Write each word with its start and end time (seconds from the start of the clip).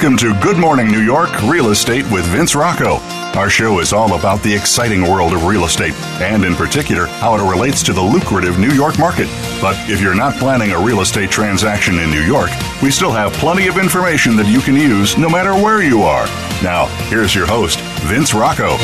Welcome 0.00 0.16
to 0.16 0.40
Good 0.40 0.56
Morning 0.56 0.88
New 0.88 1.02
York 1.02 1.42
Real 1.42 1.68
Estate 1.68 2.10
with 2.10 2.24
Vince 2.24 2.54
Rocco. 2.54 2.94
Our 3.38 3.50
show 3.50 3.80
is 3.80 3.92
all 3.92 4.18
about 4.18 4.42
the 4.42 4.54
exciting 4.54 5.02
world 5.02 5.34
of 5.34 5.44
real 5.44 5.66
estate 5.66 5.92
and, 6.22 6.42
in 6.42 6.54
particular, 6.54 7.04
how 7.04 7.34
it 7.34 7.42
relates 7.42 7.82
to 7.82 7.92
the 7.92 8.00
lucrative 8.00 8.58
New 8.58 8.70
York 8.70 8.98
market. 8.98 9.28
But 9.60 9.76
if 9.90 10.00
you're 10.00 10.14
not 10.14 10.36
planning 10.36 10.70
a 10.70 10.80
real 10.80 11.02
estate 11.02 11.30
transaction 11.30 11.98
in 11.98 12.10
New 12.10 12.22
York, 12.22 12.48
we 12.82 12.90
still 12.90 13.12
have 13.12 13.34
plenty 13.34 13.66
of 13.66 13.76
information 13.76 14.36
that 14.36 14.46
you 14.46 14.60
can 14.62 14.74
use 14.74 15.18
no 15.18 15.28
matter 15.28 15.52
where 15.52 15.82
you 15.82 16.00
are. 16.00 16.24
Now, 16.62 16.86
here's 17.10 17.34
your 17.34 17.46
host, 17.46 17.78
Vince 18.00 18.32
Rocco. 18.32 18.78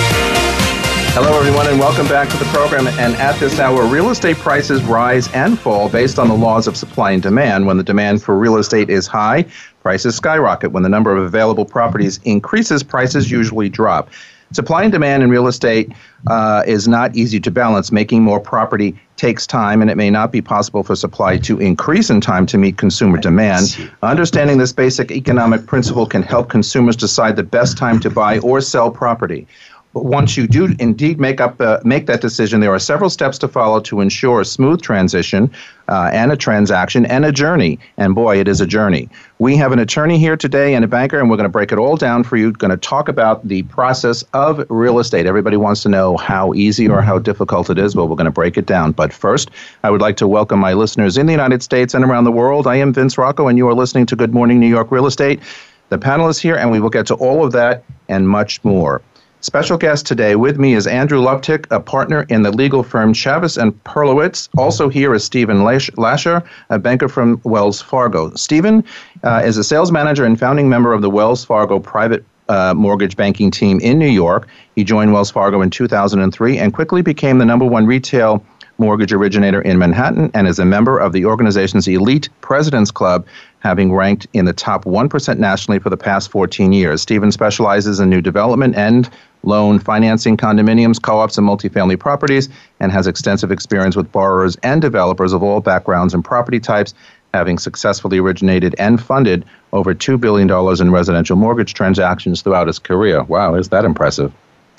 Hello, 1.19 1.39
everyone, 1.39 1.67
and 1.67 1.79
welcome 1.79 2.07
back 2.09 2.29
to 2.29 2.37
the 2.37 2.45
program. 2.45 2.87
And 2.87 3.15
at 3.15 3.41
this 3.41 3.59
hour, 3.59 3.87
real 3.87 4.11
estate 4.11 4.37
prices 4.37 4.85
rise 4.85 5.33
and 5.33 5.59
fall 5.59 5.89
based 5.89 6.19
on 6.19 6.29
the 6.29 6.35
laws 6.35 6.67
of 6.67 6.77
supply 6.77 7.13
and 7.13 7.23
demand. 7.23 7.67
When 7.67 7.79
the 7.79 7.83
demand 7.83 8.23
for 8.23 8.37
real 8.37 8.59
estate 8.59 8.91
is 8.91 9.07
high, 9.07 9.47
prices 9.83 10.15
skyrocket. 10.15 10.73
When 10.73 10.83
the 10.83 10.91
number 10.91 11.17
of 11.17 11.25
available 11.25 11.65
properties 11.65 12.21
increases, 12.25 12.83
prices 12.83 13.31
usually 13.31 13.71
drop. 13.71 14.11
Supply 14.53 14.83
and 14.83 14.93
demand 14.93 15.23
in 15.23 15.31
real 15.31 15.47
estate 15.47 15.91
uh, 16.27 16.63
is 16.67 16.87
not 16.87 17.17
easy 17.17 17.41
to 17.41 17.51
balance. 17.51 17.91
Making 17.91 18.23
more 18.23 18.39
property 18.39 18.95
takes 19.17 19.47
time, 19.47 19.81
and 19.81 19.91
it 19.91 19.97
may 19.97 20.11
not 20.11 20.31
be 20.31 20.43
possible 20.43 20.83
for 20.83 20.95
supply 20.95 21.39
to 21.39 21.59
increase 21.59 22.11
in 22.11 22.21
time 22.21 22.45
to 22.45 22.59
meet 22.59 22.77
consumer 22.77 23.17
demand. 23.17 23.91
Understanding 24.03 24.59
this 24.59 24.75
basic 24.75 25.11
economic 25.11 25.65
principle 25.65 26.05
can 26.05 26.23
help 26.23 26.51
consumers 26.51 26.95
decide 26.95 27.37
the 27.37 27.43
best 27.43 27.79
time 27.79 28.01
to 28.01 28.11
buy 28.11 28.39
or 28.41 28.61
sell 28.61 28.91
property. 28.91 29.49
Once 29.97 30.37
you 30.37 30.47
do 30.47 30.75
indeed 30.79 31.19
make 31.19 31.41
up 31.41 31.59
uh, 31.59 31.81
make 31.83 32.05
that 32.05 32.21
decision, 32.21 32.61
there 32.61 32.73
are 32.73 32.79
several 32.79 33.09
steps 33.09 33.39
to 33.39 33.49
follow 33.49 33.81
to 33.81 34.03
ensure 34.03 34.43
a 34.43 34.45
smooth 34.45 34.83
transition 34.83 35.51
uh, 35.89 36.11
and 36.13 36.31
a 36.31 36.37
transaction 36.37 37.07
and 37.07 37.25
a 37.25 37.33
journey. 37.33 37.79
And 37.97 38.15
boy, 38.15 38.39
it 38.39 38.47
is 38.47 38.61
a 38.61 38.67
journey. 38.67 39.09
We 39.39 39.57
have 39.57 39.73
an 39.73 39.79
attorney 39.79 40.19
here 40.19 40.37
today 40.37 40.75
and 40.75 40.85
a 40.85 40.89
banker, 40.89 41.19
and 41.19 41.31
we're 41.31 41.39
going 41.39 41.49
to 41.49 41.53
break 41.53 41.73
it 41.73 41.79
all 41.79 41.97
down 41.97 42.25
for 42.25 42.37
you. 42.37 42.53
Going 42.53 42.73
to 42.73 42.77
talk 42.77 43.09
about 43.09 43.49
the 43.49 43.63
process 43.65 44.23
of 44.35 44.67
real 44.69 44.99
estate. 44.99 45.25
Everybody 45.25 45.57
wants 45.57 45.83
to 45.85 45.89
know 45.89 46.19
how 46.19 46.53
easy 46.53 46.87
or 46.87 47.01
how 47.01 47.19
difficult 47.19 47.71
it 47.71 47.79
is, 47.79 47.95
but 47.95 48.07
we're 48.07 48.17
going 48.17 48.27
to 48.27 48.31
break 48.31 48.59
it 48.59 48.67
down. 48.67 48.93
But 48.93 49.15
first, 49.15 49.51
I 49.83 49.89
would 49.89 50.03
like 50.03 50.19
to 50.19 50.29
welcome 50.29 50.61
my 50.61 50.75
listeners 50.75 51.17
in 51.17 51.25
the 51.25 51.33
United 51.33 51.63
States 51.63 51.95
and 51.95 52.05
around 52.05 52.25
the 52.25 52.33
world. 52.33 52.67
I 52.67 52.77
am 52.77 52.93
Vince 52.93 53.17
Rocco, 53.17 53.49
and 53.49 53.57
you 53.57 53.67
are 53.67 53.75
listening 53.75 54.05
to 54.07 54.17
Good 54.17 54.35
Morning 54.35 54.61
New 54.61 54.69
York 54.69 54.91
Real 54.91 55.07
Estate. 55.07 55.41
The 55.89 55.97
panel 55.97 56.29
is 56.29 56.39
here, 56.39 56.57
and 56.57 56.71
we 56.71 56.81
will 56.81 56.91
get 56.91 57.07
to 57.07 57.15
all 57.15 57.47
of 57.47 57.53
that 57.53 57.85
and 58.11 58.29
much 58.29 58.63
more. 58.63 59.01
Special 59.43 59.77
guest 59.77 60.07
today 60.07 60.35
with 60.35 60.59
me 60.59 60.73
is 60.73 60.87
Andrew 60.87 61.21
Luftig, 61.21 61.67
a 61.71 61.79
partner 61.79 62.25
in 62.31 62.43
the 62.43 62.51
legal 62.51 62.83
firm 62.83 63.13
Chaves 63.13 63.61
and 63.61 63.73
Perlowitz. 63.85 64.49
Also 64.57 64.89
here 64.89 65.15
is 65.15 65.25
Stephen 65.25 65.63
Lasher, 65.63 66.43
a 66.71 66.79
banker 66.79 67.09
from 67.09 67.41
Wells 67.45 67.83
Fargo. 67.83 68.35
Stephen 68.35 68.83
uh, 69.23 69.43
is 69.45 69.59
a 69.59 69.63
sales 69.63 69.93
manager 69.93 70.25
and 70.25 70.41
founding 70.41 70.69
member 70.69 70.93
of 70.93 71.03
the 71.03 71.11
Wells 71.11 71.45
Fargo 71.45 71.79
private 71.79 72.25
uh, 72.49 72.73
mortgage 72.75 73.17
banking 73.17 73.51
team 73.51 73.79
in 73.81 73.99
New 73.99 74.09
York. 74.09 74.49
He 74.75 74.85
joined 74.85 75.13
Wells 75.13 75.31
Fargo 75.31 75.61
in 75.61 75.71
2003 75.71 76.59
and 76.59 76.73
quickly 76.73 77.03
became 77.03 77.39
the 77.39 77.45
number 77.45 77.67
one 77.67 77.87
retail 77.87 78.45
mortgage 78.79 79.13
originator 79.13 79.61
in 79.61 79.79
Manhattan 79.79 80.31
and 80.35 80.47
is 80.47 80.59
a 80.59 80.65
member 80.65 80.99
of 80.99 81.13
the 81.13 81.25
organization's 81.25 81.89
elite 81.89 82.29
President's 82.41 82.91
Club, 82.91 83.27
having 83.61 83.93
ranked 83.93 84.27
in 84.33 84.45
the 84.45 84.53
top 84.53 84.85
1% 84.85 85.39
nationally 85.39 85.79
for 85.79 85.91
the 85.91 85.97
past 85.97 86.31
14 86.31 86.73
years. 86.73 87.03
Stephen 87.03 87.33
specializes 87.33 88.01
in 88.01 88.11
new 88.11 88.21
development 88.21 88.77
and 88.77 89.11
loan 89.43 89.79
financing 89.79 90.37
condominiums, 90.37 91.01
co 91.01 91.19
ops, 91.19 91.39
and 91.39 91.49
multifamily 91.49 91.99
properties, 91.99 92.49
and 92.81 92.93
has 92.93 93.07
extensive 93.07 93.51
experience 93.51 93.97
with 93.97 94.11
borrowers 94.13 94.57
and 94.63 94.83
developers 94.83 95.33
of 95.33 95.43
all 95.43 95.61
backgrounds 95.61 96.15
and 96.15 96.25
property 96.25 96.61
types, 96.61 96.95
having 97.33 97.59
successfully 97.59 98.19
originated 98.19 98.75
and 98.79 99.03
funded 99.03 99.45
over 99.73 99.95
$2 99.95 100.21
billion 100.21 100.51
in 100.81 100.91
residential 100.91 101.37
mortgage 101.37 101.75
transactions 101.75 102.43
throughout 102.43 102.67
his 102.67 102.79
career. 102.79 103.23
Wow, 103.25 103.55
is 103.55 103.69
that 103.71 103.85
impressive? 103.85 104.33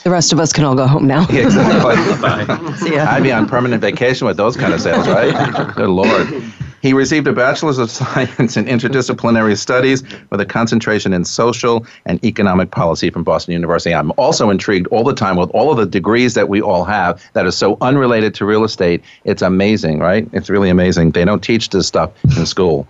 The 0.03 0.11
rest 0.11 0.31
of 0.31 0.39
us 0.39 0.53
can 0.53 0.63
all 0.63 0.75
go 0.75 0.87
home 0.87 1.07
now. 1.07 1.25
Yeah, 1.29 1.41
exactly. 1.41 2.75
See 2.77 2.95
ya. 2.95 3.05
I'd 3.09 3.23
be 3.23 3.31
on 3.31 3.47
permanent 3.47 3.81
vacation 3.81 4.27
with 4.27 4.37
those 4.37 4.55
kind 4.55 4.73
of 4.73 4.81
sales, 4.81 5.07
right? 5.07 5.75
Good 5.75 5.89
Lord. 5.89 6.43
He 6.81 6.93
received 6.93 7.27
a 7.27 7.33
Bachelor's 7.33 7.79
of 7.79 7.89
Science 7.89 8.55
in 8.55 8.65
Interdisciplinary 8.65 9.57
Studies 9.57 10.03
with 10.29 10.39
a 10.39 10.45
concentration 10.45 11.11
in 11.11 11.25
social 11.25 11.85
and 12.05 12.23
economic 12.23 12.71
policy 12.71 13.09
from 13.09 13.23
Boston 13.23 13.53
University. 13.53 13.93
I'm 13.93 14.11
also 14.17 14.49
intrigued 14.49 14.87
all 14.87 15.03
the 15.03 15.15
time 15.15 15.35
with 15.37 15.49
all 15.51 15.71
of 15.71 15.77
the 15.77 15.85
degrees 15.85 16.35
that 16.35 16.49
we 16.49 16.61
all 16.61 16.83
have 16.85 17.21
that 17.33 17.45
are 17.45 17.51
so 17.51 17.77
unrelated 17.81 18.35
to 18.35 18.45
real 18.45 18.63
estate. 18.63 19.03
It's 19.23 19.41
amazing, 19.41 19.99
right? 19.99 20.29
It's 20.33 20.49
really 20.49 20.69
amazing. 20.69 21.11
They 21.11 21.25
don't 21.25 21.43
teach 21.43 21.69
this 21.69 21.87
stuff 21.87 22.11
in 22.37 22.45
school. 22.45 22.87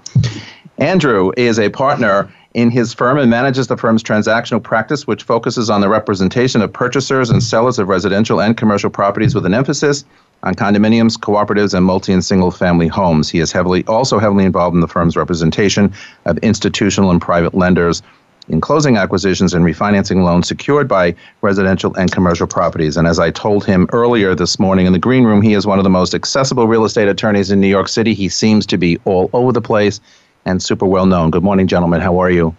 Andrew 0.77 1.31
is 1.37 1.57
a 1.57 1.69
partner 1.69 2.31
in 2.57 2.71
his 2.71 2.91
firm 2.91 3.19
and 3.19 3.29
manages 3.29 3.67
the 3.67 3.77
firm's 3.77 4.01
transactional 4.01 4.61
practice, 4.61 5.05
which 5.05 5.21
focuses 5.21 5.69
on 5.69 5.79
the 5.79 5.87
representation 5.87 6.59
of 6.63 6.73
purchasers 6.73 7.29
and 7.29 7.43
sellers 7.43 7.77
of 7.77 7.87
residential 7.87 8.41
and 8.41 8.57
commercial 8.57 8.89
properties 8.89 9.35
with 9.35 9.45
an 9.45 9.53
emphasis 9.53 10.03
on 10.41 10.55
condominiums, 10.55 11.19
cooperatives, 11.19 11.75
and 11.75 11.85
multi 11.85 12.11
and 12.11 12.25
single 12.25 12.49
family 12.49 12.87
homes. 12.87 13.29
He 13.29 13.37
is 13.37 13.51
heavily 13.51 13.85
also 13.85 14.17
heavily 14.17 14.43
involved 14.43 14.73
in 14.73 14.81
the 14.81 14.87
firm's 14.87 15.15
representation 15.15 15.93
of 16.25 16.39
institutional 16.39 17.11
and 17.11 17.21
private 17.21 17.53
lenders 17.53 18.01
in 18.49 18.59
closing 18.59 18.97
acquisitions 18.97 19.53
and 19.53 19.63
refinancing 19.63 20.23
loans 20.23 20.47
secured 20.47 20.87
by 20.87 21.13
residential 21.41 21.93
and 21.93 22.11
commercial 22.11 22.47
properties. 22.47 22.97
And 22.97 23.07
as 23.07 23.19
I 23.19 23.29
told 23.29 23.65
him 23.65 23.87
earlier 23.93 24.33
this 24.33 24.57
morning 24.57 24.87
in 24.87 24.93
the 24.93 24.99
green 24.99 25.25
room, 25.25 25.43
he 25.43 25.53
is 25.53 25.67
one 25.67 25.77
of 25.77 25.83
the 25.83 25.91
most 25.91 26.15
accessible 26.15 26.67
real 26.67 26.85
estate 26.85 27.07
attorneys 27.07 27.51
in 27.51 27.61
New 27.61 27.67
York 27.67 27.87
City. 27.87 28.15
He 28.15 28.29
seems 28.29 28.65
to 28.65 28.79
be 28.79 28.97
all 29.05 29.29
over 29.31 29.51
the 29.51 29.61
place 29.61 30.01
and 30.47 30.63
super 30.63 30.85
well 30.85 31.05
known. 31.05 31.29
Good 31.29 31.43
morning, 31.43 31.67
gentlemen. 31.67 32.01
How 32.01 32.19
are 32.19 32.31
you? 32.31 32.55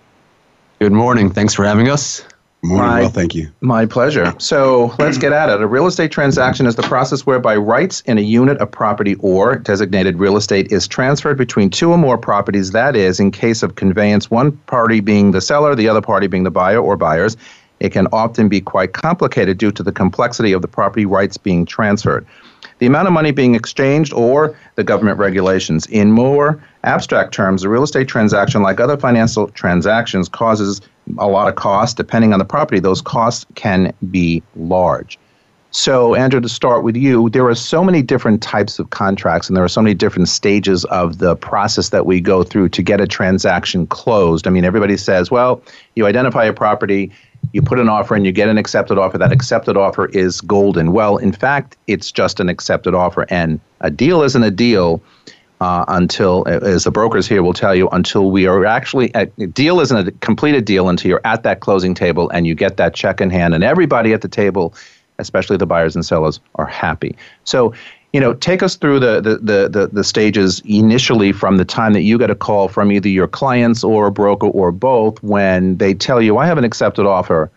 Good 0.79 0.93
morning. 0.93 1.31
Thanks 1.31 1.55
for 1.55 1.65
having 1.65 1.89
us. 1.89 2.23
Morning. 2.63 2.87
My, 2.87 3.01
well, 3.03 3.11
thank 3.11 3.35
you. 3.35 3.51
My 3.61 3.87
pleasure. 3.87 4.35
So 4.39 4.95
let's 4.99 5.17
get 5.17 5.33
at 5.33 5.49
it. 5.49 5.63
A 5.63 5.67
real 5.67 5.87
estate 5.87 6.11
transaction 6.11 6.67
is 6.67 6.75
the 6.75 6.83
process 6.83 7.25
whereby 7.25 7.57
rights 7.57 8.01
in 8.03 8.19
a 8.19 8.21
unit 8.21 8.59
of 8.59 8.71
property 8.71 9.15
or 9.21 9.57
designated 9.57 10.19
real 10.19 10.37
estate 10.37 10.71
is 10.73 10.87
transferred 10.87 11.39
between 11.39 11.71
two 11.71 11.91
or 11.93 11.99
more 11.99 12.19
properties. 12.19 12.73
That 12.73 12.97
is, 12.97 13.21
in 13.21 13.31
case 13.31 13.63
of 13.63 13.77
conveyance, 13.77 14.31
one 14.31 14.53
party 14.67 15.01
being 15.01 15.31
the 15.31 15.41
seller, 15.41 15.75
the 15.75 15.89
other 15.89 16.03
party 16.03 16.27
being 16.27 16.43
the 16.43 16.51
buyer 16.51 16.81
or 16.81 16.97
buyers. 16.97 17.37
It 17.81 17.91
can 17.91 18.09
often 18.13 18.49
be 18.49 18.61
quite 18.61 18.93
complicated 18.93 19.57
due 19.57 19.71
to 19.71 19.85
the 19.85 19.93
complexity 19.93 20.53
of 20.53 20.63
the 20.63 20.69
property 20.69 21.07
rights 21.07 21.37
being 21.37 21.65
transferred 21.65 22.27
the 22.79 22.87
amount 22.87 23.09
of 23.09 23.13
money 23.13 23.31
being 23.31 23.55
exchanged, 23.55 24.13
or 24.13 24.57
the 24.77 24.85
government 24.85 25.19
regulations. 25.19 25.87
In 25.87 26.13
more 26.13 26.63
abstract 26.85 27.33
terms, 27.33 27.65
a 27.65 27.69
real 27.69 27.83
estate 27.83 28.09
transaction, 28.09 28.63
like 28.63 28.81
other 28.81 28.97
financial 28.97 29.49
transactions, 29.49 30.29
causes 30.29 30.81
a 31.19 31.27
lot 31.27 31.49
of 31.49 31.55
cost. 31.55 31.97
Depending 31.97 32.33
on 32.33 32.39
the 32.39 32.45
property, 32.45 32.81
those 32.81 33.01
costs 33.01 33.47
can 33.55 33.93
be 34.11 34.43
large. 34.57 35.19
So, 35.71 36.15
Andrew, 36.15 36.41
to 36.41 36.49
start 36.49 36.83
with 36.83 36.97
you, 36.97 37.29
there 37.29 37.47
are 37.47 37.55
so 37.55 37.85
many 37.85 38.01
different 38.01 38.43
types 38.43 38.79
of 38.79 38.89
contracts 38.89 39.49
and 39.49 39.57
there 39.57 39.63
are 39.63 39.69
so 39.69 39.83
many 39.83 39.93
different 39.93 40.29
stages 40.29 40.87
of 40.87 41.19
the 41.19 41.37
process 41.37 41.91
that 41.91 42.07
we 42.07 42.23
go 42.23 42.43
through 42.43 42.71
to 42.71 42.83
get 42.83 43.03
a 43.03 43.07
transaction 43.07 43.87
closed. 43.87 44.47
I 44.47 44.51
mean, 44.51 44.65
everybody 44.65 44.97
says, 44.97 45.31
well, 45.31 45.63
you 45.95 46.07
identify 46.07 46.45
a 46.45 46.55
property, 46.55 47.13
you 47.53 47.63
put 47.63 47.79
an 47.79 47.89
offer 47.89 48.15
and 48.15 48.27
you 48.27 48.33
get 48.33 48.49
an 48.49 48.59
accepted 48.59 48.99
offer. 48.99 49.19
That 49.19 49.33
accepted 49.33 49.77
offer 49.77 50.07
is 50.07 50.41
golden. 50.41 50.93
Well, 50.93 51.17
in 51.17 51.33
fact, 51.33 51.77
it's 51.87 52.13
just 52.13 52.41
an 52.41 52.49
accepted 52.49 52.95
offer. 52.95 53.27
And 53.29 53.61
a 53.81 53.91
deal 53.91 54.23
isn't 54.23 54.43
a 54.43 54.51
deal 54.51 55.01
uh, 55.61 55.85
until, 55.89 56.47
as 56.47 56.85
the 56.85 56.91
brokers 56.91 57.27
here 57.27 57.43
will 57.43 57.53
tell 57.53 57.75
you, 57.75 57.89
until 57.89 58.31
we 58.31 58.47
are 58.47 58.65
actually, 58.65 59.11
a 59.15 59.27
deal 59.27 59.81
isn't 59.81 60.09
a 60.09 60.13
completed 60.21 60.65
deal 60.65 60.89
until 60.89 61.09
you're 61.09 61.21
at 61.25 61.43
that 61.43 61.61
closing 61.61 61.95
table 61.95 62.29
and 62.31 62.47
you 62.47 62.55
get 62.55 62.77
that 62.77 62.95
check 62.95 63.21
in 63.21 63.31
hand. 63.31 63.55
And 63.55 63.65
everybody 63.65 64.13
at 64.13 64.21
the 64.21 64.29
table, 64.29 64.75
especially 65.19 65.57
the 65.57 65.67
buyers 65.67 65.97
and 65.97 66.07
sellers, 66.07 66.39
are 66.55 66.67
happy. 66.67 67.17
So 67.45 67.75
you 68.13 68.21
know, 68.21 68.33
take 68.35 68.63
us 68.63 68.77
through 68.77 69.01
the, 69.01 69.21
the, 69.21 69.69
the, 69.69 69.91
the, 69.93 70.05
stages 70.05 70.63
initially 70.65 71.31
from 71.33 71.59
the 71.59 71.65
time 71.65 71.93
that 71.93 72.03
you 72.03 72.17
get 72.17 72.31
a 72.31 72.35
call 72.35 72.69
from 72.69 72.91
either 72.91 73.09
your 73.09 73.29
clients 73.29 73.85
or 73.85 74.07
a 74.07 74.11
broker 74.11 74.47
or 74.47 74.73
both 74.73 75.23
when 75.23 75.77
they 75.77 75.93
tell 75.93 76.23
you, 76.23 76.39
I 76.39 76.47
have 76.47 76.57
an 76.57 76.65
accepted 76.65 77.05
offer. 77.05 77.51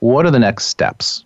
What 0.00 0.24
are 0.24 0.30
the 0.30 0.38
next 0.38 0.66
steps? 0.66 1.24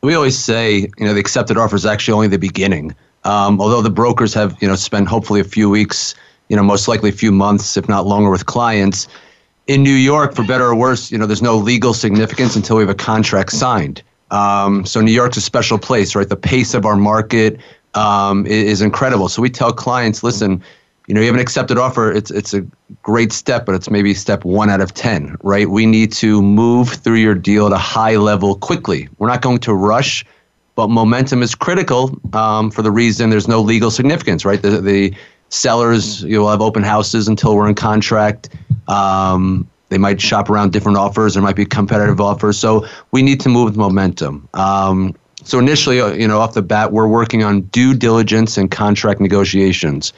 We 0.00 0.14
always 0.14 0.38
say, 0.38 0.88
you 0.98 1.06
know, 1.06 1.12
the 1.12 1.20
accepted 1.20 1.58
offer 1.58 1.76
is 1.76 1.84
actually 1.84 2.14
only 2.14 2.28
the 2.28 2.38
beginning. 2.38 2.94
Um, 3.24 3.60
although 3.60 3.82
the 3.82 3.90
brokers 3.90 4.32
have, 4.34 4.56
you 4.60 4.68
know, 4.68 4.76
spent 4.76 5.08
hopefully 5.08 5.40
a 5.40 5.44
few 5.44 5.68
weeks, 5.68 6.14
you 6.48 6.56
know, 6.56 6.62
most 6.62 6.88
likely 6.88 7.10
a 7.10 7.12
few 7.12 7.32
months, 7.32 7.76
if 7.76 7.88
not 7.88 8.06
longer, 8.06 8.30
with 8.30 8.46
clients. 8.46 9.08
In 9.66 9.82
New 9.82 9.94
York, 9.94 10.34
for 10.34 10.44
better 10.44 10.64
or 10.64 10.74
worse, 10.74 11.10
you 11.10 11.16
know, 11.16 11.26
there's 11.26 11.42
no 11.42 11.56
legal 11.56 11.94
significance 11.94 12.54
until 12.54 12.76
we 12.76 12.82
have 12.82 12.90
a 12.90 12.94
contract 12.94 13.52
signed. 13.52 14.02
Um, 14.30 14.84
so 14.84 15.00
New 15.00 15.12
York's 15.12 15.36
a 15.36 15.40
special 15.40 15.78
place, 15.78 16.14
right? 16.14 16.28
The 16.28 16.36
pace 16.36 16.74
of 16.74 16.84
our 16.84 16.96
market, 16.96 17.58
um, 17.94 18.46
is 18.46 18.82
incredible. 18.82 19.28
So 19.28 19.42
we 19.42 19.50
tell 19.50 19.72
clients, 19.72 20.22
listen, 20.22 20.62
you 21.06 21.14
know, 21.14 21.20
you 21.20 21.26
have 21.26 21.34
an 21.34 21.40
accepted 21.40 21.76
offer. 21.78 22.10
It's 22.10 22.30
it's 22.30 22.54
a 22.54 22.64
great 23.02 23.32
step, 23.32 23.66
but 23.66 23.74
it's 23.74 23.90
maybe 23.90 24.14
step 24.14 24.44
one 24.44 24.70
out 24.70 24.80
of 24.80 24.94
ten, 24.94 25.36
right? 25.42 25.68
We 25.68 25.84
need 25.86 26.12
to 26.14 26.40
move 26.40 26.88
through 26.90 27.16
your 27.16 27.34
deal 27.34 27.66
at 27.66 27.72
a 27.72 27.78
high 27.78 28.16
level 28.16 28.56
quickly. 28.56 29.08
We're 29.18 29.28
not 29.28 29.42
going 29.42 29.58
to 29.60 29.74
rush, 29.74 30.24
but 30.76 30.88
momentum 30.88 31.42
is 31.42 31.54
critical 31.54 32.18
um, 32.32 32.70
for 32.70 32.82
the 32.82 32.90
reason 32.90 33.30
there's 33.30 33.48
no 33.48 33.60
legal 33.60 33.90
significance, 33.90 34.44
right? 34.44 34.62
The 34.62 34.80
the 34.80 35.14
sellers, 35.50 36.22
you 36.22 36.40
will 36.40 36.50
have 36.50 36.62
open 36.62 36.82
houses 36.82 37.28
until 37.28 37.54
we're 37.54 37.68
in 37.68 37.74
contract. 37.74 38.48
Um, 38.88 39.68
they 39.90 39.98
might 39.98 40.20
shop 40.20 40.50
around 40.50 40.72
different 40.72 40.98
offers. 40.98 41.34
There 41.34 41.42
might 41.42 41.56
be 41.56 41.66
competitive 41.66 42.20
offers. 42.20 42.58
So 42.58 42.86
we 43.12 43.22
need 43.22 43.40
to 43.40 43.48
move 43.48 43.66
with 43.66 43.76
momentum. 43.76 44.48
Um, 44.54 45.14
so 45.44 45.58
initially, 45.58 46.00
uh, 46.00 46.12
you 46.12 46.26
know, 46.26 46.40
off 46.40 46.54
the 46.54 46.62
bat, 46.62 46.92
we're 46.92 47.06
working 47.06 47.44
on 47.44 47.62
due 47.62 47.94
diligence 47.94 48.56
and 48.56 48.70
contract 48.70 49.20
negotiations. 49.20 50.12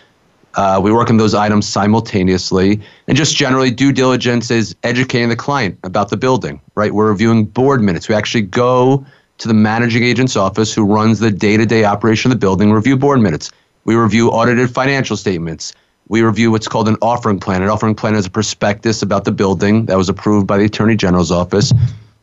Uh, 0.55 0.81
we 0.83 0.91
work 0.91 1.11
on 1.11 1.19
those 1.19 1.35
items 1.35 1.69
simultaneously. 1.69 2.81
And 3.09 3.17
just 3.17 3.37
generally, 3.37 3.71
due 3.71 3.93
diligence 3.93 4.51
is 4.51 4.75
educating 4.85 5.29
the 5.29 5.37
client 5.37 5.79
about 5.83 6.09
the 6.09 6.17
building, 6.17 6.61
right? 6.75 6.95
We're 6.95 7.09
reviewing 7.09 7.45
board 7.45 7.83
minutes. 7.83 8.09
We 8.09 8.15
actually 8.15 8.43
go 8.43 9.05
to 9.39 9.49
the 9.49 9.55
managing 9.55 10.03
agent's 10.03 10.37
office 10.37 10.73
who 10.73 10.85
runs 10.85 11.19
the 11.19 11.31
day 11.31 11.59
to 11.59 11.67
day 11.67 11.85
operation 11.85 12.31
of 12.31 12.37
the 12.37 12.41
building, 12.41 12.73
review 12.73 12.97
board 12.97 13.21
minutes. 13.21 13.51
We 13.85 13.95
review 13.97 14.31
audited 14.31 14.71
financial 14.71 15.17
statements. 15.17 15.75
We 16.09 16.23
review 16.23 16.51
what's 16.51 16.69
called 16.69 16.89
an 16.89 16.97
offering 17.03 17.41
plan. 17.41 17.63
An 17.63 17.69
offering 17.69 17.95
plan 17.95 18.15
is 18.15 18.27
a 18.27 18.31
prospectus 18.31 19.03
about 19.03 19.25
the 19.25 19.33
building 19.33 19.87
that 19.87 19.97
was 19.97 20.09
approved 20.09 20.47
by 20.47 20.57
the 20.57 20.65
Attorney 20.65 20.97
General's 20.97 21.31
office. 21.31 21.73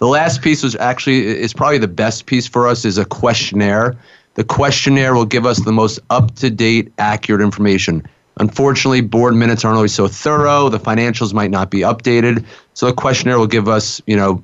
The 0.04 0.10
last 0.10 0.42
piece 0.42 0.64
was 0.64 0.76
actually 0.76 1.26
is 1.26 1.54
probably 1.54 1.78
the 1.78 1.88
best 1.88 2.26
piece 2.26 2.46
for 2.46 2.68
us 2.68 2.84
is 2.84 2.98
a 2.98 3.06
questionnaire. 3.06 3.96
The 4.34 4.44
questionnaire 4.44 5.14
will 5.14 5.24
give 5.24 5.46
us 5.46 5.62
the 5.62 5.72
most 5.72 5.98
up 6.10 6.36
to 6.36 6.50
date, 6.50 6.92
accurate 6.98 7.40
information. 7.40 8.06
Unfortunately, 8.36 9.00
board 9.00 9.34
minutes 9.34 9.64
aren't 9.64 9.78
always 9.78 9.94
so 9.94 10.10
thorough. 10.10 10.68
The 10.68 10.78
financials 10.78 11.34
might 11.34 11.52
not 11.52 11.72
be 11.72 11.80
updated. 11.84 12.44
So 12.74 12.88
the 12.88 12.92
questionnaire 12.92 13.40
will 13.40 13.48
give 13.48 13.70
us, 13.70 14.02
you 14.06 14.18
know, 14.18 14.44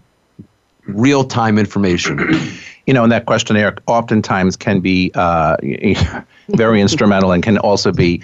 real 0.88 1.26
time 1.26 1.58
information. 1.58 2.20
You 2.88 2.94
know, 2.94 3.04
and 3.04 3.12
that 3.12 3.28
questionnaire 3.28 3.76
oftentimes 3.86 4.56
can 4.56 4.80
be 4.80 5.12
uh, 5.14 5.58
very 6.50 6.82
instrumental 6.82 7.32
and 7.32 7.44
can 7.44 7.60
also 7.60 7.92
be 7.92 8.24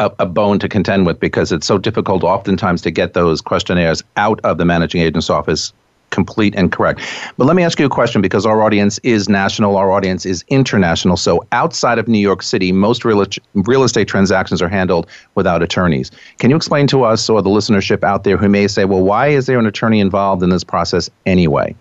a, 0.00 0.10
a, 0.18 0.26
bone 0.26 0.58
to 0.58 0.68
contend 0.68 1.06
with 1.06 1.20
because 1.20 1.52
it's 1.52 1.68
so 1.68 1.78
difficult 1.78 2.24
oftentimes 2.24 2.82
to 2.82 2.90
get 2.90 3.14
those 3.14 3.40
questionnaires 3.40 4.02
out 4.16 4.40
of 4.42 4.58
the 4.58 4.64
managing 4.64 5.02
agent's 5.02 5.30
office 5.30 5.72
complete 6.12 6.54
and 6.54 6.70
correct. 6.70 7.00
But 7.36 7.46
let 7.46 7.56
me 7.56 7.64
ask 7.64 7.80
you 7.80 7.86
a 7.86 7.88
question 7.88 8.22
because 8.22 8.46
our 8.46 8.62
audience 8.62 8.98
is 9.02 9.28
national, 9.28 9.76
our 9.76 9.90
audience 9.90 10.24
is 10.24 10.44
international. 10.46 11.16
So 11.16 11.44
outside 11.50 11.98
of 11.98 12.06
New 12.06 12.20
York 12.20 12.42
City, 12.42 12.70
most 12.70 13.04
real, 13.04 13.24
real 13.54 13.82
estate 13.82 14.06
transactions 14.06 14.62
are 14.62 14.68
handled 14.68 15.08
without 15.34 15.62
attorneys. 15.62 16.12
Can 16.38 16.50
you 16.50 16.56
explain 16.56 16.86
to 16.88 17.02
us 17.02 17.28
or 17.28 17.42
the 17.42 17.50
listenership 17.50 18.04
out 18.04 18.22
there 18.22 18.36
who 18.36 18.48
may 18.48 18.68
say, 18.68 18.84
well, 18.84 19.02
why 19.02 19.28
is 19.28 19.46
there 19.46 19.58
an 19.58 19.66
attorney 19.66 19.98
involved 19.98 20.42
in 20.42 20.50
this 20.50 20.62
process 20.62 21.10
anyway? 21.26 21.74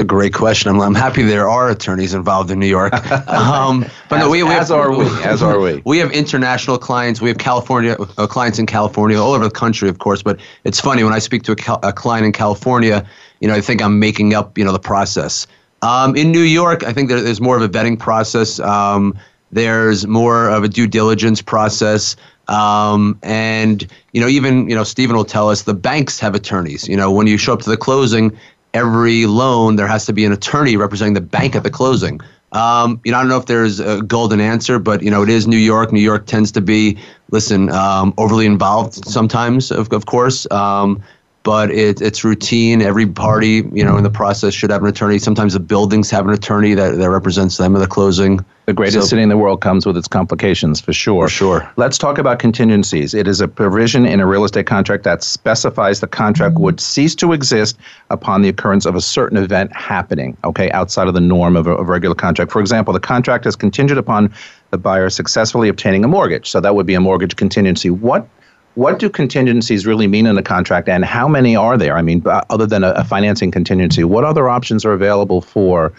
A 0.00 0.04
great 0.04 0.34
question. 0.34 0.70
I'm, 0.70 0.80
I'm 0.80 0.94
happy 0.94 1.22
there 1.22 1.48
are 1.48 1.70
attorneys 1.70 2.14
involved 2.14 2.50
in 2.50 2.58
New 2.58 2.66
York. 2.66 2.92
Um, 3.34 3.86
but 4.08 4.16
as, 4.16 4.24
no, 4.24 4.30
we, 4.30 4.42
we 4.42 4.50
as 4.50 4.68
have, 4.68 4.78
are 4.78 4.96
we. 4.96 5.06
As 5.24 5.42
are 5.42 5.58
we. 5.58 5.82
We 5.84 5.98
have 5.98 6.10
international 6.12 6.78
clients. 6.78 7.20
We 7.20 7.28
have 7.28 7.38
California 7.38 7.96
uh, 8.16 8.26
clients 8.26 8.58
in 8.58 8.66
California, 8.66 9.20
all 9.20 9.32
over 9.32 9.44
the 9.44 9.50
country, 9.50 9.88
of 9.88 9.98
course. 9.98 10.22
But 10.22 10.40
it's 10.64 10.80
funny 10.80 11.04
when 11.04 11.12
I 11.12 11.18
speak 11.18 11.42
to 11.44 11.52
a, 11.52 11.88
a 11.88 11.92
client 11.92 12.26
in 12.26 12.32
California, 12.32 13.06
you 13.44 13.48
know, 13.48 13.54
I 13.54 13.60
think 13.60 13.82
I'm 13.82 13.98
making 13.98 14.32
up, 14.32 14.56
you 14.56 14.64
know, 14.64 14.72
the 14.72 14.78
process. 14.78 15.46
Um, 15.82 16.16
in 16.16 16.32
New 16.32 16.40
York, 16.40 16.82
I 16.82 16.94
think 16.94 17.10
there's 17.10 17.42
more 17.42 17.56
of 17.56 17.62
a 17.62 17.68
vetting 17.68 17.98
process. 17.98 18.58
Um, 18.58 19.18
there's 19.52 20.06
more 20.06 20.48
of 20.48 20.64
a 20.64 20.68
due 20.68 20.86
diligence 20.86 21.42
process. 21.42 22.16
Um, 22.48 23.18
and 23.22 23.86
you 24.14 24.20
know, 24.22 24.28
even 24.28 24.66
you 24.66 24.74
know, 24.74 24.82
Stephen 24.82 25.14
will 25.14 25.26
tell 25.26 25.50
us 25.50 25.64
the 25.64 25.74
banks 25.74 26.18
have 26.20 26.34
attorneys. 26.34 26.88
You 26.88 26.96
know, 26.96 27.12
when 27.12 27.26
you 27.26 27.36
show 27.36 27.52
up 27.52 27.60
to 27.60 27.68
the 27.68 27.76
closing, 27.76 28.34
every 28.72 29.26
loan, 29.26 29.76
there 29.76 29.88
has 29.88 30.06
to 30.06 30.14
be 30.14 30.24
an 30.24 30.32
attorney 30.32 30.78
representing 30.78 31.12
the 31.12 31.20
bank 31.20 31.54
at 31.54 31.64
the 31.64 31.70
closing. 31.70 32.22
Um, 32.52 32.98
you 33.04 33.12
know, 33.12 33.18
I 33.18 33.20
don't 33.20 33.28
know 33.28 33.36
if 33.36 33.44
there's 33.44 33.78
a 33.78 34.00
golden 34.00 34.40
answer, 34.40 34.78
but 34.78 35.02
you 35.02 35.10
know, 35.10 35.22
it 35.22 35.28
is 35.28 35.46
New 35.46 35.58
York. 35.58 35.92
New 35.92 36.00
York 36.00 36.24
tends 36.24 36.50
to 36.52 36.62
be, 36.62 36.96
listen, 37.30 37.68
um, 37.68 38.14
overly 38.16 38.46
involved 38.46 39.04
sometimes, 39.06 39.70
of, 39.70 39.92
of 39.92 40.06
course. 40.06 40.50
Um, 40.50 41.02
but 41.44 41.70
it, 41.70 42.00
it's 42.00 42.24
routine. 42.24 42.80
Every 42.80 43.06
party, 43.06 43.62
you 43.70 43.84
know, 43.84 43.98
in 43.98 44.02
the 44.02 44.10
process 44.10 44.54
should 44.54 44.70
have 44.70 44.82
an 44.82 44.88
attorney. 44.88 45.18
Sometimes 45.18 45.52
the 45.52 45.60
buildings 45.60 46.10
have 46.10 46.26
an 46.26 46.32
attorney 46.32 46.72
that, 46.72 46.96
that 46.96 47.10
represents 47.10 47.58
them 47.58 47.74
in 47.74 47.82
the 47.82 47.86
closing. 47.86 48.44
The 48.64 48.72
greatest 48.72 49.00
so, 49.00 49.06
city 49.08 49.22
in 49.22 49.28
the 49.28 49.36
world 49.36 49.60
comes 49.60 49.84
with 49.84 49.94
its 49.98 50.08
complications, 50.08 50.80
for 50.80 50.94
sure. 50.94 51.28
For 51.28 51.30
sure. 51.30 51.72
Let's 51.76 51.98
talk 51.98 52.16
about 52.16 52.38
contingencies. 52.38 53.12
It 53.12 53.28
is 53.28 53.42
a 53.42 53.46
provision 53.46 54.06
in 54.06 54.20
a 54.20 54.26
real 54.26 54.44
estate 54.44 54.66
contract 54.66 55.04
that 55.04 55.22
specifies 55.22 56.00
the 56.00 56.06
contract 56.06 56.56
would 56.56 56.80
cease 56.80 57.14
to 57.16 57.34
exist 57.34 57.76
upon 58.08 58.40
the 58.40 58.48
occurrence 58.48 58.86
of 58.86 58.94
a 58.94 59.02
certain 59.02 59.36
event 59.36 59.70
happening, 59.76 60.38
okay, 60.44 60.70
outside 60.70 61.08
of 61.08 61.14
the 61.14 61.20
norm 61.20 61.56
of 61.56 61.66
a, 61.66 61.72
of 61.72 61.88
a 61.88 61.92
regular 61.92 62.14
contract. 62.14 62.52
For 62.52 62.60
example, 62.60 62.94
the 62.94 63.00
contract 63.00 63.44
is 63.44 63.54
contingent 63.54 63.98
upon 63.98 64.32
the 64.70 64.78
buyer 64.78 65.10
successfully 65.10 65.68
obtaining 65.68 66.04
a 66.04 66.08
mortgage. 66.08 66.48
So 66.48 66.58
that 66.62 66.74
would 66.74 66.86
be 66.86 66.94
a 66.94 67.00
mortgage 67.00 67.36
contingency. 67.36 67.90
What 67.90 68.26
what 68.74 68.98
do 68.98 69.08
contingencies 69.08 69.86
really 69.86 70.06
mean 70.06 70.26
in 70.26 70.36
a 70.36 70.42
contract, 70.42 70.88
and 70.88 71.04
how 71.04 71.28
many 71.28 71.54
are 71.54 71.76
there? 71.76 71.96
I 71.96 72.02
mean, 72.02 72.22
other 72.26 72.66
than 72.66 72.84
a, 72.84 72.90
a 72.90 73.04
financing 73.04 73.50
contingency, 73.50 74.04
what 74.04 74.24
other 74.24 74.48
options 74.48 74.84
are 74.84 74.92
available 74.92 75.40
for 75.40 75.92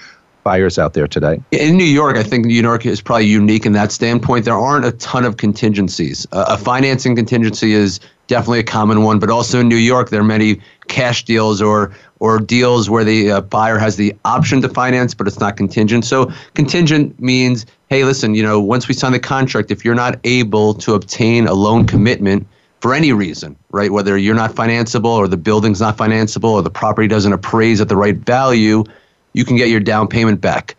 buyers 0.44 0.78
out 0.78 0.94
there 0.94 1.08
today? 1.08 1.42
In 1.52 1.76
New 1.76 1.84
York, 1.84 2.18
I 2.18 2.24
think 2.24 2.46
New 2.46 2.62
York 2.62 2.86
is 2.86 3.02
probably 3.02 3.26
unique 3.26 3.66
in 3.66 3.74
that 3.74 3.92
standpoint. 3.92 4.46
There 4.46 4.54
aren't 4.54 4.86
a 4.86 4.92
ton 4.92 5.26
of 5.26 5.38
contingencies. 5.38 6.28
Uh, 6.32 6.46
a 6.50 6.58
financing 6.58 7.16
contingency 7.16 7.74
is 7.74 8.00
definitely 8.28 8.60
a 8.60 8.64
common 8.64 9.04
one, 9.04 9.20
but 9.20 9.30
also 9.30 9.60
in 9.60 9.68
New 9.68 9.76
York, 9.76 10.10
there 10.10 10.22
are 10.22 10.26
many 10.26 10.62
cash 10.88 11.26
deals 11.26 11.62
or 11.62 11.92
or 12.20 12.40
deals 12.40 12.90
where 12.90 13.04
the 13.04 13.32
uh, 13.32 13.42
buyer 13.42 13.78
has 13.78 13.98
the 13.98 14.16
option 14.24 14.62
to 14.62 14.70
finance, 14.70 15.14
but 15.14 15.28
it's 15.28 15.40
not 15.40 15.58
contingent. 15.58 16.06
So 16.06 16.32
contingent 16.54 17.20
means, 17.20 17.66
hey, 17.90 18.04
listen, 18.06 18.36
you 18.36 18.42
know, 18.42 18.60
once 18.60 18.88
we 18.88 18.94
sign 18.94 19.12
the 19.12 19.20
contract, 19.20 19.70
if 19.70 19.84
you're 19.84 19.96
not 19.96 20.20
able 20.24 20.74
to 20.76 20.94
obtain 20.94 21.46
a 21.46 21.54
loan 21.54 21.86
commitment 21.86 22.48
for 22.86 22.94
any 22.94 23.12
reason, 23.12 23.56
right? 23.72 23.92
Whether 23.92 24.16
you're 24.16 24.36
not 24.36 24.52
financeable 24.52 25.18
or 25.18 25.28
the 25.28 25.38
building's 25.38 25.82
not 25.82 25.98
financeable 25.98 26.52
or 26.52 26.62
the 26.62 26.70
property 26.70 27.08
doesn't 27.08 27.34
appraise 27.34 27.82
at 27.82 27.90
the 27.90 27.96
right 27.96 28.16
value, 28.16 28.84
you 29.34 29.44
can 29.44 29.56
get 29.56 29.70
your 29.70 29.80
down 29.80 30.08
payment 30.08 30.40
back. 30.40 30.76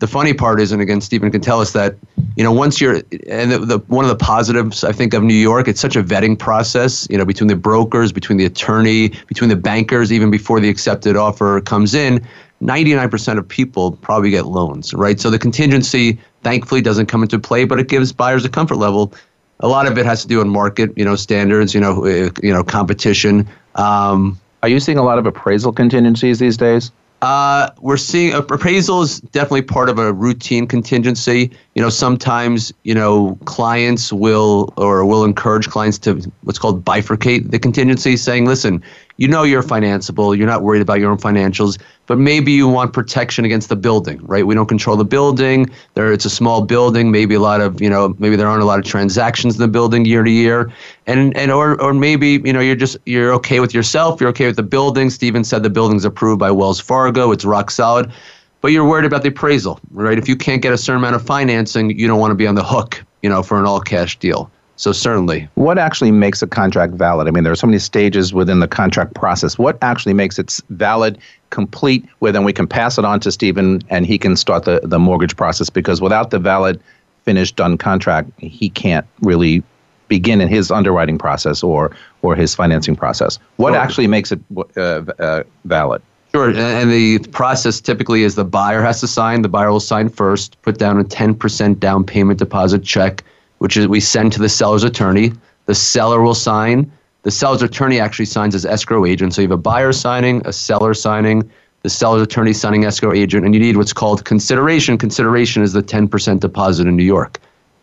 The 0.00 0.08
funny 0.08 0.34
part 0.34 0.60
is, 0.60 0.72
and 0.72 0.82
again, 0.82 1.00
Stephen 1.00 1.30
can 1.30 1.40
tell 1.40 1.60
us 1.60 1.70
that, 1.70 1.94
you 2.34 2.42
know, 2.42 2.50
once 2.50 2.80
you're, 2.80 3.02
and 3.28 3.52
the, 3.52 3.58
the, 3.60 3.78
one 3.86 4.04
of 4.04 4.08
the 4.08 4.16
positives 4.16 4.82
I 4.82 4.90
think 4.90 5.14
of 5.14 5.22
New 5.22 5.32
York, 5.32 5.68
it's 5.68 5.80
such 5.80 5.94
a 5.94 6.02
vetting 6.02 6.36
process, 6.36 7.06
you 7.08 7.16
know, 7.16 7.24
between 7.24 7.46
the 7.46 7.54
brokers, 7.54 8.10
between 8.10 8.36
the 8.36 8.46
attorney, 8.46 9.10
between 9.28 9.48
the 9.48 9.54
bankers, 9.54 10.12
even 10.12 10.32
before 10.32 10.58
the 10.58 10.68
accepted 10.68 11.14
offer 11.14 11.60
comes 11.60 11.94
in. 11.94 12.26
99% 12.62 13.38
of 13.38 13.46
people 13.46 13.92
probably 13.92 14.30
get 14.30 14.46
loans, 14.46 14.92
right? 14.92 15.20
So 15.20 15.30
the 15.30 15.38
contingency, 15.38 16.18
thankfully, 16.42 16.80
doesn't 16.80 17.06
come 17.06 17.22
into 17.22 17.38
play, 17.38 17.64
but 17.64 17.78
it 17.78 17.86
gives 17.86 18.12
buyers 18.12 18.44
a 18.44 18.48
comfort 18.48 18.78
level 18.78 19.14
a 19.60 19.68
lot 19.68 19.86
of 19.86 19.98
it 19.98 20.06
has 20.06 20.22
to 20.22 20.28
do 20.28 20.38
with 20.38 20.46
market, 20.46 20.96
you 20.96 21.04
know, 21.04 21.16
standards, 21.16 21.74
you 21.74 21.80
know, 21.80 22.04
uh, 22.04 22.30
you 22.42 22.52
know, 22.52 22.64
competition. 22.64 23.48
Um, 23.74 24.38
Are 24.62 24.68
you 24.68 24.80
seeing 24.80 24.98
a 24.98 25.02
lot 25.02 25.18
of 25.18 25.26
appraisal 25.26 25.72
contingencies 25.72 26.38
these 26.38 26.56
days? 26.56 26.90
Uh, 27.22 27.70
we're 27.80 27.96
seeing 27.96 28.34
appraisal 28.34 29.00
is 29.00 29.20
definitely 29.20 29.62
part 29.62 29.88
of 29.88 29.98
a 29.98 30.12
routine 30.12 30.66
contingency. 30.66 31.50
You 31.74 31.80
know, 31.80 31.88
sometimes 31.88 32.70
you 32.82 32.94
know 32.94 33.38
clients 33.46 34.12
will 34.12 34.74
or 34.76 35.06
will 35.06 35.24
encourage 35.24 35.68
clients 35.68 35.96
to 36.00 36.20
what's 36.42 36.58
called 36.58 36.84
bifurcate 36.84 37.50
the 37.50 37.58
contingency, 37.58 38.18
saying, 38.18 38.44
"Listen, 38.44 38.82
you 39.16 39.28
know 39.28 39.44
you're 39.44 39.62
financeable, 39.62 40.36
you're 40.36 40.46
not 40.46 40.62
worried 40.62 40.82
about 40.82 40.98
your 40.98 41.10
own 41.10 41.18
financials, 41.18 41.80
but 42.06 42.18
maybe 42.18 42.52
you 42.52 42.68
want 42.68 42.92
protection 42.92 43.44
against 43.44 43.68
the 43.68 43.76
building, 43.76 44.20
right? 44.24 44.46
We 44.46 44.54
don't 44.54 44.66
control 44.66 44.96
the 44.96 45.04
building. 45.04 45.70
There, 45.94 46.12
it's 46.12 46.24
a 46.24 46.30
small 46.30 46.64
building. 46.64 47.10
Maybe 47.10 47.34
a 47.34 47.40
lot 47.40 47.60
of, 47.60 47.80
you 47.80 47.88
know, 47.88 48.14
maybe 48.18 48.36
there 48.36 48.48
aren't 48.48 48.62
a 48.62 48.66
lot 48.66 48.78
of 48.78 48.84
transactions 48.84 49.54
in 49.54 49.60
the 49.60 49.68
building 49.68 50.04
year 50.04 50.24
to 50.24 50.30
year, 50.30 50.72
and 51.06 51.36
and 51.36 51.52
or 51.52 51.80
or 51.80 51.94
maybe 51.94 52.42
you 52.44 52.52
know 52.52 52.60
you're 52.60 52.74
just 52.76 52.96
you're 53.06 53.32
okay 53.34 53.60
with 53.60 53.72
yourself. 53.72 54.20
You're 54.20 54.30
okay 54.30 54.46
with 54.46 54.56
the 54.56 54.62
building. 54.62 55.10
Stephen 55.10 55.44
said 55.44 55.62
the 55.62 55.70
building's 55.70 56.04
approved 56.04 56.40
by 56.40 56.50
Wells 56.50 56.80
Fargo. 56.80 57.30
It's 57.30 57.44
rock 57.44 57.70
solid, 57.70 58.12
but 58.60 58.72
you're 58.72 58.86
worried 58.86 59.04
about 59.04 59.22
the 59.22 59.28
appraisal, 59.28 59.78
right? 59.92 60.18
If 60.18 60.28
you 60.28 60.36
can't 60.36 60.60
get 60.60 60.72
a 60.72 60.78
certain 60.78 61.00
amount 61.00 61.16
of 61.16 61.24
financing, 61.24 61.96
you 61.98 62.08
don't 62.08 62.18
want 62.18 62.32
to 62.32 62.36
be 62.36 62.46
on 62.46 62.56
the 62.56 62.64
hook, 62.64 63.04
you 63.22 63.30
know, 63.30 63.42
for 63.42 63.58
an 63.58 63.64
all 63.64 63.80
cash 63.80 64.18
deal. 64.18 64.50
So 64.76 64.92
certainly. 64.92 65.48
What 65.54 65.78
actually 65.78 66.10
makes 66.10 66.42
a 66.42 66.46
contract 66.46 66.94
valid? 66.94 67.28
I 67.28 67.30
mean, 67.30 67.44
there 67.44 67.52
are 67.52 67.56
so 67.56 67.66
many 67.66 67.78
stages 67.78 68.34
within 68.34 68.58
the 68.60 68.68
contract 68.68 69.14
process. 69.14 69.56
What 69.58 69.78
actually 69.82 70.14
makes 70.14 70.38
it 70.38 70.60
valid, 70.70 71.18
complete, 71.50 72.04
where 72.18 72.32
then 72.32 72.44
we 72.44 72.52
can 72.52 72.66
pass 72.66 72.98
it 72.98 73.04
on 73.04 73.20
to 73.20 73.30
Stephen 73.30 73.82
and 73.88 74.04
he 74.04 74.18
can 74.18 74.36
start 74.36 74.64
the, 74.64 74.80
the 74.82 74.98
mortgage 74.98 75.36
process? 75.36 75.70
Because 75.70 76.00
without 76.00 76.30
the 76.30 76.38
valid, 76.38 76.80
finished, 77.24 77.56
done 77.56 77.78
contract, 77.78 78.30
he 78.38 78.68
can't 78.68 79.06
really 79.20 79.62
begin 80.08 80.40
in 80.40 80.48
his 80.48 80.70
underwriting 80.70 81.18
process 81.18 81.62
or 81.62 81.90
or 82.22 82.36
his 82.36 82.54
financing 82.54 82.94
process. 82.94 83.38
What 83.56 83.70
sure. 83.70 83.78
actually 83.78 84.06
makes 84.06 84.32
it 84.32 84.40
uh, 84.76 84.80
uh, 85.18 85.42
valid? 85.64 86.02
Sure, 86.32 86.50
and 86.50 86.90
the 86.90 87.20
process 87.30 87.80
typically 87.80 88.24
is 88.24 88.34
the 88.34 88.44
buyer 88.44 88.82
has 88.82 89.00
to 89.00 89.06
sign. 89.06 89.42
The 89.42 89.48
buyer 89.48 89.70
will 89.70 89.80
sign 89.80 90.08
first, 90.08 90.60
put 90.62 90.78
down 90.78 90.98
a 90.98 91.04
10% 91.04 91.78
down 91.78 92.04
payment 92.04 92.40
deposit 92.40 92.82
check 92.82 93.22
which 93.64 93.78
is 93.78 93.88
we 93.88 93.98
send 93.98 94.30
to 94.30 94.38
the 94.38 94.48
seller's 94.50 94.84
attorney. 94.84 95.32
The 95.64 95.74
seller 95.74 96.20
will 96.20 96.34
sign. 96.34 96.92
The 97.22 97.30
seller's 97.30 97.62
attorney 97.62 97.98
actually 97.98 98.26
signs 98.26 98.54
as 98.54 98.66
escrow 98.66 99.06
agent. 99.06 99.32
So 99.32 99.40
you 99.40 99.48
have 99.48 99.58
a 99.58 99.62
buyer 99.62 99.90
signing, 99.94 100.42
a 100.44 100.52
seller 100.52 100.92
signing, 100.92 101.50
the 101.80 101.88
seller's 101.88 102.20
attorney 102.20 102.52
signing 102.52 102.84
escrow 102.84 103.14
agent, 103.14 103.46
and 103.46 103.54
you 103.54 103.60
need 103.60 103.78
what's 103.78 103.94
called 103.94 104.26
consideration. 104.26 104.98
Consideration 104.98 105.62
is 105.62 105.72
the 105.72 105.82
10% 105.82 106.40
deposit 106.40 106.86
in 106.86 106.94
New 106.94 107.04
York. 107.04 107.40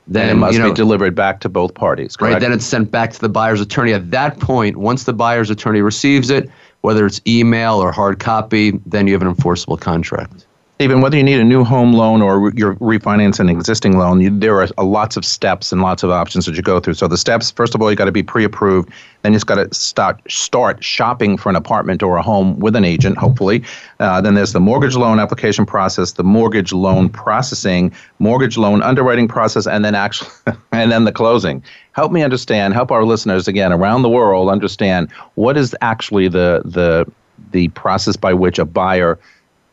then 0.07 0.29
and 0.29 0.37
it 0.37 0.39
must 0.39 0.53
you 0.53 0.59
know, 0.59 0.69
be 0.69 0.75
delivered 0.75 1.15
back 1.15 1.39
to 1.39 1.49
both 1.49 1.73
parties. 1.73 2.15
Correct? 2.15 2.33
Right. 2.33 2.39
Then 2.39 2.51
it's 2.51 2.63
sent 2.63 2.91
back 2.91 3.13
to 3.13 3.19
the 3.19 3.29
buyer's 3.29 3.59
attorney. 3.59 3.93
At 3.93 4.11
that 4.11 4.39
point, 4.39 4.77
once 4.77 5.05
the 5.05 5.13
buyer's 5.13 5.49
attorney 5.49 5.81
receives 5.81 6.29
it, 6.29 6.47
whether 6.81 7.07
it's 7.07 7.21
email 7.25 7.81
or 7.81 7.91
hard 7.91 8.19
copy, 8.19 8.79
then 8.85 9.07
you 9.07 9.13
have 9.13 9.23
an 9.23 9.29
enforceable 9.29 9.77
contract. 9.77 10.45
Even 10.81 11.01
whether 11.01 11.15
you 11.15 11.23
need 11.23 11.39
a 11.39 11.43
new 11.43 11.63
home 11.63 11.93
loan 11.93 12.23
or 12.23 12.51
you're 12.55 12.73
refinancing 12.75 13.41
an 13.41 13.49
existing 13.49 13.99
loan, 13.99 14.19
you, 14.19 14.35
there 14.39 14.59
are 14.61 14.67
lots 14.83 15.15
of 15.15 15.23
steps 15.23 15.71
and 15.71 15.81
lots 15.81 16.01
of 16.01 16.09
options 16.09 16.47
that 16.47 16.55
you 16.55 16.63
go 16.63 16.79
through. 16.79 16.95
So 16.95 17.07
the 17.07 17.17
steps, 17.17 17.51
first 17.51 17.75
of 17.75 17.81
all, 17.81 17.91
you 17.91 17.95
got 17.95 18.05
to 18.05 18.11
be 18.11 18.23
pre-approved. 18.23 18.89
Then 19.21 19.33
you 19.33 19.35
just 19.35 19.45
got 19.45 19.55
to 19.55 19.73
start 19.75 20.19
start 20.29 20.83
shopping 20.83 21.37
for 21.37 21.49
an 21.49 21.55
apartment 21.55 22.01
or 22.01 22.17
a 22.17 22.23
home 22.23 22.59
with 22.59 22.75
an 22.75 22.83
agent, 22.83 23.17
hopefully. 23.19 23.63
Uh, 23.99 24.21
then 24.21 24.33
there's 24.33 24.53
the 24.53 24.59
mortgage 24.59 24.95
loan 24.95 25.19
application 25.19 25.65
process, 25.67 26.13
the 26.13 26.23
mortgage 26.23 26.73
loan 26.73 27.09
processing, 27.09 27.93
mortgage 28.17 28.57
loan 28.57 28.81
underwriting 28.81 29.27
process, 29.27 29.67
and 29.67 29.85
then 29.85 29.93
actually, 29.93 30.31
and 30.71 30.91
then 30.91 31.05
the 31.05 31.11
closing. 31.11 31.63
Help 31.91 32.11
me 32.11 32.23
understand. 32.23 32.73
Help 32.73 32.91
our 32.91 33.05
listeners 33.05 33.47
again 33.47 33.71
around 33.71 34.01
the 34.01 34.09
world 34.09 34.49
understand 34.49 35.11
what 35.35 35.57
is 35.57 35.75
actually 35.81 36.27
the 36.27 36.63
the 36.65 37.05
the 37.51 37.67
process 37.69 38.15
by 38.15 38.33
which 38.33 38.57
a 38.57 38.65
buyer 38.65 39.19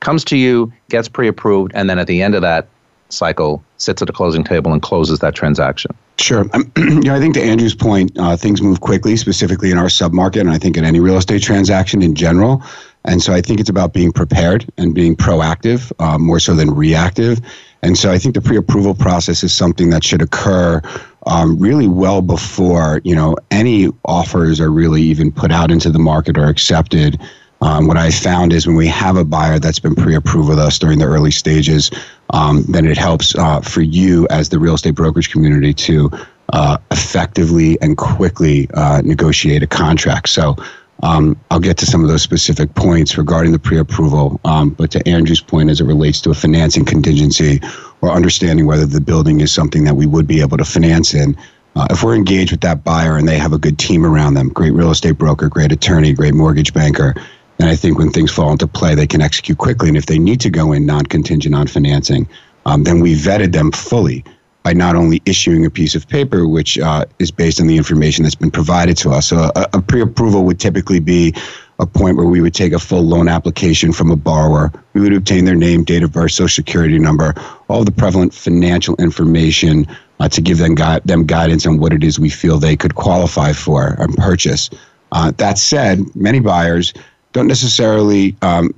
comes 0.01 0.25
to 0.25 0.37
you, 0.37 0.73
gets 0.89 1.09
pre 1.09 1.29
approved, 1.29 1.73
and 1.75 1.89
then 1.89 1.99
at 1.99 2.07
the 2.07 2.23
end 2.23 2.35
of 2.35 2.43
that 2.43 2.69
cycle, 3.11 3.63
sits 3.79 4.03
at 4.03 4.11
a 4.11 4.13
closing 4.13 4.45
table 4.45 4.73
and 4.73 4.83
closes 4.83 5.19
that 5.21 5.35
transaction. 5.35 5.95
Sure. 6.19 6.45
Yeah, 7.01 7.15
I 7.15 7.21
think 7.21 7.35
to 7.35 7.43
Andrew's 7.43 7.75
point, 7.75 8.11
uh, 8.19 8.37
things 8.37 8.61
move 8.61 8.81
quickly, 8.81 9.17
specifically 9.17 9.71
in 9.71 9.79
our 9.79 9.87
submarket, 9.87 10.41
and 10.41 10.51
I 10.51 10.59
think 10.59 10.77
in 10.77 10.85
any 10.85 11.01
real 11.01 11.17
estate 11.17 11.43
transaction 11.43 12.03
in 12.03 12.15
general. 12.15 12.63
And 13.05 13.23
so 13.23 13.33
I 13.33 13.41
think 13.41 13.61
it's 13.61 13.71
about 13.71 13.93
being 13.93 14.11
prepared 14.11 14.71
and 14.77 14.95
being 14.95 15.15
proactive 15.17 15.93
uh, 16.01 16.19
more 16.19 16.41
so 16.41 16.55
than 16.55 16.75
reactive. 16.75 17.41
And 17.83 17.97
so 17.97 18.11
I 18.11 18.19
think 18.19 18.35
the 18.35 18.41
pre-approval 18.41 18.95
process 18.95 19.45
is 19.45 19.55
something 19.55 19.91
that 19.91 20.03
should 20.03 20.21
occur 20.21 20.83
um, 21.27 21.59
really 21.59 21.89
well 21.89 22.23
before 22.23 23.01
you 23.05 23.15
know 23.15 23.37
any 23.51 23.89
offers 24.05 24.61
are 24.61 24.71
really 24.71 25.03
even 25.03 25.31
put 25.31 25.53
out 25.53 25.71
into 25.71 25.91
the 25.91 25.99
market 25.99 26.37
or 26.37 26.47
accepted. 26.47 27.21
Um, 27.61 27.89
what 27.89 27.97
I 27.97 28.11
found 28.11 28.53
is 28.53 28.67
when 28.67 28.77
we 28.77 28.87
have 28.87 29.17
a 29.17 29.25
buyer 29.25 29.59
that's 29.59 29.81
been 29.81 29.95
pre-approved 29.95 30.49
with 30.49 30.59
us 30.59 30.79
during 30.79 30.99
the 30.99 31.07
early 31.07 31.31
stages, 31.31 31.91
um, 32.31 32.65
then 32.69 32.87
it 32.87 32.97
helps 32.97 33.35
uh, 33.35 33.61
for 33.61 33.81
you 33.81 34.27
as 34.31 34.49
the 34.49 34.59
real 34.59 34.75
estate 34.75 34.95
brokerage 34.95 35.31
community 35.31 35.75
to 35.75 36.11
uh, 36.53 36.79
effectively 36.91 37.79
and 37.81 37.97
quickly 37.97 38.69
uh, 38.75 39.03
negotiate 39.05 39.63
a 39.63 39.67
contract. 39.67 40.29
So 40.29 40.57
um, 41.03 41.39
I'll 41.51 41.61
get 41.61 41.77
to 41.79 41.87
some 41.87 42.03
of 42.03 42.09
those 42.09 42.23
specific 42.23 42.75
points 42.75 43.17
regarding 43.17 43.53
the 43.53 43.59
pre-approval. 43.59 44.41
Um, 44.45 44.71
but 44.71 44.91
to 44.93 45.09
Andrew's 45.09 45.41
point, 45.41 45.71
as 45.71 45.81
it 45.81 45.85
relates 45.85 46.21
to 46.23 46.31
a 46.31 46.35
financing 46.35 46.85
contingency 46.85 47.61
or 48.01 48.11
understanding 48.11 48.67
whether 48.67 48.87
the 48.87 49.01
building 49.01 49.41
is 49.41 49.53
something 49.53 49.85
that 49.85 49.95
we 49.95 50.07
would 50.07 50.27
be 50.27 50.41
able 50.41 50.57
to 50.59 50.65
finance 50.65 51.15
in. 51.15 51.37
Uh, 51.77 51.87
if 51.91 52.03
we're 52.03 52.15
engaged 52.15 52.51
with 52.51 52.61
that 52.63 52.83
buyer 52.83 53.17
and 53.17 53.29
they 53.29 53.39
have 53.39 53.53
a 53.53 53.59
good 53.59 53.79
team 53.79 54.05
around 54.05 54.35
them, 54.35 54.49
great 54.49 54.73
real 54.73 54.91
estate 54.91 55.13
broker, 55.13 55.49
great 55.49 55.71
attorney, 55.71 56.13
great 56.13 56.35
mortgage 56.35 56.73
banker, 56.73 57.15
and 57.59 57.69
I 57.69 57.77
think 57.77 57.99
when 57.99 58.11
things 58.11 58.31
fall 58.31 58.53
into 58.53 58.67
play, 58.67 58.95
they 58.95 59.07
can 59.07 59.21
execute 59.21 59.59
quickly. 59.59 59.89
And 59.89 59.97
if 59.97 60.07
they 60.07 60.19
need 60.19 60.41
to 60.41 60.51
go 60.51 60.73
in 60.73 60.87
non 60.87 61.07
contingent 61.07 61.55
on 61.55 61.67
financing, 61.67 62.29
um, 62.67 62.85
then 62.85 63.01
we 63.01 63.15
vetted 63.15 63.53
them 63.53 63.73
fully 63.73 64.25
by 64.63 64.73
not 64.73 64.97
only 64.97 65.23
issuing 65.25 65.65
a 65.65 65.71
piece 65.71 65.95
of 65.95 66.07
paper, 66.09 66.47
which 66.47 66.79
uh, 66.79 67.05
is 67.19 67.31
based 67.31 67.61
on 67.61 67.67
the 67.67 67.77
information 67.77 68.23
that's 68.23 68.35
been 68.35 68.51
provided 68.51 68.97
to 68.99 69.11
us. 69.11 69.29
So 69.29 69.51
a, 69.57 69.69
a 69.73 69.83
pre 69.83 70.01
approval 70.03 70.45
would 70.45 70.61
typically 70.61 71.01
be 71.01 71.35
a 71.81 71.87
point 71.87 72.17
where 72.17 72.27
we 72.27 72.41
would 72.41 72.55
take 72.55 72.73
a 72.73 72.79
full 72.79 73.03
loan 73.03 73.29
application 73.29 73.93
from 73.93 74.11
a 74.11 74.17
borrower. 74.17 74.73
We 74.95 75.01
would 75.01 75.15
obtain 75.15 75.45
their 75.45 75.55
name, 75.55 75.85
date 75.85 76.03
of 76.03 76.13
birth, 76.13 76.33
social 76.33 76.49
security 76.49 76.99
number, 76.99 77.35
all 77.69 77.85
the 77.85 77.93
prevalent 77.93 78.35
financial 78.35 78.95
information 78.97 79.87
uh, 80.21 80.29
to 80.29 80.41
give 80.41 80.59
them, 80.59 80.75
gui- 80.75 81.01
them 81.05 81.25
guidance 81.25 81.67
on 81.67 81.79
what 81.79 81.93
it 81.93 82.03
is 82.03 82.19
we 82.19 82.31
feel 82.31 82.59
they 82.59 82.77
could 82.77 82.97
qualify 82.97 83.53
for 83.53 83.97
and 83.99 84.17
purchase. 84.17 84.71
Uh, 85.13 85.31
that 85.39 85.57
said, 85.57 86.05
many 86.15 86.41
buyers 86.41 86.93
don't 87.33 87.47
necessarily 87.47 88.37
um, 88.43 88.75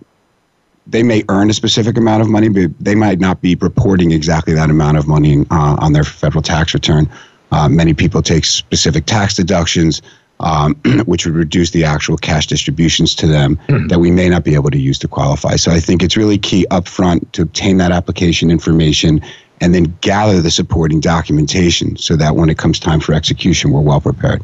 they 0.87 1.03
may 1.03 1.23
earn 1.29 1.51
a 1.51 1.55
specific 1.55 1.97
amount 1.97 2.23
of 2.23 2.29
money, 2.29 2.49
but 2.49 2.71
they 2.81 2.95
might 2.95 3.21
not 3.21 3.41
be 3.41 3.55
reporting 3.57 4.11
exactly 4.11 4.55
that 4.55 4.71
amount 4.71 4.99
of 4.99 5.07
money 5.07 5.45
uh, 5.51 5.77
on 5.79 5.93
their 5.93 6.05
federal 6.05 6.43
tax 6.43 6.75
return. 6.75 7.09
Uh, 7.53 7.69
many 7.69 7.95
people 7.95 8.23
take 8.23 8.45
specific 8.45 9.07
tax 9.07 9.35
deductions, 9.35 10.03
um, 10.41 10.75
which 11.05 11.27
would 11.27 11.35
reduce 11.35 11.71
the 11.71 11.85
actual 11.85 12.17
cash 12.17 12.47
distributions 12.47 13.15
to 13.15 13.27
them 13.27 13.59
mm-hmm. 13.69 13.87
that 13.89 13.99
we 13.99 14.11
may 14.11 14.29
not 14.29 14.45
be 14.45 14.55
able 14.55 14.71
to 14.71 14.79
use 14.79 14.99
to 14.99 15.09
qualify. 15.09 15.57
So 15.57 15.71
I 15.71 15.81
think 15.81 16.03
it's 16.03 16.17
really 16.17 16.39
key 16.39 16.67
upfront 16.71 17.31
to 17.33 17.43
obtain 17.43 17.77
that 17.79 17.93
application 17.93 18.51
information 18.51 19.21
and 19.61 19.75
then 19.75 19.97
gather 20.01 20.41
the 20.41 20.51
supporting 20.51 21.01
documentation 21.01 21.97
so 21.97 22.17
that 22.17 22.35
when 22.35 22.49
it 22.49 22.59
comes 22.59 22.79
time 22.79 22.99
for 22.99 23.13
execution, 23.13 23.71
we're 23.71 23.81
well 23.81 24.01
prepared. 24.01 24.43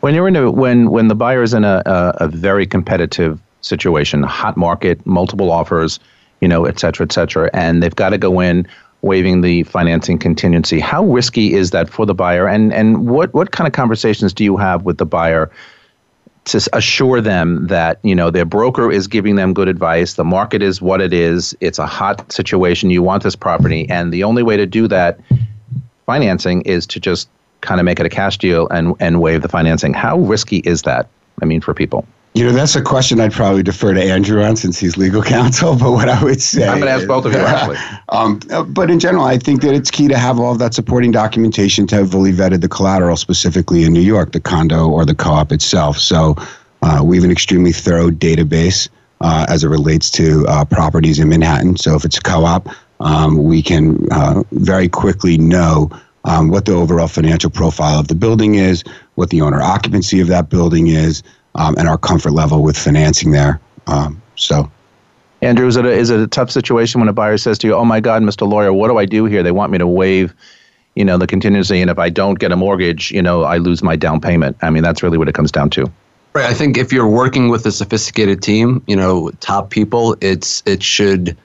When 0.00 0.14
you're 0.14 0.28
in 0.28 0.36
a 0.36 0.50
when 0.50 0.90
when 0.90 1.08
the 1.08 1.14
buyer 1.14 1.42
is 1.42 1.54
in 1.54 1.64
a, 1.64 1.82
a, 1.84 2.24
a 2.24 2.28
very 2.28 2.66
competitive 2.66 3.40
situation, 3.62 4.22
hot 4.22 4.56
market, 4.56 5.04
multiple 5.04 5.50
offers, 5.50 5.98
you 6.40 6.46
know, 6.46 6.66
et 6.66 6.78
cetera, 6.78 7.04
et 7.04 7.12
cetera, 7.12 7.50
and 7.52 7.82
they've 7.82 7.94
got 7.94 8.10
to 8.10 8.18
go 8.18 8.40
in 8.40 8.66
waiving 9.02 9.40
the 9.40 9.64
financing 9.64 10.18
contingency. 10.18 10.78
How 10.80 11.04
risky 11.04 11.54
is 11.54 11.70
that 11.72 11.90
for 11.90 12.06
the 12.06 12.14
buyer, 12.14 12.46
and 12.46 12.72
and 12.72 13.08
what 13.08 13.34
what 13.34 13.50
kind 13.50 13.66
of 13.66 13.72
conversations 13.72 14.32
do 14.32 14.44
you 14.44 14.56
have 14.56 14.82
with 14.84 14.98
the 14.98 15.06
buyer? 15.06 15.50
to 16.44 16.66
assure 16.72 17.20
them 17.20 17.66
that 17.66 17.98
you 18.02 18.14
know 18.14 18.30
their 18.30 18.46
broker 18.46 18.90
is 18.90 19.06
giving 19.06 19.36
them 19.36 19.52
good 19.52 19.68
advice 19.68 20.14
the 20.14 20.24
market 20.24 20.62
is 20.62 20.80
what 20.80 21.00
it 21.00 21.12
is 21.12 21.54
it's 21.60 21.78
a 21.78 21.84
hot 21.86 22.32
situation 22.32 22.88
you 22.88 23.02
want 23.02 23.22
this 23.22 23.36
property 23.36 23.86
and 23.90 24.14
the 24.14 24.24
only 24.24 24.42
way 24.42 24.56
to 24.56 24.64
do 24.64 24.88
that 24.88 25.20
financing 26.06 26.62
is 26.62 26.86
to 26.86 26.98
just 26.98 27.28
kind 27.60 27.80
of 27.80 27.84
make 27.84 28.00
it 28.00 28.06
a 28.06 28.08
cash 28.08 28.38
deal 28.38 28.68
and, 28.68 28.94
and 29.00 29.20
waive 29.20 29.42
the 29.42 29.48
financing. 29.48 29.94
How 29.94 30.18
risky 30.18 30.58
is 30.58 30.82
that? 30.82 31.08
I 31.42 31.44
mean, 31.44 31.60
for 31.60 31.74
people. 31.74 32.06
You 32.34 32.44
know, 32.44 32.52
that's 32.52 32.76
a 32.76 32.82
question 32.82 33.20
I'd 33.20 33.32
probably 33.32 33.64
defer 33.64 33.94
to 33.94 34.00
Andrew 34.02 34.42
on 34.42 34.54
since 34.54 34.78
he's 34.78 34.96
legal 34.96 35.22
counsel. 35.36 35.76
But 35.76 35.92
what 35.92 36.08
I 36.08 36.22
would 36.22 36.40
say, 36.40 36.68
I'm 36.68 36.78
going 36.78 36.86
to 36.86 36.92
ask 36.92 37.06
both 37.06 37.24
of 37.24 37.32
you 37.32 37.38
actually. 37.38 37.78
um, 38.10 38.40
but 38.72 38.90
in 38.90 39.00
general, 39.00 39.24
I 39.24 39.38
think 39.38 39.62
that 39.62 39.74
it's 39.74 39.90
key 39.90 40.08
to 40.08 40.16
have 40.16 40.38
all 40.38 40.52
of 40.52 40.58
that 40.60 40.74
supporting 40.74 41.10
documentation 41.10 41.86
to 41.88 41.96
have 41.96 42.12
fully 42.12 42.32
vetted 42.32 42.60
the 42.60 42.68
collateral, 42.68 43.16
specifically 43.16 43.84
in 43.84 43.92
New 43.92 44.00
York, 44.00 44.32
the 44.32 44.40
condo 44.40 44.88
or 44.88 45.04
the 45.04 45.14
co-op 45.14 45.50
itself. 45.50 45.98
So 45.98 46.36
uh, 46.82 47.02
we 47.04 47.16
have 47.16 47.24
an 47.24 47.32
extremely 47.32 47.72
thorough 47.72 48.10
database 48.10 48.88
uh, 49.20 49.46
as 49.48 49.64
it 49.64 49.68
relates 49.68 50.10
to 50.12 50.46
uh, 50.46 50.64
properties 50.64 51.18
in 51.18 51.28
Manhattan. 51.28 51.76
So 51.76 51.96
if 51.96 52.04
it's 52.04 52.18
a 52.18 52.22
co-op, 52.22 52.68
um, 53.00 53.42
we 53.42 53.62
can 53.62 54.06
uh, 54.12 54.42
very 54.52 54.88
quickly 54.88 55.38
know 55.38 55.90
um, 56.28 56.48
what 56.48 56.66
the 56.66 56.72
overall 56.72 57.08
financial 57.08 57.50
profile 57.50 57.98
of 57.98 58.08
the 58.08 58.14
building 58.14 58.54
is, 58.54 58.84
what 59.14 59.30
the 59.30 59.40
owner 59.40 59.60
occupancy 59.60 60.20
of 60.20 60.28
that 60.28 60.50
building 60.50 60.88
is, 60.88 61.22
um, 61.54 61.74
and 61.78 61.88
our 61.88 61.96
comfort 61.96 62.32
level 62.32 62.62
with 62.62 62.76
financing 62.76 63.32
there. 63.32 63.60
Um, 63.86 64.20
so. 64.36 64.70
Andrew, 65.40 65.66
is 65.66 65.76
it, 65.76 65.86
a, 65.86 65.90
is 65.90 66.10
it 66.10 66.20
a 66.20 66.26
tough 66.26 66.50
situation 66.50 67.00
when 67.00 67.08
a 67.08 67.12
buyer 67.12 67.38
says 67.38 67.58
to 67.58 67.66
you, 67.66 67.74
"Oh 67.74 67.84
my 67.84 68.00
God, 68.00 68.22
Mr. 68.22 68.46
Lawyer, 68.46 68.72
what 68.72 68.88
do 68.88 68.98
I 68.98 69.06
do 69.06 69.24
here? 69.24 69.42
They 69.42 69.52
want 69.52 69.72
me 69.72 69.78
to 69.78 69.86
waive, 69.86 70.34
you 70.96 71.04
know, 71.04 71.16
the 71.16 71.26
contingency, 71.26 71.80
and 71.80 71.90
if 71.90 71.98
I 71.98 72.10
don't 72.10 72.38
get 72.38 72.52
a 72.52 72.56
mortgage, 72.56 73.10
you 73.12 73.22
know, 73.22 73.44
I 73.44 73.58
lose 73.58 73.82
my 73.82 73.96
down 73.96 74.20
payment." 74.20 74.56
I 74.62 74.70
mean, 74.70 74.82
that's 74.82 75.02
really 75.02 75.16
what 75.16 75.28
it 75.28 75.34
comes 75.34 75.52
down 75.52 75.70
to. 75.70 75.90
Right. 76.34 76.44
I 76.44 76.54
think 76.54 76.76
if 76.76 76.92
you're 76.92 77.08
working 77.08 77.48
with 77.48 77.64
a 77.66 77.72
sophisticated 77.72 78.42
team, 78.42 78.82
you 78.88 78.96
know, 78.96 79.30
top 79.40 79.70
people, 79.70 80.16
it's 80.20 80.62
it 80.66 80.82
should 80.82 81.36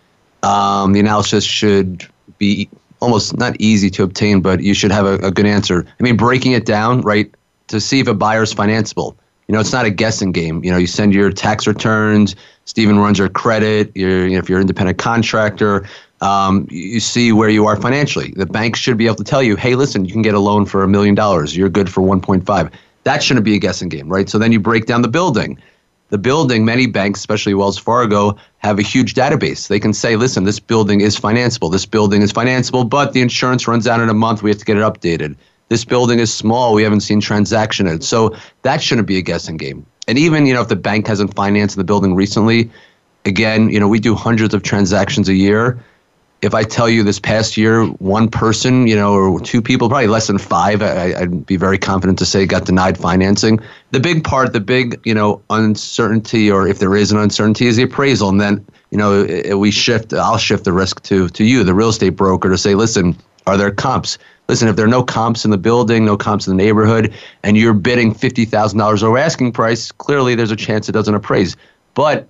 um, 0.41 0.93
the 0.93 0.99
analysis 0.99 1.45
should 1.45 2.05
be 2.39 2.67
almost 3.03 3.37
not 3.37 3.55
easy 3.59 3.89
to 3.91 4.03
obtain, 4.03 4.41
but 4.41 4.61
you 4.61 4.73
should 4.73 4.91
have 4.91 5.05
a, 5.05 5.15
a 5.15 5.31
good 5.31 5.45
answer. 5.45 5.85
I 5.99 6.03
mean, 6.03 6.17
breaking 6.17 6.53
it 6.53 6.65
down, 6.65 7.01
right, 7.01 7.33
to 7.67 7.79
see 7.79 7.99
if 7.99 8.07
a 8.07 8.13
buyer 8.13 8.43
is 8.43 8.53
financeable. 8.53 9.15
You 9.47 9.53
know, 9.53 9.59
it's 9.59 9.73
not 9.73 9.85
a 9.85 9.89
guessing 9.89 10.31
game. 10.31 10.63
You 10.63 10.71
know, 10.71 10.77
you 10.77 10.87
send 10.87 11.13
your 11.13 11.29
tax 11.29 11.67
returns. 11.67 12.35
Stephen 12.65 12.97
runs 12.97 13.19
your 13.19 13.29
credit. 13.29 13.91
You're, 13.93 14.25
you 14.25 14.33
know, 14.33 14.39
if 14.39 14.47
you're 14.47 14.57
an 14.57 14.63
independent 14.63 14.97
contractor, 14.97 15.85
um, 16.21 16.65
you 16.71 17.01
see 17.01 17.33
where 17.33 17.49
you 17.49 17.67
are 17.67 17.75
financially. 17.75 18.31
The 18.37 18.45
bank 18.45 18.77
should 18.77 18.97
be 18.97 19.05
able 19.05 19.17
to 19.17 19.23
tell 19.25 19.43
you, 19.43 19.57
hey, 19.57 19.75
listen, 19.75 20.05
you 20.05 20.13
can 20.13 20.21
get 20.21 20.33
a 20.33 20.39
loan 20.39 20.65
for 20.65 20.83
a 20.83 20.87
million 20.87 21.13
dollars. 21.13 21.57
You're 21.57 21.69
good 21.69 21.91
for 21.91 22.01
1.5. 22.01 22.71
That 23.03 23.21
shouldn't 23.21 23.43
be 23.43 23.55
a 23.55 23.59
guessing 23.59 23.89
game, 23.89 24.07
right? 24.07 24.29
So 24.29 24.39
then 24.39 24.53
you 24.53 24.61
break 24.61 24.85
down 24.85 25.01
the 25.01 25.09
building 25.09 25.59
the 26.09 26.17
building, 26.17 26.63
many 26.63 26.85
banks, 26.85 27.19
especially 27.19 27.53
Wells 27.53 27.77
Fargo, 27.77 28.37
have 28.57 28.77
a 28.79 28.83
huge 28.83 29.13
database. 29.13 29.67
They 29.67 29.79
can 29.79 29.93
say, 29.93 30.15
listen, 30.15 30.43
this 30.43 30.59
building 30.59 31.01
is 31.01 31.19
financeable. 31.19 31.71
This 31.71 31.85
building 31.85 32.21
is 32.21 32.31
financeable, 32.31 32.87
but 32.87 33.13
the 33.13 33.21
insurance 33.21 33.67
runs 33.67 33.87
out 33.87 33.99
in 33.99 34.09
a 34.09 34.13
month. 34.13 34.43
We 34.43 34.51
have 34.51 34.59
to 34.59 34.65
get 34.65 34.77
it 34.77 34.81
updated. 34.81 35.35
This 35.69 35.85
building 35.85 36.19
is 36.19 36.31
small. 36.31 36.73
We 36.73 36.83
haven't 36.83 37.01
seen 37.01 37.19
transaction 37.19 37.87
in 37.87 37.95
it. 37.95 38.03
So 38.03 38.35
that 38.61 38.81
shouldn't 38.81 39.07
be 39.07 39.17
a 39.17 39.21
guessing 39.21 39.57
game. 39.57 39.85
And 40.07 40.17
even, 40.17 40.45
you 40.45 40.53
know, 40.53 40.61
if 40.61 40.67
the 40.67 40.75
bank 40.75 41.07
hasn't 41.07 41.33
financed 41.33 41.77
the 41.77 41.83
building 41.83 42.13
recently, 42.13 42.69
again, 43.25 43.69
you 43.69 43.79
know, 43.79 43.87
we 43.87 43.99
do 43.99 44.13
hundreds 44.15 44.53
of 44.53 44.63
transactions 44.63 45.29
a 45.29 45.33
year 45.33 45.83
if 46.43 46.53
I 46.53 46.63
tell 46.63 46.89
you 46.89 47.03
this 47.03 47.19
past 47.19 47.55
year, 47.55 47.85
one 47.85 48.29
person, 48.29 48.85
you 48.85 48.95
know, 48.95 49.13
or 49.13 49.39
two 49.39 49.61
people, 49.61 49.87
probably 49.87 50.07
less 50.07 50.27
than 50.27 50.37
five, 50.37 50.81
I, 50.81 51.21
would 51.21 51.45
be 51.45 51.55
very 51.55 51.77
confident 51.77 52.19
to 52.19 52.25
say 52.25 52.45
got 52.45 52.65
denied 52.65 52.97
financing. 52.97 53.59
The 53.91 54.01
big 54.01 54.23
part, 54.23 54.51
the 54.51 54.59
big, 54.59 54.99
you 55.05 55.13
know, 55.13 55.41
uncertainty, 55.49 56.51
or 56.51 56.67
if 56.67 56.79
there 56.79 56.95
is 56.95 57.11
an 57.11 57.17
uncertainty, 57.17 57.67
is 57.67 57.77
the 57.77 57.83
appraisal. 57.83 58.27
And 58.27 58.41
then, 58.41 58.65
you 58.91 58.97
know, 58.97 59.57
we 59.57 59.71
shift, 59.71 60.13
I'll 60.13 60.37
shift 60.37 60.65
the 60.65 60.73
risk 60.73 61.01
to, 61.03 61.29
to 61.29 61.43
you, 61.45 61.63
the 61.63 61.73
real 61.73 61.89
estate 61.89 62.09
broker, 62.09 62.49
to 62.49 62.57
say, 62.57 62.75
listen, 62.75 63.15
Are 63.45 63.57
there 63.57 63.71
comps? 63.71 64.17
Listen, 64.47 64.67
if 64.67 64.75
there 64.75 64.85
are 64.85 64.89
no 64.89 65.03
comps 65.03 65.45
in 65.45 65.51
the 65.51 65.57
building, 65.57 66.05
no 66.05 66.17
comps 66.17 66.47
in 66.47 66.55
the 66.55 66.63
neighborhood, 66.63 67.13
and 67.43 67.57
you're 67.57 67.73
bidding 67.73 68.13
fifty 68.13 68.45
thousand 68.45 68.79
dollars 68.79 69.03
over 69.03 69.17
asking 69.17 69.53
price, 69.53 69.91
clearly 69.91 70.35
there's 70.35 70.51
a 70.51 70.55
chance 70.55 70.89
it 70.89 70.91
doesn't 70.91 71.15
appraise. 71.15 71.55
But 71.93 72.27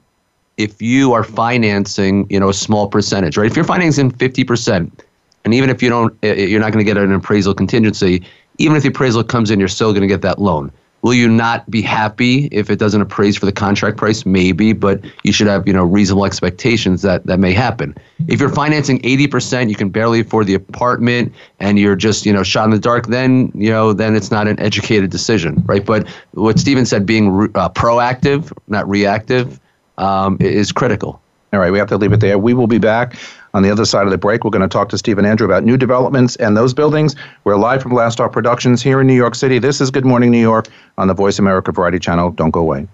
if 0.57 0.81
you 0.81 1.13
are 1.13 1.23
financing, 1.23 2.27
you 2.29 2.39
know, 2.39 2.49
a 2.49 2.53
small 2.53 2.87
percentage, 2.87 3.37
right? 3.37 3.49
If 3.49 3.55
you're 3.55 3.65
financing 3.65 4.11
fifty 4.11 4.43
percent, 4.43 5.03
and 5.45 5.53
even 5.53 5.69
if 5.69 5.81
you 5.81 5.89
don't, 5.89 6.15
you're 6.21 6.59
not 6.59 6.71
going 6.71 6.85
to 6.85 6.89
get 6.89 6.97
an 6.97 7.11
appraisal 7.11 7.53
contingency. 7.53 8.23
Even 8.59 8.77
if 8.77 8.83
the 8.83 8.89
appraisal 8.89 9.23
comes 9.23 9.49
in, 9.49 9.59
you're 9.59 9.67
still 9.67 9.91
going 9.91 10.01
to 10.01 10.07
get 10.07 10.21
that 10.21 10.39
loan. 10.39 10.71
Will 11.01 11.13
you 11.13 11.27
not 11.27 11.69
be 11.69 11.81
happy 11.81 12.47
if 12.53 12.69
it 12.69 12.79
doesn't 12.79 13.01
appraise 13.01 13.35
for 13.35 13.45
the 13.45 13.51
contract 13.51 13.97
price? 13.97 14.25
Maybe, 14.25 14.71
but 14.71 15.03
you 15.23 15.33
should 15.33 15.47
have 15.47 15.67
you 15.67 15.73
know 15.73 15.83
reasonable 15.83 16.25
expectations 16.25 17.01
that 17.01 17.25
that 17.25 17.39
may 17.39 17.51
happen. 17.51 17.93
If 18.29 18.39
you're 18.39 18.47
financing 18.47 18.99
80%, 19.01 19.69
you 19.69 19.75
can 19.75 19.89
barely 19.89 20.21
afford 20.21 20.47
the 20.47 20.53
apartment, 20.53 21.33
and 21.59 21.77
you're 21.77 21.97
just 21.97 22.25
you 22.25 22.31
know 22.31 22.43
shot 22.43 22.65
in 22.65 22.71
the 22.71 22.79
dark. 22.79 23.07
Then 23.07 23.51
you 23.53 23.69
know 23.69 23.91
then 23.91 24.15
it's 24.15 24.31
not 24.31 24.47
an 24.47 24.57
educated 24.61 25.09
decision, 25.09 25.61
right? 25.65 25.85
But 25.85 26.07
what 26.35 26.57
Stephen 26.57 26.85
said, 26.85 27.05
being 27.05 27.51
uh, 27.55 27.67
proactive, 27.67 28.57
not 28.69 28.87
reactive, 28.87 29.59
um, 29.97 30.37
is 30.39 30.71
critical. 30.71 31.21
All 31.53 31.59
right, 31.59 31.71
we 31.71 31.77
have 31.77 31.89
to 31.89 31.97
leave 31.97 32.13
it 32.13 32.19
there. 32.19 32.39
We 32.39 32.55
will 32.55 32.67
be 32.67 32.79
back 32.79 33.15
on 33.53 33.61
the 33.61 33.69
other 33.69 33.85
side 33.85 34.05
of 34.05 34.11
the 34.11 34.17
break. 34.17 34.43
We're 34.43 34.49
going 34.49 34.63
to 34.63 34.67
talk 34.67 34.89
to 34.89 34.97
Steve 34.97 35.19
and 35.19 35.27
Andrew 35.27 35.45
about 35.45 35.63
new 35.63 35.77
developments 35.77 36.35
and 36.37 36.57
those 36.57 36.73
buildings. 36.73 37.15
We're 37.43 37.57
live 37.57 37.83
from 37.83 37.91
Blastar 37.91 38.31
Productions 38.31 38.81
here 38.81 39.01
in 39.01 39.07
New 39.07 39.13
York 39.13 39.35
City. 39.35 39.59
This 39.59 39.79
is 39.79 39.91
Good 39.91 40.05
Morning 40.05 40.31
New 40.31 40.41
York 40.41 40.67
on 40.97 41.07
the 41.07 41.13
Voice 41.13 41.37
America 41.37 41.71
Variety 41.71 41.99
Channel. 41.99 42.31
Don't 42.31 42.49
go 42.49 42.61
away. 42.61 42.87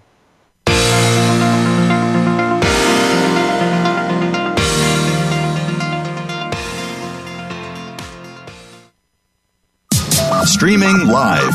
Streaming 10.44 11.06
live, 11.06 11.54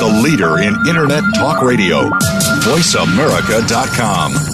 the 0.00 0.20
leader 0.24 0.58
in 0.58 0.74
Internet 0.88 1.22
Talk 1.36 1.62
Radio, 1.62 2.10
VoiceAmerica.com. 2.64 4.49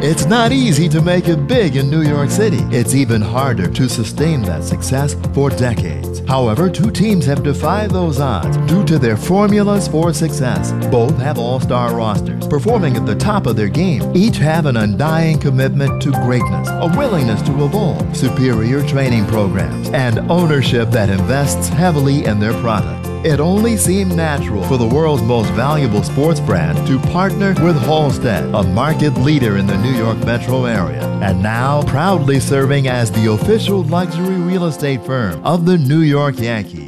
It's 0.00 0.26
not 0.26 0.52
easy 0.52 0.88
to 0.90 1.02
make 1.02 1.26
it 1.26 1.48
big 1.48 1.74
in 1.74 1.90
New 1.90 2.02
York 2.02 2.30
City. 2.30 2.60
It's 2.70 2.94
even 2.94 3.20
harder 3.20 3.68
to 3.68 3.88
sustain 3.88 4.42
that 4.42 4.62
success 4.62 5.14
for 5.34 5.50
decades. 5.50 6.20
However, 6.20 6.70
two 6.70 6.92
teams 6.92 7.26
have 7.26 7.42
defied 7.42 7.90
those 7.90 8.20
odds 8.20 8.56
due 8.72 8.84
to 8.84 9.00
their 9.00 9.16
formulas 9.16 9.88
for 9.88 10.12
success. 10.12 10.70
Both 10.88 11.18
have 11.18 11.36
all 11.36 11.58
star 11.58 11.96
rosters, 11.96 12.46
performing 12.46 12.96
at 12.96 13.06
the 13.06 13.16
top 13.16 13.46
of 13.48 13.56
their 13.56 13.68
game. 13.68 14.16
Each 14.16 14.36
have 14.36 14.66
an 14.66 14.76
undying 14.76 15.40
commitment 15.40 16.00
to 16.02 16.12
greatness, 16.12 16.68
a 16.68 16.94
willingness 16.96 17.42
to 17.42 17.64
evolve, 17.64 18.16
superior 18.16 18.86
training 18.86 19.26
programs, 19.26 19.88
and 19.88 20.20
ownership 20.30 20.90
that 20.90 21.10
invests 21.10 21.70
heavily 21.70 22.24
in 22.24 22.38
their 22.38 22.54
product. 22.60 23.07
It 23.24 23.40
only 23.40 23.76
seemed 23.76 24.14
natural 24.14 24.62
for 24.62 24.76
the 24.76 24.86
world's 24.86 25.24
most 25.24 25.50
valuable 25.50 26.04
sports 26.04 26.38
brand 26.38 26.86
to 26.86 27.00
partner 27.10 27.52
with 27.64 27.76
Halstead, 27.82 28.44
a 28.54 28.62
market 28.62 29.14
leader 29.14 29.56
in 29.56 29.66
the 29.66 29.76
New 29.78 29.92
York 29.92 30.18
metro 30.18 30.66
area, 30.66 31.02
and 31.20 31.42
now 31.42 31.82
proudly 31.82 32.38
serving 32.38 32.86
as 32.86 33.10
the 33.10 33.32
official 33.32 33.82
luxury 33.82 34.36
real 34.36 34.66
estate 34.66 35.04
firm 35.04 35.44
of 35.44 35.66
the 35.66 35.76
New 35.76 36.02
York 36.02 36.38
Yankees. 36.38 36.87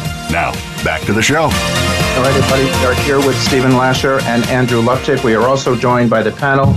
Now, 0.31 0.53
back 0.85 1.01
to 1.01 1.13
the 1.13 1.21
show. 1.21 1.43
All 1.43 1.49
right, 1.49 2.33
everybody. 2.33 2.63
We're 2.81 2.93
here 3.03 3.17
with 3.17 3.37
Stephen 3.41 3.75
Lasher 3.75 4.21
and 4.21 4.45
Andrew 4.45 4.81
Luftig. 4.81 5.21
We 5.25 5.35
are 5.35 5.45
also 5.45 5.75
joined 5.75 6.09
by 6.09 6.23
the 6.23 6.31
panel. 6.31 6.67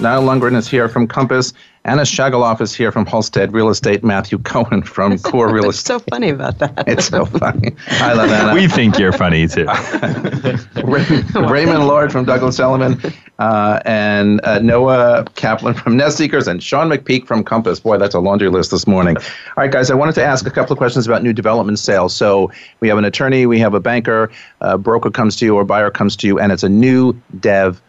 Niall 0.00 0.22
Lundgren 0.22 0.56
is 0.56 0.66
here 0.66 0.88
from 0.88 1.06
Compass. 1.06 1.52
Anna 1.84 2.02
Shagaloff 2.02 2.60
is 2.60 2.72
here 2.72 2.92
from 2.92 3.06
Halstead 3.06 3.52
Real 3.52 3.68
Estate. 3.68 4.04
Matthew 4.04 4.38
Cohen 4.38 4.82
from 4.82 5.18
Core 5.22 5.52
Real 5.52 5.68
Estate. 5.68 5.86
so 5.86 5.98
funny 5.98 6.28
about 6.28 6.58
that. 6.60 6.84
It's 6.86 7.06
so 7.08 7.24
funny. 7.24 7.74
I 7.88 8.12
love 8.12 8.30
Anna. 8.30 8.54
We 8.54 8.68
think 8.68 8.98
you're 8.98 9.12
funny 9.12 9.48
too. 9.48 9.64
Raymond 11.34 11.86
Lord 11.88 12.12
from 12.12 12.24
Douglas 12.24 12.60
Elliman, 12.60 13.12
uh, 13.40 13.80
and 13.84 14.40
uh, 14.44 14.60
Noah 14.60 15.24
Kaplan 15.34 15.74
from 15.74 15.96
Nest 15.96 16.18
Seekers, 16.18 16.46
and 16.46 16.62
Sean 16.62 16.88
McPeak 16.88 17.26
from 17.26 17.42
Compass. 17.42 17.80
Boy, 17.80 17.98
that's 17.98 18.14
a 18.14 18.20
laundry 18.20 18.48
list 18.48 18.70
this 18.70 18.86
morning. 18.86 19.16
All 19.16 19.24
right, 19.56 19.70
guys, 19.72 19.90
I 19.90 19.94
wanted 19.94 20.14
to 20.16 20.24
ask 20.24 20.46
a 20.46 20.50
couple 20.50 20.72
of 20.72 20.78
questions 20.78 21.08
about 21.08 21.24
new 21.24 21.32
development 21.32 21.80
sales. 21.80 22.14
So 22.14 22.52
we 22.78 22.88
have 22.88 22.98
an 22.98 23.04
attorney, 23.04 23.46
we 23.46 23.58
have 23.58 23.74
a 23.74 23.80
banker, 23.80 24.30
a 24.60 24.78
broker 24.78 25.10
comes 25.10 25.34
to 25.36 25.44
you, 25.46 25.56
or 25.56 25.64
buyer 25.64 25.90
comes 25.90 26.14
to 26.16 26.28
you, 26.28 26.38
and 26.38 26.52
it's 26.52 26.62
a 26.62 26.68
new 26.68 27.12
dev 27.40 27.82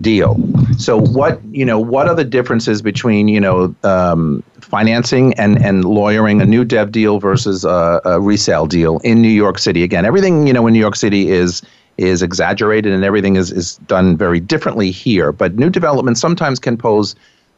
deal. 0.00 0.36
So 0.78 0.98
what 0.98 1.40
you 1.50 1.64
know, 1.64 1.78
what 1.78 2.08
are 2.08 2.14
the 2.14 2.24
differences 2.24 2.82
between 2.82 3.28
you 3.28 3.40
know 3.40 3.74
um, 3.84 4.42
financing 4.60 5.34
and 5.34 5.62
and 5.64 5.84
lawyering 5.84 6.40
a 6.40 6.46
new 6.46 6.64
dev 6.64 6.92
deal 6.92 7.18
versus 7.18 7.64
a, 7.64 8.00
a, 8.04 8.20
resale 8.20 8.66
deal 8.66 8.98
in 8.98 9.20
New 9.20 9.28
York 9.28 9.58
City? 9.58 9.82
Again, 9.82 10.04
everything 10.04 10.46
you 10.46 10.52
know 10.52 10.66
in 10.66 10.72
New 10.72 10.80
York 10.80 10.96
City 10.96 11.30
is 11.30 11.62
is 11.96 12.22
exaggerated 12.22 12.92
and 12.92 13.04
everything 13.04 13.36
is 13.36 13.50
is 13.52 13.76
done 13.86 14.16
very 14.16 14.40
differently 14.40 14.90
here. 14.90 15.32
But 15.32 15.56
new 15.56 15.70
development 15.70 16.18
sometimes 16.18 16.58
can 16.58 16.76
pose 16.76 17.14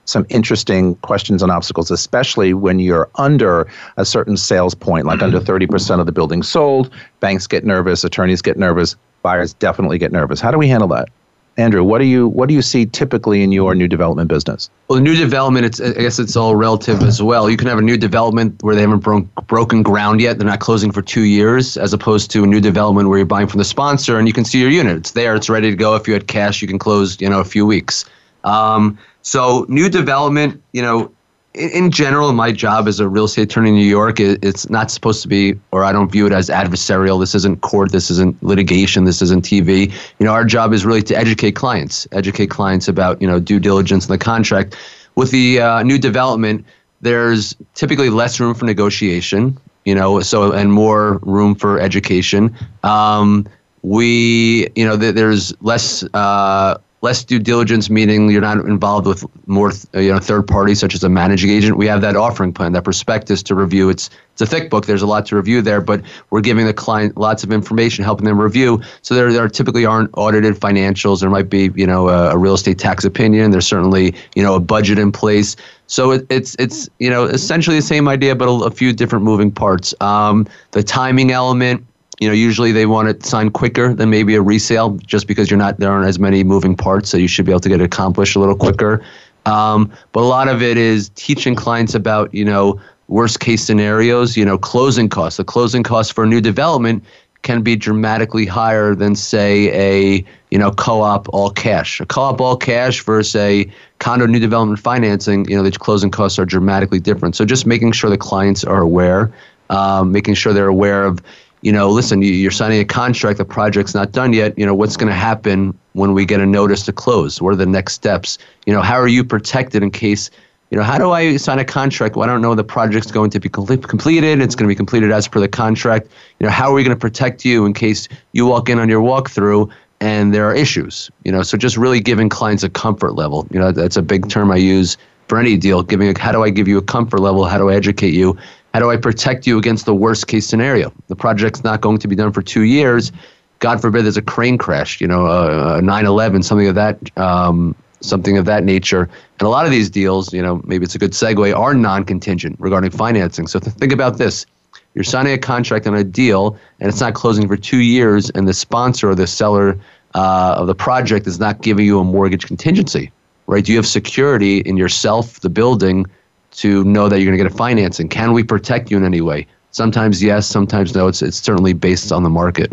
some 0.06 0.26
interesting 0.28 0.96
questions 0.96 1.42
and 1.42 1.52
obstacles, 1.52 1.90
especially 1.90 2.52
when 2.54 2.80
you're 2.80 3.08
under 3.16 3.68
a 3.96 4.04
certain 4.04 4.36
sales 4.36 4.74
point, 4.74 5.06
like 5.06 5.22
under 5.22 5.38
30% 5.38 6.00
of 6.00 6.06
the 6.06 6.10
building 6.10 6.42
sold. 6.42 6.90
Banks 7.20 7.46
get 7.46 7.64
nervous, 7.64 8.02
attorneys 8.02 8.42
get 8.42 8.58
nervous, 8.58 8.96
buyers 9.22 9.52
definitely 9.54 9.98
get 9.98 10.10
nervous. 10.10 10.40
How 10.40 10.50
do 10.50 10.58
we 10.58 10.66
handle 10.66 10.88
that? 10.88 11.08
Andrew, 11.56 11.84
what 11.84 11.98
do 11.98 12.04
you 12.04 12.28
what 12.28 12.48
do 12.48 12.54
you 12.54 12.62
see 12.62 12.86
typically 12.86 13.42
in 13.42 13.52
your 13.52 13.74
new 13.74 13.88
development 13.88 14.28
business? 14.28 14.70
Well, 14.88 14.96
the 14.96 15.02
new 15.02 15.16
development, 15.16 15.66
it's 15.66 15.80
I 15.80 15.92
guess 15.92 16.18
it's 16.18 16.36
all 16.36 16.56
relative 16.56 17.02
as 17.02 17.22
well. 17.22 17.50
You 17.50 17.56
can 17.56 17.68
have 17.68 17.78
a 17.78 17.82
new 17.82 17.96
development 17.96 18.62
where 18.62 18.74
they 18.74 18.80
haven't 18.80 19.00
bro- 19.00 19.28
broken 19.46 19.82
ground 19.82 20.20
yet; 20.20 20.38
they're 20.38 20.46
not 20.46 20.60
closing 20.60 20.90
for 20.90 21.02
two 21.02 21.22
years, 21.22 21.76
as 21.76 21.92
opposed 21.92 22.30
to 22.32 22.44
a 22.44 22.46
new 22.46 22.60
development 22.60 23.08
where 23.08 23.18
you're 23.18 23.26
buying 23.26 23.46
from 23.46 23.58
the 23.58 23.64
sponsor 23.64 24.18
and 24.18 24.26
you 24.26 24.32
can 24.32 24.44
see 24.44 24.60
your 24.60 24.70
unit. 24.70 24.96
It's 24.96 25.10
there, 25.10 25.34
it's 25.34 25.50
ready 25.50 25.70
to 25.70 25.76
go. 25.76 25.94
If 25.96 26.08
you 26.08 26.14
had 26.14 26.26
cash, 26.26 26.62
you 26.62 26.68
can 26.68 26.78
close, 26.78 27.20
you 27.20 27.28
know, 27.28 27.40
a 27.40 27.44
few 27.44 27.66
weeks. 27.66 28.04
Um, 28.44 28.98
so 29.22 29.66
new 29.68 29.88
development, 29.88 30.62
you 30.72 30.82
know, 30.82 31.12
in, 31.54 31.90
general, 31.90 32.32
my 32.32 32.52
job 32.52 32.86
as 32.86 33.00
a 33.00 33.08
real 33.08 33.24
estate 33.24 33.42
attorney 33.42 33.70
in 33.70 33.74
New 33.74 33.84
York, 33.84 34.20
it's 34.20 34.70
not 34.70 34.90
supposed 34.90 35.20
to 35.22 35.28
be, 35.28 35.58
or 35.72 35.84
I 35.84 35.90
don't 35.90 36.10
view 36.10 36.26
it 36.26 36.32
as 36.32 36.48
adversarial. 36.48 37.18
This 37.18 37.34
isn't 37.34 37.62
court. 37.62 37.90
This 37.90 38.10
isn't 38.10 38.40
litigation. 38.42 39.04
This 39.04 39.20
isn't 39.20 39.44
TV. 39.44 39.92
You 40.18 40.26
know, 40.26 40.32
our 40.32 40.44
job 40.44 40.72
is 40.72 40.86
really 40.86 41.02
to 41.02 41.16
educate 41.16 41.52
clients, 41.52 42.06
educate 42.12 42.50
clients 42.50 42.86
about 42.86 43.20
you 43.20 43.26
know 43.26 43.40
due 43.40 43.58
diligence 43.58 44.06
in 44.06 44.12
the 44.12 44.18
contract. 44.18 44.76
With 45.16 45.32
the 45.32 45.60
uh, 45.60 45.82
new 45.82 45.98
development, 45.98 46.64
there's 47.00 47.56
typically 47.74 48.10
less 48.10 48.38
room 48.38 48.54
for 48.54 48.64
negotiation. 48.64 49.58
You 49.84 49.94
know, 49.96 50.20
so 50.20 50.52
and 50.52 50.72
more 50.72 51.18
room 51.22 51.56
for 51.56 51.80
education. 51.80 52.54
Um, 52.84 53.48
we, 53.82 54.68
you 54.76 54.84
know, 54.86 54.96
th- 54.96 55.14
there's 55.14 55.60
less. 55.62 56.04
Uh, 56.14 56.78
less 57.02 57.24
due 57.24 57.38
diligence, 57.38 57.88
meaning 57.88 58.30
you're 58.30 58.40
not 58.40 58.58
involved 58.58 59.06
with 59.06 59.24
more 59.46 59.72
you 59.94 60.12
know 60.12 60.18
third 60.18 60.46
parties 60.46 60.78
such 60.78 60.94
as 60.94 61.02
a 61.02 61.08
managing 61.08 61.50
agent. 61.50 61.76
We 61.76 61.86
have 61.86 62.00
that 62.02 62.16
offering 62.16 62.52
plan, 62.52 62.72
that 62.72 62.84
prospectus 62.84 63.42
to 63.44 63.54
review. 63.54 63.88
It's 63.88 64.10
it's 64.32 64.42
a 64.42 64.46
thick 64.46 64.70
book. 64.70 64.86
There's 64.86 65.02
a 65.02 65.06
lot 65.06 65.26
to 65.26 65.36
review 65.36 65.62
there, 65.62 65.80
but 65.80 66.02
we're 66.30 66.40
giving 66.40 66.66
the 66.66 66.74
client 66.74 67.16
lots 67.16 67.42
of 67.44 67.52
information, 67.52 68.04
helping 68.04 68.26
them 68.26 68.40
review. 68.40 68.80
So 69.02 69.14
there, 69.14 69.32
there 69.32 69.48
typically 69.48 69.84
aren't 69.84 70.10
audited 70.14 70.54
financials. 70.54 71.20
There 71.20 71.30
might 71.30 71.50
be 71.50 71.70
you 71.74 71.86
know 71.86 72.08
a, 72.08 72.30
a 72.30 72.38
real 72.38 72.54
estate 72.54 72.78
tax 72.78 73.04
opinion. 73.04 73.50
There's 73.50 73.66
certainly 73.66 74.14
you 74.34 74.42
know 74.42 74.54
a 74.54 74.60
budget 74.60 74.98
in 74.98 75.12
place. 75.12 75.56
So 75.86 76.12
it, 76.12 76.26
it's 76.28 76.54
it's 76.58 76.88
you 76.98 77.10
know 77.10 77.24
essentially 77.24 77.76
the 77.76 77.82
same 77.82 78.08
idea, 78.08 78.34
but 78.34 78.48
a, 78.48 78.64
a 78.64 78.70
few 78.70 78.92
different 78.92 79.24
moving 79.24 79.50
parts. 79.50 79.94
Um, 80.00 80.46
the 80.72 80.82
timing 80.82 81.32
element 81.32 81.86
you 82.20 82.28
know, 82.28 82.34
usually 82.34 82.70
they 82.70 82.84
want 82.84 83.08
it 83.08 83.24
signed 83.24 83.54
quicker 83.54 83.94
than 83.94 84.10
maybe 84.10 84.34
a 84.34 84.42
resale, 84.42 84.90
just 85.06 85.26
because 85.26 85.50
you're 85.50 85.58
not 85.58 85.78
there 85.78 85.90
aren't 85.90 86.06
as 86.06 86.18
many 86.18 86.44
moving 86.44 86.76
parts, 86.76 87.08
so 87.08 87.16
you 87.16 87.26
should 87.26 87.46
be 87.46 87.52
able 87.52 87.60
to 87.60 87.68
get 87.68 87.80
it 87.80 87.84
accomplished 87.84 88.36
a 88.36 88.38
little 88.38 88.56
quicker. 88.56 89.02
Um, 89.46 89.90
but 90.12 90.20
a 90.20 90.28
lot 90.28 90.48
of 90.48 90.62
it 90.62 90.76
is 90.76 91.08
teaching 91.14 91.54
clients 91.54 91.94
about 91.94 92.32
you 92.34 92.44
know 92.44 92.78
worst 93.08 93.40
case 93.40 93.64
scenarios. 93.64 94.36
You 94.36 94.44
know, 94.44 94.58
closing 94.58 95.08
costs. 95.08 95.38
The 95.38 95.44
closing 95.44 95.82
costs 95.82 96.12
for 96.12 96.24
a 96.24 96.26
new 96.26 96.42
development 96.42 97.02
can 97.42 97.62
be 97.62 97.74
dramatically 97.74 98.44
higher 98.44 98.94
than 98.94 99.14
say 99.14 99.70
a 99.72 100.24
you 100.50 100.58
know 100.58 100.72
co-op 100.72 101.26
all 101.30 101.48
cash. 101.48 102.00
A 102.00 102.06
co-op 102.06 102.38
all 102.38 102.56
cash 102.58 103.02
versus 103.02 103.34
a 103.36 103.66
condo 103.98 104.26
new 104.26 104.40
development 104.40 104.78
financing. 104.78 105.48
You 105.48 105.56
know, 105.56 105.62
the 105.62 105.70
closing 105.72 106.10
costs 106.10 106.38
are 106.38 106.44
dramatically 106.44 107.00
different. 107.00 107.34
So 107.34 107.46
just 107.46 107.64
making 107.64 107.92
sure 107.92 108.10
the 108.10 108.18
clients 108.18 108.62
are 108.62 108.82
aware, 108.82 109.32
um, 109.70 110.12
making 110.12 110.34
sure 110.34 110.52
they're 110.52 110.66
aware 110.66 111.04
of 111.04 111.22
you 111.62 111.72
know, 111.72 111.90
listen, 111.90 112.22
you're 112.22 112.50
signing 112.50 112.80
a 112.80 112.84
contract, 112.84 113.38
the 113.38 113.44
project's 113.44 113.94
not 113.94 114.12
done 114.12 114.32
yet. 114.32 114.58
You 114.58 114.64
know, 114.64 114.74
what's 114.74 114.96
going 114.96 115.10
to 115.10 115.18
happen 115.18 115.78
when 115.92 116.14
we 116.14 116.24
get 116.24 116.40
a 116.40 116.46
notice 116.46 116.84
to 116.86 116.92
close? 116.92 117.42
What 117.42 117.52
are 117.52 117.56
the 117.56 117.66
next 117.66 117.94
steps? 117.94 118.38
You 118.66 118.72
know, 118.72 118.80
how 118.80 118.96
are 118.98 119.08
you 119.08 119.22
protected 119.24 119.82
in 119.82 119.90
case, 119.90 120.30
you 120.70 120.78
know, 120.78 120.84
how 120.84 120.96
do 120.96 121.10
I 121.10 121.36
sign 121.36 121.58
a 121.58 121.64
contract? 121.64 122.16
Well, 122.16 122.28
I 122.28 122.32
don't 122.32 122.40
know 122.40 122.54
the 122.54 122.64
project's 122.64 123.10
going 123.10 123.30
to 123.30 123.40
be 123.40 123.48
completed. 123.48 124.40
It's 124.40 124.54
going 124.54 124.68
to 124.68 124.72
be 124.72 124.76
completed 124.76 125.12
as 125.12 125.28
per 125.28 125.40
the 125.40 125.48
contract. 125.48 126.08
You 126.38 126.46
know, 126.46 126.52
how 126.52 126.70
are 126.70 126.74
we 126.74 126.82
going 126.82 126.96
to 126.96 127.00
protect 127.00 127.44
you 127.44 127.66
in 127.66 127.74
case 127.74 128.08
you 128.32 128.46
walk 128.46 128.68
in 128.68 128.78
on 128.78 128.88
your 128.88 129.02
walkthrough 129.02 129.70
and 130.00 130.32
there 130.32 130.46
are 130.48 130.54
issues? 130.54 131.10
You 131.24 131.32
know, 131.32 131.42
so 131.42 131.58
just 131.58 131.76
really 131.76 132.00
giving 132.00 132.30
clients 132.30 132.62
a 132.62 132.70
comfort 132.70 133.12
level. 133.16 133.46
You 133.50 133.58
know, 133.58 133.70
that's 133.70 133.96
a 133.98 134.02
big 134.02 134.30
term 134.30 134.50
I 134.50 134.56
use 134.56 134.96
for 135.28 135.38
any 135.38 135.58
deal. 135.58 135.82
Giving, 135.82 136.08
a, 136.08 136.18
how 136.18 136.32
do 136.32 136.42
I 136.42 136.50
give 136.50 136.68
you 136.68 136.78
a 136.78 136.82
comfort 136.82 137.20
level? 137.20 137.44
How 137.44 137.58
do 137.58 137.68
I 137.68 137.74
educate 137.74 138.14
you? 138.14 138.38
How 138.72 138.80
do 138.80 138.90
I 138.90 138.96
protect 138.96 139.46
you 139.46 139.58
against 139.58 139.84
the 139.84 139.94
worst 139.94 140.28
case 140.28 140.46
scenario? 140.46 140.92
The 141.08 141.16
project's 141.16 141.64
not 141.64 141.80
going 141.80 141.98
to 141.98 142.08
be 142.08 142.14
done 142.14 142.32
for 142.32 142.42
two 142.42 142.62
years. 142.62 143.10
God 143.58 143.80
forbid 143.80 144.04
there's 144.04 144.16
a 144.16 144.22
crane 144.22 144.58
crash, 144.58 145.00
you 145.00 145.08
know, 145.08 145.26
a 145.26 145.80
9/11, 145.82 146.44
something 146.44 146.68
of 146.68 146.74
that, 146.76 147.18
um, 147.18 147.74
something 148.00 148.38
of 148.38 148.46
that 148.46 148.64
nature. 148.64 149.02
And 149.38 149.46
a 149.46 149.48
lot 149.48 149.66
of 149.66 149.70
these 149.70 149.90
deals, 149.90 150.32
you 150.32 150.40
know, 150.40 150.62
maybe 150.64 150.84
it's 150.84 150.94
a 150.94 150.98
good 150.98 151.12
segue, 151.12 151.54
are 151.54 151.74
non-contingent 151.74 152.56
regarding 152.58 152.90
financing. 152.90 153.46
So 153.46 153.58
think 153.58 153.92
about 153.92 154.18
this: 154.18 154.46
you're 154.94 155.04
signing 155.04 155.32
a 155.32 155.38
contract 155.38 155.86
on 155.86 155.94
a 155.94 156.04
deal, 156.04 156.56
and 156.78 156.88
it's 156.88 157.00
not 157.00 157.14
closing 157.14 157.48
for 157.48 157.56
two 157.56 157.78
years, 157.78 158.30
and 158.30 158.48
the 158.48 158.54
sponsor 158.54 159.10
or 159.10 159.14
the 159.14 159.26
seller 159.26 159.78
uh, 160.14 160.54
of 160.56 160.66
the 160.68 160.74
project 160.74 161.26
is 161.26 161.38
not 161.38 161.60
giving 161.60 161.84
you 161.84 161.98
a 162.00 162.04
mortgage 162.04 162.46
contingency, 162.46 163.12
right? 163.46 163.64
Do 163.64 163.72
you 163.72 163.78
have 163.78 163.86
security 163.86 164.58
in 164.58 164.76
yourself, 164.76 165.40
the 165.40 165.50
building? 165.50 166.06
To 166.52 166.84
know 166.84 167.08
that 167.08 167.18
you're 167.18 167.26
going 167.26 167.38
to 167.38 167.44
get 167.44 167.52
a 167.52 167.56
financing? 167.56 168.08
Can 168.08 168.32
we 168.32 168.42
protect 168.42 168.90
you 168.90 168.96
in 168.96 169.04
any 169.04 169.20
way? 169.20 169.46
Sometimes 169.70 170.22
yes, 170.22 170.46
sometimes 170.46 170.94
no. 170.94 171.08
It's, 171.08 171.22
it's 171.22 171.36
certainly 171.36 171.72
based 171.72 172.12
on 172.12 172.22
the 172.22 172.30
market. 172.30 172.72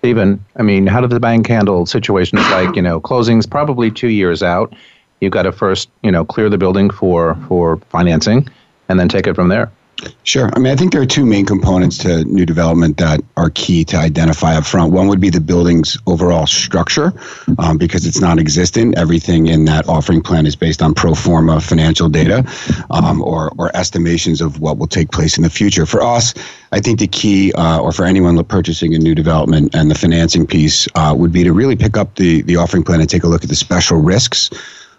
Stephen, 0.00 0.44
I 0.56 0.62
mean, 0.62 0.86
how 0.86 1.00
does 1.00 1.10
the 1.10 1.18
bank 1.18 1.46
handle 1.48 1.86
situations 1.86 2.42
like, 2.50 2.76
you 2.76 2.82
know, 2.82 3.00
closing's 3.00 3.46
probably 3.46 3.90
two 3.90 4.08
years 4.08 4.42
out. 4.42 4.72
You've 5.20 5.32
got 5.32 5.42
to 5.42 5.52
first, 5.52 5.88
you 6.02 6.12
know, 6.12 6.24
clear 6.24 6.48
the 6.48 6.58
building 6.58 6.90
for, 6.90 7.34
for 7.48 7.78
financing 7.88 8.48
and 8.88 9.00
then 9.00 9.08
take 9.08 9.26
it 9.26 9.34
from 9.34 9.48
there. 9.48 9.72
Sure. 10.22 10.50
I 10.54 10.58
mean, 10.60 10.72
I 10.72 10.76
think 10.76 10.92
there 10.92 11.02
are 11.02 11.06
two 11.06 11.26
main 11.26 11.44
components 11.44 11.98
to 11.98 12.22
new 12.24 12.46
development 12.46 12.98
that 12.98 13.20
are 13.36 13.50
key 13.50 13.84
to 13.86 13.96
identify 13.96 14.54
up 14.56 14.64
front. 14.64 14.92
One 14.92 15.08
would 15.08 15.20
be 15.20 15.30
the 15.30 15.40
building's 15.40 15.98
overall 16.06 16.46
structure, 16.46 17.12
um, 17.58 17.78
because 17.78 18.06
it's 18.06 18.20
non 18.20 18.38
existent. 18.38 18.96
Everything 18.96 19.48
in 19.48 19.64
that 19.64 19.88
offering 19.88 20.20
plan 20.20 20.46
is 20.46 20.54
based 20.54 20.82
on 20.82 20.94
pro 20.94 21.14
forma 21.14 21.60
financial 21.60 22.08
data 22.08 22.44
um, 22.90 23.22
or, 23.22 23.50
or 23.58 23.74
estimations 23.74 24.40
of 24.40 24.60
what 24.60 24.78
will 24.78 24.86
take 24.86 25.10
place 25.10 25.36
in 25.36 25.42
the 25.42 25.50
future. 25.50 25.84
For 25.84 26.00
us, 26.00 26.32
I 26.70 26.80
think 26.80 27.00
the 27.00 27.08
key, 27.08 27.52
uh, 27.54 27.80
or 27.80 27.90
for 27.90 28.04
anyone 28.04 28.42
purchasing 28.44 28.94
a 28.94 28.98
new 28.98 29.14
development 29.14 29.74
and 29.74 29.90
the 29.90 29.96
financing 29.96 30.46
piece, 30.46 30.86
uh, 30.94 31.14
would 31.16 31.32
be 31.32 31.42
to 31.42 31.52
really 31.52 31.74
pick 31.74 31.96
up 31.96 32.14
the, 32.16 32.42
the 32.42 32.56
offering 32.56 32.84
plan 32.84 33.00
and 33.00 33.10
take 33.10 33.24
a 33.24 33.28
look 33.28 33.42
at 33.42 33.48
the 33.48 33.56
special 33.56 33.98
risks 33.98 34.50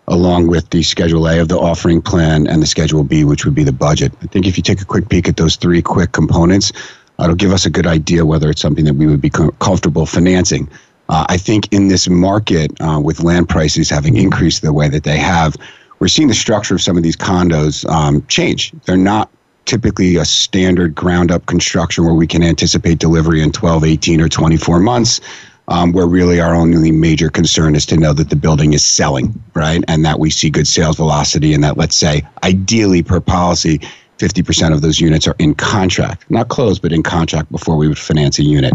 along 0.09 0.47
with 0.47 0.69
the 0.71 0.83
Schedule 0.83 1.27
A 1.27 1.39
of 1.39 1.47
the 1.47 1.57
offering 1.57 2.01
plan 2.01 2.47
and 2.47 2.61
the 2.61 2.67
Schedule 2.67 3.03
B, 3.03 3.23
which 3.23 3.45
would 3.45 3.55
be 3.55 3.63
the 3.63 3.71
budget. 3.71 4.11
I 4.21 4.25
think 4.25 4.47
if 4.47 4.57
you 4.57 4.63
take 4.63 4.81
a 4.81 4.85
quick 4.85 5.07
peek 5.07 5.29
at 5.29 5.37
those 5.37 5.55
three 5.55 5.81
quick 5.81 6.11
components, 6.11 6.71
uh, 7.19 7.23
it'll 7.23 7.35
give 7.35 7.53
us 7.53 7.65
a 7.65 7.69
good 7.69 7.87
idea 7.87 8.25
whether 8.25 8.49
it's 8.49 8.61
something 8.61 8.85
that 8.85 8.95
we 8.95 9.07
would 9.07 9.21
be 9.21 9.29
com- 9.29 9.51
comfortable 9.59 10.05
financing. 10.05 10.67
Uh, 11.09 11.25
I 11.29 11.37
think 11.37 11.71
in 11.71 11.87
this 11.87 12.09
market, 12.09 12.71
uh, 12.81 12.99
with 13.03 13.21
land 13.21 13.49
prices 13.49 13.89
having 13.89 14.15
increased 14.15 14.61
the 14.61 14.73
way 14.73 14.89
that 14.89 15.03
they 15.03 15.17
have, 15.17 15.55
we're 15.99 16.07
seeing 16.07 16.27
the 16.27 16.33
structure 16.33 16.75
of 16.75 16.81
some 16.81 16.97
of 16.97 17.03
these 17.03 17.17
condos 17.17 17.87
um, 17.89 18.25
change. 18.27 18.73
They're 18.85 18.97
not 18.97 19.29
typically 19.65 20.15
a 20.15 20.25
standard 20.25 20.95
ground 20.95 21.31
up 21.31 21.45
construction 21.45 22.03
where 22.03 22.13
we 22.13 22.25
can 22.25 22.41
anticipate 22.41 22.97
delivery 22.97 23.41
in 23.41 23.51
12, 23.51 23.83
18, 23.83 24.21
or 24.21 24.29
24 24.29 24.79
months 24.79 25.19
um, 25.69 25.93
where 25.93 26.07
really 26.07 26.41
our 26.41 26.55
only 26.55 26.91
major 26.91 27.29
concern 27.29 27.75
is 27.75 27.85
to 27.85 27.97
know 27.97 28.11
that 28.13 28.29
the 28.29 28.35
building 28.35 28.73
is 28.73 28.83
selling, 28.83 29.41
right? 29.53 29.83
And 29.87 30.03
that 30.03 30.19
we 30.19 30.29
see 30.29 30.49
good 30.49 30.67
sales 30.67 30.97
velocity 30.97 31.53
and 31.53 31.63
that, 31.63 31.77
let's 31.77 31.95
say, 31.95 32.23
ideally 32.43 33.03
per 33.03 33.19
policy, 33.19 33.79
50% 34.17 34.73
of 34.73 34.81
those 34.81 34.99
units 34.99 35.27
are 35.27 35.35
in 35.39 35.53
contract, 35.55 36.29
not 36.29 36.49
closed, 36.49 36.81
but 36.81 36.91
in 36.91 37.03
contract 37.03 37.51
before 37.51 37.77
we 37.77 37.87
would 37.87 37.99
finance 37.99 38.39
a 38.39 38.43
unit. 38.43 38.73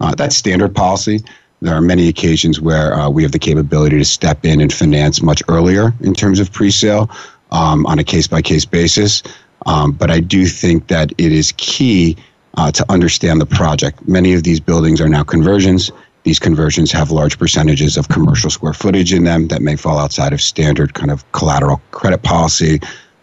Uh, 0.00 0.14
that's 0.14 0.36
standard 0.36 0.74
policy. 0.74 1.20
There 1.60 1.74
are 1.74 1.80
many 1.80 2.08
occasions 2.08 2.60
where 2.60 2.94
uh, 2.94 3.10
we 3.10 3.22
have 3.22 3.32
the 3.32 3.38
capability 3.38 3.98
to 3.98 4.04
step 4.04 4.44
in 4.44 4.60
and 4.60 4.72
finance 4.72 5.22
much 5.22 5.42
earlier 5.48 5.92
in 6.00 6.14
terms 6.14 6.38
of 6.38 6.52
pre 6.52 6.70
sale 6.70 7.10
um, 7.50 7.84
on 7.86 7.98
a 7.98 8.04
case 8.04 8.26
by 8.28 8.40
case 8.40 8.64
basis. 8.64 9.22
Um, 9.64 9.92
but 9.92 10.10
I 10.10 10.20
do 10.20 10.46
think 10.46 10.88
that 10.88 11.12
it 11.18 11.32
is 11.32 11.52
key 11.56 12.16
uh, 12.56 12.70
to 12.72 12.84
understand 12.90 13.40
the 13.40 13.46
project. 13.46 14.06
Many 14.06 14.34
of 14.34 14.42
these 14.44 14.60
buildings 14.60 15.00
are 15.00 15.08
now 15.08 15.24
conversions. 15.24 15.90
These 16.26 16.40
conversions 16.40 16.90
have 16.90 17.12
large 17.12 17.38
percentages 17.38 17.96
of 17.96 18.08
commercial 18.08 18.50
square 18.50 18.72
footage 18.72 19.12
in 19.12 19.22
them 19.22 19.46
that 19.46 19.62
may 19.62 19.76
fall 19.76 19.96
outside 19.96 20.32
of 20.32 20.40
standard 20.40 20.92
kind 20.92 21.12
of 21.12 21.30
collateral 21.30 21.80
credit 21.92 22.24
policy. 22.24 22.80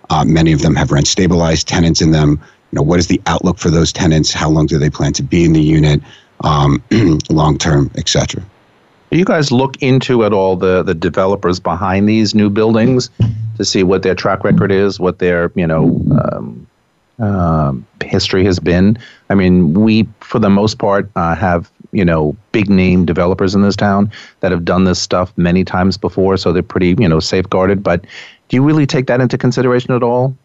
Uh, 0.10 0.24
many 0.24 0.54
of 0.54 0.62
them 0.62 0.74
have 0.76 0.90
rent 0.90 1.08
stabilized 1.08 1.68
tenants 1.68 2.02
in 2.02 2.12
them. 2.12 2.40
You 2.72 2.78
know, 2.78 2.82
what 2.82 3.00
is 3.00 3.08
the 3.08 3.22
outlook 3.26 3.58
for 3.58 3.70
those 3.70 3.92
tenants? 3.92 4.32
How 4.32 4.50
long 4.50 4.68
do 4.68 4.80
they 4.80 4.90
plan 4.90 5.12
to 5.14 5.22
be 5.22 5.44
in 5.44 5.52
the 5.52 5.62
unit, 5.62 6.02
um, 6.46 6.82
long 7.30 7.58
term, 7.58 7.92
et 7.98 8.08
cetera? 8.08 8.42
Do 9.12 9.18
you 9.18 9.26
guys 9.26 9.52
look 9.52 9.76
into 9.84 10.24
at 10.24 10.32
all 10.32 10.56
the, 10.56 10.82
the 10.82 10.96
developers 10.96 11.60
behind 11.60 12.08
these 12.08 12.34
new 12.34 12.50
buildings 12.50 13.10
to 13.58 13.66
see 13.66 13.84
what 13.84 14.04
their 14.04 14.16
track 14.16 14.46
record 14.46 14.72
is, 14.72 14.98
what 14.98 15.20
their 15.20 15.52
you 15.56 15.68
know 15.68 16.02
um, 16.32 16.66
uh, 17.20 17.74
history 18.02 18.46
has 18.46 18.60
been? 18.60 18.98
I 19.30 19.36
mean, 19.36 19.74
we 19.74 20.08
for 20.22 20.40
the 20.40 20.50
most 20.50 20.78
part 20.78 21.12
uh, 21.18 21.36
have 21.36 21.70
you 21.94 22.04
know 22.04 22.36
big 22.52 22.70
name 22.70 23.06
developers 23.06 23.56
in 23.56 23.62
this 23.62 23.76
town 23.76 24.12
that 24.42 24.52
have 24.52 24.66
done 24.66 24.84
this 24.84 25.00
stuff 25.00 25.32
many 25.38 25.64
times 25.64 25.98
before, 25.98 26.36
so 26.38 26.52
they're 26.52 26.64
pretty 26.64 26.96
you 27.00 27.08
know 27.08 27.20
safeguarded. 27.20 27.82
But 27.84 28.02
do 28.50 28.58
you 28.58 28.64
really 28.64 28.86
take 28.86 29.08
that 29.08 29.22
into 29.22 29.38
consideration 29.38 29.94
at 29.94 30.04
all? 30.04 30.36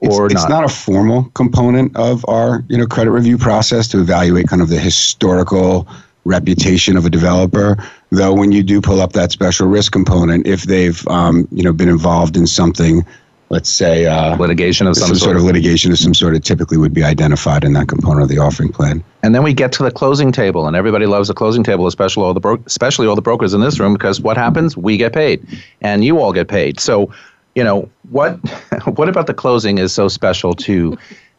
Or 0.00 0.26
it's, 0.26 0.34
it's 0.34 0.48
not? 0.48 0.64
a 0.64 0.68
formal 0.68 1.24
component 1.34 1.96
of 1.96 2.24
our 2.28 2.64
you 2.68 2.76
know 2.76 2.86
credit 2.86 3.10
review 3.10 3.38
process 3.38 3.88
to 3.88 4.00
evaluate 4.00 4.48
kind 4.48 4.62
of 4.62 4.68
the 4.68 4.78
historical 4.78 5.88
reputation 6.24 6.96
of 6.96 7.06
a 7.06 7.10
developer. 7.10 7.76
Though 8.10 8.34
when 8.34 8.52
you 8.52 8.62
do 8.62 8.80
pull 8.80 9.00
up 9.00 9.12
that 9.14 9.32
special 9.32 9.66
risk 9.66 9.92
component, 9.92 10.46
if 10.46 10.64
they've 10.64 11.06
um, 11.08 11.48
you 11.50 11.62
know 11.62 11.72
been 11.72 11.88
involved 11.88 12.36
in 12.36 12.46
something 12.46 13.04
let's 13.50 13.70
say 13.70 14.06
uh, 14.06 14.36
litigation 14.36 14.86
of 14.86 14.96
some, 14.96 15.08
some 15.08 15.16
sort. 15.16 15.36
of 15.36 15.42
litigation 15.42 15.90
of 15.90 15.98
some 15.98 16.14
sort 16.14 16.34
of 16.34 16.42
typically 16.42 16.76
would 16.76 16.92
be 16.92 17.02
identified 17.02 17.64
in 17.64 17.72
that 17.72 17.88
component 17.88 18.22
of 18.22 18.28
the 18.28 18.38
offering 18.38 18.70
plan. 18.70 19.02
And 19.22 19.34
then 19.34 19.42
we 19.42 19.54
get 19.54 19.72
to 19.72 19.82
the 19.82 19.90
closing 19.90 20.32
table, 20.32 20.66
and 20.66 20.76
everybody 20.76 21.06
loves 21.06 21.28
the 21.28 21.34
closing 21.34 21.62
table, 21.62 21.86
especially 21.86 22.24
all 22.24 22.34
the 22.34 22.40
bro- 22.40 22.62
especially 22.66 23.06
all 23.06 23.16
the 23.16 23.22
brokers 23.22 23.54
in 23.54 23.60
this 23.60 23.80
room, 23.80 23.94
because 23.94 24.20
what 24.20 24.36
happens? 24.36 24.76
We 24.76 24.96
get 24.96 25.12
paid, 25.12 25.46
and 25.80 26.04
you 26.04 26.20
all 26.20 26.32
get 26.32 26.48
paid. 26.48 26.80
So, 26.80 27.12
you 27.54 27.64
know 27.64 27.88
what? 28.10 28.34
what 28.96 29.08
about 29.08 29.26
the 29.26 29.34
closing 29.34 29.78
is 29.78 29.92
so 29.92 30.08
special 30.08 30.54
to? 30.54 30.96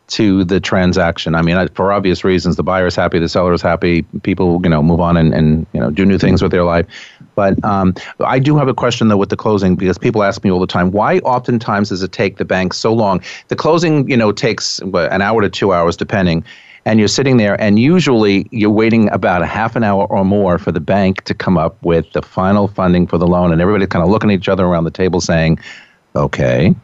to 0.10 0.43
the 0.43 0.60
transaction. 0.60 1.36
I 1.36 1.43
mean, 1.43 1.67
for 1.76 1.93
obvious 1.93 2.24
reasons, 2.24 2.56
the 2.56 2.63
buyer 2.63 2.88
is 2.88 2.95
happy, 2.95 3.19
the 3.19 3.30
seller 3.30 3.54
is 3.54 3.62
happy. 3.62 4.02
People, 4.24 4.60
you 4.63 4.69
know, 4.69 4.82
move 4.82 5.00
on 5.00 5.15
and, 5.15 5.36
and 5.36 5.67
you 5.72 5.80
know 5.80 5.91
do 5.91 6.04
new 6.04 6.17
things 6.17 6.41
with 6.41 6.52
their 6.52 6.63
life. 6.63 6.88
But 7.39 7.63
um, 7.63 7.93
I 8.19 8.38
do 8.38 8.58
have 8.58 8.67
a 8.67 8.73
question 8.73 9.08
though 9.08 9.15
with 9.15 9.30
the 9.30 9.38
closing 9.38 9.78
because 9.78 9.97
people 9.97 10.23
ask 10.23 10.43
me 10.43 10.52
all 10.52 10.60
the 10.60 10.67
time, 10.67 10.91
why 10.91 11.19
oftentimes 11.19 11.88
does 11.88 12.04
it 12.04 12.12
take 12.12 12.36
the 12.36 12.43
bank 12.43 12.73
so 12.73 12.93
long? 12.93 13.21
The 13.47 13.56
closing, 13.56 14.10
you 14.10 14.17
know, 14.17 14.34
takes 14.34 14.80
an 14.80 15.21
hour 15.21 15.41
to 15.41 15.49
two 15.49 15.71
hours 15.71 15.95
depending. 15.95 16.43
and 16.86 16.99
you're 16.99 17.08
sitting 17.08 17.38
there, 17.38 17.56
and 17.62 17.80
usually 17.80 18.47
you're 18.52 18.69
waiting 18.69 19.10
about 19.12 19.41
a 19.41 19.45
half 19.45 19.75
an 19.75 19.84
hour 19.84 20.06
or 20.08 20.25
more 20.25 20.58
for 20.58 20.71
the 20.71 20.80
bank 20.80 21.23
to 21.25 21.34
come 21.34 21.58
up 21.58 21.82
with 21.84 22.12
the 22.13 22.21
final 22.21 22.67
funding 22.67 23.08
for 23.08 23.17
the 23.17 23.28
loan, 23.28 23.52
and 23.54 23.62
everybody's 23.62 23.88
kind 23.89 24.04
of 24.04 24.10
looking 24.10 24.32
at 24.32 24.39
each 24.39 24.49
other 24.49 24.65
around 24.65 24.84
the 24.86 24.91
table 24.91 25.21
saying, 25.21 25.60
"Okay, 26.15 26.75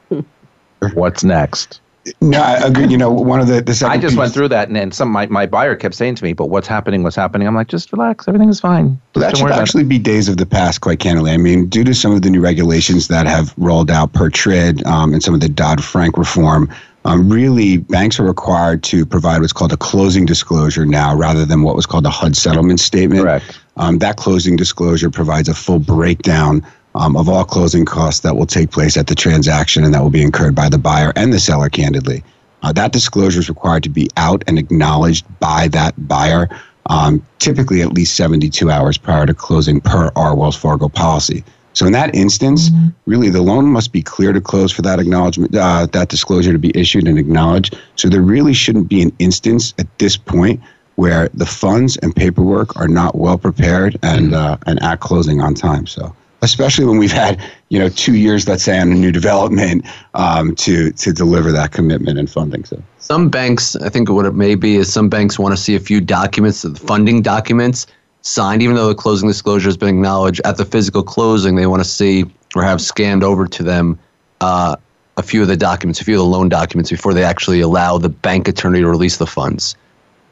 what's 0.94 1.24
next?" 1.24 1.80
No, 2.20 2.40
I 2.40 2.54
agree. 2.66 2.86
You 2.86 2.96
know, 2.96 3.10
one 3.10 3.40
of 3.40 3.48
the 3.48 3.60
the 3.60 3.72
I 3.86 3.98
just 3.98 4.12
piece- 4.12 4.18
went 4.18 4.32
through 4.32 4.48
that, 4.48 4.68
and 4.68 4.76
then 4.76 4.92
some 4.92 5.10
my, 5.10 5.26
my 5.26 5.46
buyer 5.46 5.76
kept 5.76 5.94
saying 5.94 6.14
to 6.16 6.24
me, 6.24 6.32
"But 6.32 6.46
what's 6.46 6.66
happening? 6.66 7.02
What's 7.02 7.16
happening?" 7.16 7.46
I'm 7.46 7.54
like, 7.54 7.68
"Just 7.68 7.92
relax, 7.92 8.26
everything 8.28 8.48
is 8.48 8.60
fine." 8.60 8.98
Just 9.14 9.26
that 9.26 9.36
should 9.36 9.44
worry 9.44 9.52
it." 9.52 9.58
actually 9.58 9.84
be 9.84 9.98
days 9.98 10.28
of 10.28 10.36
the 10.38 10.46
past, 10.46 10.80
quite 10.80 11.00
candidly. 11.00 11.32
I 11.32 11.36
mean, 11.36 11.66
due 11.66 11.84
to 11.84 11.94
some 11.94 12.12
of 12.12 12.22
the 12.22 12.30
new 12.30 12.40
regulations 12.40 13.08
that 13.08 13.26
have 13.26 13.52
rolled 13.58 13.90
out 13.90 14.12
per 14.12 14.30
TRID 14.30 14.86
um, 14.86 15.12
and 15.12 15.22
some 15.22 15.34
of 15.34 15.40
the 15.40 15.48
Dodd 15.48 15.84
Frank 15.84 16.16
reform, 16.16 16.70
um, 17.04 17.28
really 17.28 17.78
banks 17.78 18.18
are 18.18 18.24
required 18.24 18.82
to 18.84 19.04
provide 19.04 19.40
what's 19.40 19.52
called 19.52 19.72
a 19.72 19.76
closing 19.76 20.24
disclosure 20.24 20.86
now 20.86 21.14
rather 21.14 21.44
than 21.44 21.62
what 21.62 21.76
was 21.76 21.86
called 21.86 22.06
a 22.06 22.10
HUD 22.10 22.36
settlement 22.36 22.80
statement. 22.80 23.22
Correct. 23.22 23.60
Um, 23.76 23.98
that 23.98 24.16
closing 24.16 24.56
disclosure 24.56 25.10
provides 25.10 25.48
a 25.48 25.54
full 25.54 25.78
breakdown 25.78 26.66
um, 26.94 27.16
of 27.16 27.28
all 27.28 27.44
closing 27.44 27.84
costs 27.84 28.20
that 28.20 28.36
will 28.36 28.46
take 28.46 28.70
place 28.70 28.96
at 28.96 29.06
the 29.06 29.14
transaction 29.14 29.84
and 29.84 29.94
that 29.94 30.02
will 30.02 30.10
be 30.10 30.22
incurred 30.22 30.54
by 30.54 30.68
the 30.68 30.78
buyer 30.78 31.12
and 31.16 31.32
the 31.32 31.40
seller, 31.40 31.68
candidly. 31.68 32.22
Uh, 32.62 32.72
that 32.72 32.92
disclosure 32.92 33.40
is 33.40 33.48
required 33.48 33.82
to 33.84 33.88
be 33.88 34.08
out 34.16 34.42
and 34.46 34.58
acknowledged 34.58 35.24
by 35.38 35.68
that 35.68 36.08
buyer, 36.08 36.48
um, 36.86 37.24
typically 37.38 37.82
at 37.82 37.92
least 37.92 38.16
72 38.16 38.70
hours 38.70 38.98
prior 38.98 39.26
to 39.26 39.34
closing 39.34 39.80
per 39.80 40.10
our 40.16 40.34
Wells 40.34 40.56
Fargo 40.56 40.88
policy. 40.88 41.44
So 41.74 41.86
in 41.86 41.92
that 41.92 42.12
instance, 42.12 42.70
really 43.06 43.30
the 43.30 43.42
loan 43.42 43.66
must 43.66 43.92
be 43.92 44.02
clear 44.02 44.32
to 44.32 44.40
close 44.40 44.72
for 44.72 44.82
that 44.82 44.98
acknowledgement, 44.98 45.54
uh, 45.54 45.86
that 45.92 46.08
disclosure 46.08 46.52
to 46.52 46.58
be 46.58 46.72
issued 46.74 47.06
and 47.06 47.16
acknowledged. 47.16 47.78
So 47.94 48.08
there 48.08 48.22
really 48.22 48.52
shouldn't 48.52 48.88
be 48.88 49.00
an 49.00 49.12
instance 49.20 49.74
at 49.78 49.86
this 49.98 50.16
point 50.16 50.60
where 50.96 51.28
the 51.34 51.46
funds 51.46 51.96
and 51.98 52.16
paperwork 52.16 52.76
are 52.76 52.88
not 52.88 53.14
well 53.14 53.38
prepared 53.38 53.96
and 54.02 54.34
uh, 54.34 54.56
and 54.66 54.82
at 54.82 54.98
closing 54.98 55.40
on 55.40 55.54
time. 55.54 55.86
So 55.86 56.12
especially 56.42 56.84
when 56.84 56.98
we've 56.98 57.12
had 57.12 57.40
you 57.68 57.78
know 57.78 57.88
two 57.88 58.14
years, 58.16 58.48
let's 58.48 58.62
say, 58.62 58.78
on 58.78 58.92
a 58.92 58.94
new 58.94 59.12
development 59.12 59.86
um, 60.14 60.54
to 60.56 60.92
to 60.92 61.12
deliver 61.12 61.52
that 61.52 61.72
commitment 61.72 62.18
and 62.18 62.30
funding. 62.30 62.64
So 62.64 62.82
Some 62.98 63.28
banks, 63.28 63.76
I 63.76 63.88
think 63.88 64.10
what 64.10 64.26
it 64.26 64.34
may 64.34 64.54
be 64.54 64.76
is 64.76 64.92
some 64.92 65.08
banks 65.08 65.38
want 65.38 65.56
to 65.56 65.60
see 65.60 65.74
a 65.74 65.80
few 65.80 66.00
documents, 66.00 66.62
the 66.62 66.74
funding 66.74 67.22
documents 67.22 67.86
signed, 68.22 68.62
even 68.62 68.76
though 68.76 68.88
the 68.88 68.94
closing 68.94 69.28
disclosure 69.28 69.68
has 69.68 69.76
been 69.76 69.88
acknowledged 69.88 70.40
at 70.44 70.56
the 70.56 70.64
physical 70.64 71.02
closing. 71.02 71.56
They 71.56 71.66
want 71.66 71.82
to 71.82 71.88
see 71.88 72.24
or 72.54 72.62
have 72.62 72.80
scanned 72.80 73.22
over 73.22 73.46
to 73.46 73.62
them 73.62 73.98
uh, 74.40 74.76
a 75.16 75.22
few 75.22 75.42
of 75.42 75.48
the 75.48 75.56
documents, 75.56 76.00
a 76.00 76.04
few 76.04 76.14
of 76.14 76.18
the 76.18 76.24
loan 76.24 76.48
documents 76.48 76.90
before 76.90 77.12
they 77.12 77.24
actually 77.24 77.60
allow 77.60 77.98
the 77.98 78.08
bank 78.08 78.48
attorney 78.48 78.80
to 78.80 78.88
release 78.88 79.16
the 79.16 79.26
funds. 79.26 79.74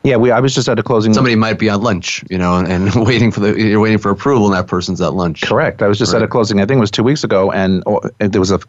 Yeah, 0.07 0.17
we. 0.17 0.31
I 0.31 0.39
was 0.39 0.55
just 0.55 0.69
at 0.69 0.79
a 0.79 0.83
closing. 0.85 1.13
Somebody 1.13 1.35
might 1.35 1.59
be 1.59 1.69
on 1.69 1.83
lunch, 1.83 2.23
you 2.31 2.39
know, 2.39 2.57
and, 2.57 2.69
and 2.69 2.95
waiting 3.07 3.33
for 3.33 3.41
the 3.41 3.61
you're 3.61 3.81
waiting 3.81 3.99
for 3.99 4.11
approval, 4.11 4.47
and 4.47 4.55
that 4.55 4.69
person's 4.69 5.01
at 5.01 5.15
lunch. 5.15 5.43
Correct. 5.43 5.83
I 5.83 5.89
was 5.89 5.99
just 5.99 6.15
at 6.15 6.23
a 6.23 6.29
closing. 6.29 6.61
I 6.61 6.67
think 6.67 6.79
it 6.79 6.81
was 6.81 6.93
two 6.93 7.03
weeks 7.03 7.25
ago, 7.25 7.51
and, 7.51 7.83
oh, 7.87 8.01
and 8.21 8.33
there 8.33 8.41
was 8.41 8.53
a 8.53 8.61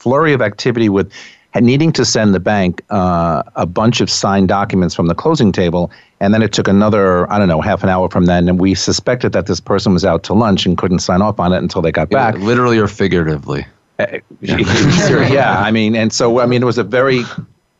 flurry 0.00 0.34
of 0.34 0.42
activity 0.42 0.90
with 0.90 1.10
needing 1.58 1.92
to 1.92 2.04
send 2.04 2.34
the 2.34 2.40
bank 2.40 2.82
uh, 2.90 3.42
a 3.56 3.64
bunch 3.64 4.00
of 4.00 4.10
signed 4.10 4.48
documents 4.48 4.94
from 4.94 5.06
the 5.06 5.14
closing 5.14 5.50
table, 5.50 5.90
and 6.20 6.34
then 6.34 6.42
it 6.42 6.52
took 6.52 6.68
another 6.68 7.30
I 7.32 7.38
don't 7.38 7.48
know 7.48 7.62
half 7.62 7.82
an 7.82 7.88
hour 7.88 8.10
from 8.10 8.26
then, 8.26 8.46
and 8.46 8.60
we 8.60 8.74
suspected 8.74 9.32
that 9.32 9.46
this 9.46 9.60
person 9.60 9.94
was 9.94 10.04
out 10.04 10.24
to 10.24 10.34
lunch 10.34 10.66
and 10.66 10.76
couldn't 10.76 10.98
sign 10.98 11.22
off 11.22 11.40
on 11.40 11.54
it 11.54 11.58
until 11.58 11.80
they 11.80 11.90
got 11.90 12.08
Yeah, 12.10 12.32
back. 12.32 12.40
literally 12.40 12.78
or 12.78 12.86
figuratively. 12.86 13.66
yeah, 14.40 15.60
I 15.60 15.70
mean, 15.70 15.96
and 15.96 16.12
so 16.12 16.40
I 16.40 16.46
mean, 16.46 16.62
it 16.62 16.66
was 16.66 16.78
a 16.78 16.84
very 16.84 17.24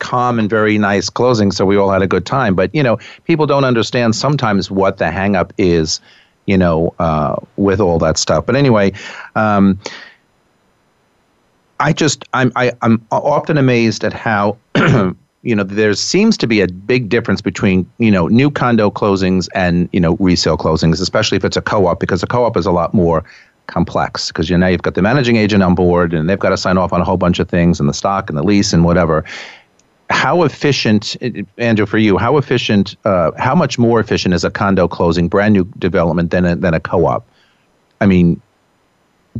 calm 0.00 0.38
and 0.38 0.50
very 0.50 0.76
nice 0.78 1.08
closing, 1.08 1.52
so 1.52 1.64
we 1.64 1.76
all 1.76 1.90
had 1.90 2.02
a 2.02 2.08
good 2.08 2.26
time. 2.26 2.56
But 2.56 2.74
you 2.74 2.82
know, 2.82 2.98
people 3.24 3.46
don't 3.46 3.64
understand 3.64 4.16
sometimes 4.16 4.70
what 4.70 4.98
the 4.98 5.10
hang 5.10 5.36
up 5.36 5.52
is, 5.56 6.00
you 6.46 6.58
know, 6.58 6.92
uh, 6.98 7.36
with 7.56 7.80
all 7.80 7.98
that 8.00 8.18
stuff. 8.18 8.44
But 8.44 8.56
anyway, 8.56 8.92
um, 9.36 9.78
I 11.78 11.92
just 11.92 12.24
I'm 12.34 12.50
I, 12.56 12.72
I'm 12.82 13.06
often 13.12 13.56
amazed 13.56 14.02
at 14.02 14.12
how. 14.12 14.58
You 15.42 15.56
know, 15.56 15.62
there 15.62 15.94
seems 15.94 16.36
to 16.36 16.46
be 16.46 16.60
a 16.60 16.68
big 16.68 17.08
difference 17.08 17.40
between 17.40 17.90
you 17.96 18.10
know 18.10 18.28
new 18.28 18.50
condo 18.50 18.90
closings 18.90 19.48
and 19.54 19.88
you 19.90 19.98
know 19.98 20.18
resale 20.20 20.58
closings, 20.58 21.00
especially 21.00 21.36
if 21.38 21.46
it's 21.46 21.56
a 21.56 21.62
co-op, 21.62 21.98
because 21.98 22.22
a 22.22 22.26
co-op 22.26 22.58
is 22.58 22.66
a 22.66 22.70
lot 22.70 22.92
more 22.92 23.24
complex 23.70 24.28
because 24.28 24.50
you 24.50 24.58
know 24.58 24.66
you've 24.66 24.82
got 24.82 24.94
the 24.94 25.02
managing 25.02 25.36
agent 25.36 25.62
on 25.62 25.74
board 25.74 26.12
and 26.12 26.28
they've 26.28 26.38
got 26.38 26.50
to 26.50 26.56
sign 26.56 26.76
off 26.76 26.92
on 26.92 27.00
a 27.00 27.04
whole 27.04 27.16
bunch 27.16 27.38
of 27.38 27.48
things 27.48 27.80
and 27.80 27.88
the 27.88 27.94
stock 27.94 28.28
and 28.28 28.36
the 28.36 28.42
lease 28.42 28.72
and 28.72 28.84
whatever. 28.84 29.24
How 30.11 30.42
efficient, 30.42 31.16
Andrew, 31.57 31.87
for 31.87 31.99
you? 31.99 32.18
How 32.18 32.37
efficient? 32.37 32.96
Uh, 33.05 33.31
how 33.38 33.55
much 33.55 33.79
more 33.79 34.01
efficient 34.01 34.35
is 34.35 34.44
a 34.44 34.51
condo 34.51 34.88
closing, 34.88 35.29
brand 35.29 35.55
new 35.55 35.64
development, 35.79 36.31
than 36.31 36.44
a, 36.44 36.57
than 36.57 36.75
a 36.75 36.81
co-op? 36.81 37.25
I 38.01 38.07
mean, 38.07 38.40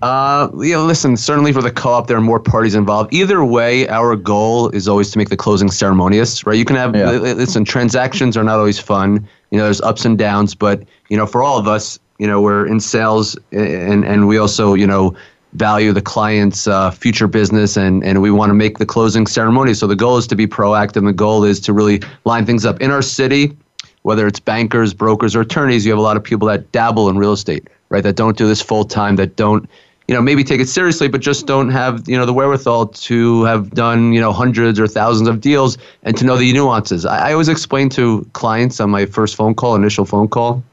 Uh, 0.03 0.49
yeah, 0.63 0.79
listen, 0.79 1.17
certainly 1.17 1.53
for 1.53 1.61
the 1.61 1.71
co-op, 1.73 2.07
there 2.07 2.17
are 2.17 2.21
more 2.21 2.39
parties 2.39 2.77
involved. 2.77 3.13
Either 3.13 3.45
way, 3.45 3.89
our 3.89 4.15
goal 4.15 4.69
is 4.71 4.87
always 4.87 5.11
to 5.11 5.19
make 5.19 5.29
the 5.29 5.37
closing 5.37 5.71
ceremonious, 5.71 6.47
right? 6.47 6.57
You 6.57 6.65
can 6.65 6.77
have, 6.77 6.95
Yeah. 6.95 7.11
listen, 7.11 7.65
transactions 7.65 8.37
are 8.37 8.45
not 8.45 8.59
always 8.59 8.79
fun. 8.79 9.27
You 9.51 9.59
know, 9.59 9.65
there's 9.65 9.81
ups 9.81 10.05
and 10.05 10.17
downs, 10.17 10.55
but, 10.55 10.85
you 11.09 11.17
know, 11.17 11.27
for 11.27 11.43
all 11.43 11.59
of 11.59 11.67
us, 11.67 11.99
you 12.19 12.27
know, 12.29 12.41
we're 12.41 12.67
in 12.67 12.79
sales 12.79 13.37
and, 13.51 14.05
and 14.05 14.29
we 14.29 14.39
also, 14.39 14.75
you 14.75 14.87
know, 14.87 15.15
value 15.55 15.93
the 15.93 16.03
client's 16.03 16.67
uh, 16.67 16.91
future 16.91 17.27
business 17.27 17.77
and, 17.77 18.05
and 18.05 18.23
we 18.23 18.31
want 18.31 18.51
to 18.51 18.55
make 18.55 18.79
the 18.79 18.87
closing 18.87 19.27
ceremony. 19.27 19.75
So 19.75 19.87
the 19.87 19.97
goal 19.97 20.17
is 20.17 20.27
to 20.29 20.37
be 20.37 20.47
proactive. 20.47 21.05
The 21.05 21.13
goal 21.13 21.45
is 21.45 21.61
to 21.61 21.73
really 21.73 22.01
line 22.25 22.47
things 22.47 22.65
up. 22.65 22.81
In 22.81 22.91
our 22.91 23.03
city, 23.03 23.57
whether 24.03 24.27
it's 24.27 24.41
bankers, 24.41 24.95
brokers, 24.95 25.35
or 25.37 25.41
attorneys, 25.41 25.85
you 25.85 25.93
have 25.93 25.99
a 25.99 26.03
lot 26.03 26.17
of 26.17 26.25
people 26.25 26.49
that 26.49 26.71
dabble 26.73 27.09
in 27.09 27.19
real 27.19 27.33
estate, 27.33 27.69
right? 27.89 28.03
That 28.03 28.17
don't 28.17 28.37
do 28.37 28.47
this 28.47 28.63
full 28.63 28.85
time, 28.85 29.17
that 29.17 29.37
don't, 29.37 29.69
you 30.09 30.15
know, 30.15 30.23
maybe 30.23 30.43
take 30.43 30.61
it 30.61 30.69
seriously, 30.69 31.09
but 31.09 31.21
just 31.21 31.47
don't 31.47 31.71
have, 31.71 32.09
you 32.09 32.17
know, 32.17 32.27
the 32.27 32.33
wherewithal 32.33 32.89
to 32.89 33.45
have 33.45 33.71
done, 33.71 34.13
you 34.13 34.21
know, 34.21 34.33
hundreds 34.33 34.81
or 34.81 34.87
thousands 34.87 35.29
of 35.29 35.41
deals 35.41 35.79
and 36.03 36.17
to 36.17 36.25
know 36.25 36.37
the 36.37 36.53
nuances. 36.53 37.05
I, 37.05 37.29
I 37.29 37.33
always 37.33 37.49
explain 37.49 37.89
to 37.91 38.27
clients 38.33 38.81
on 38.81 38.91
my 38.91 39.07
first 39.07 39.37
phone 39.37 39.55
call, 39.55 39.77
initial 39.77 40.05
phone 40.05 40.29
call, 40.29 40.65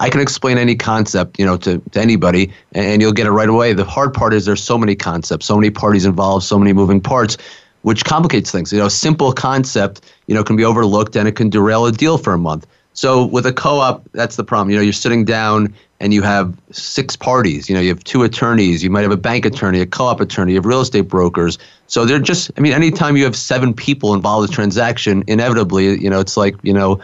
I 0.00 0.08
can 0.08 0.20
explain 0.20 0.58
any 0.58 0.74
concept, 0.74 1.38
you 1.38 1.44
know, 1.44 1.56
to, 1.58 1.78
to 1.78 2.00
anybody, 2.00 2.50
and, 2.72 2.86
and 2.86 3.02
you'll 3.02 3.12
get 3.12 3.26
it 3.26 3.32
right 3.32 3.48
away. 3.48 3.74
The 3.74 3.84
hard 3.84 4.14
part 4.14 4.32
is 4.34 4.46
there's 4.46 4.62
so 4.62 4.78
many 4.78 4.96
concepts, 4.96 5.46
so 5.46 5.56
many 5.56 5.70
parties 5.70 6.06
involved, 6.06 6.44
so 6.44 6.58
many 6.58 6.72
moving 6.72 7.00
parts, 7.00 7.36
which 7.82 8.04
complicates 8.04 8.50
things. 8.50 8.72
You 8.72 8.78
know, 8.78 8.86
a 8.86 8.90
simple 8.90 9.32
concept, 9.32 10.00
you 10.26 10.34
know, 10.34 10.42
can 10.42 10.56
be 10.56 10.64
overlooked 10.64 11.16
and 11.16 11.28
it 11.28 11.36
can 11.36 11.50
derail 11.50 11.86
a 11.86 11.92
deal 11.92 12.18
for 12.18 12.32
a 12.32 12.38
month. 12.38 12.66
So 12.92 13.24
with 13.24 13.46
a 13.46 13.52
co-op, 13.52 14.04
that's 14.12 14.36
the 14.36 14.44
problem. 14.44 14.70
You 14.70 14.76
know, 14.76 14.82
you're 14.82 14.92
sitting 14.92 15.24
down 15.24 15.72
and 16.00 16.12
you 16.12 16.22
have 16.22 16.54
six 16.72 17.14
parties. 17.14 17.68
You 17.68 17.74
know, 17.74 17.80
you 17.80 17.88
have 17.90 18.02
two 18.02 18.22
attorneys. 18.22 18.82
You 18.82 18.90
might 18.90 19.02
have 19.02 19.12
a 19.12 19.16
bank 19.16 19.44
attorney, 19.44 19.80
a 19.80 19.86
co-op 19.86 20.20
attorney, 20.20 20.52
you 20.52 20.58
have 20.58 20.66
real 20.66 20.80
estate 20.80 21.02
brokers. 21.02 21.58
So 21.86 22.04
they're 22.04 22.18
just, 22.18 22.50
I 22.56 22.60
mean, 22.60 22.72
anytime 22.72 23.16
you 23.16 23.24
have 23.24 23.36
seven 23.36 23.74
people 23.74 24.14
involved 24.14 24.48
in 24.48 24.52
a 24.52 24.54
transaction, 24.54 25.24
inevitably, 25.26 26.00
you 26.00 26.10
know, 26.10 26.20
it's 26.20 26.36
like, 26.36 26.56
you 26.62 26.72
know, 26.72 27.00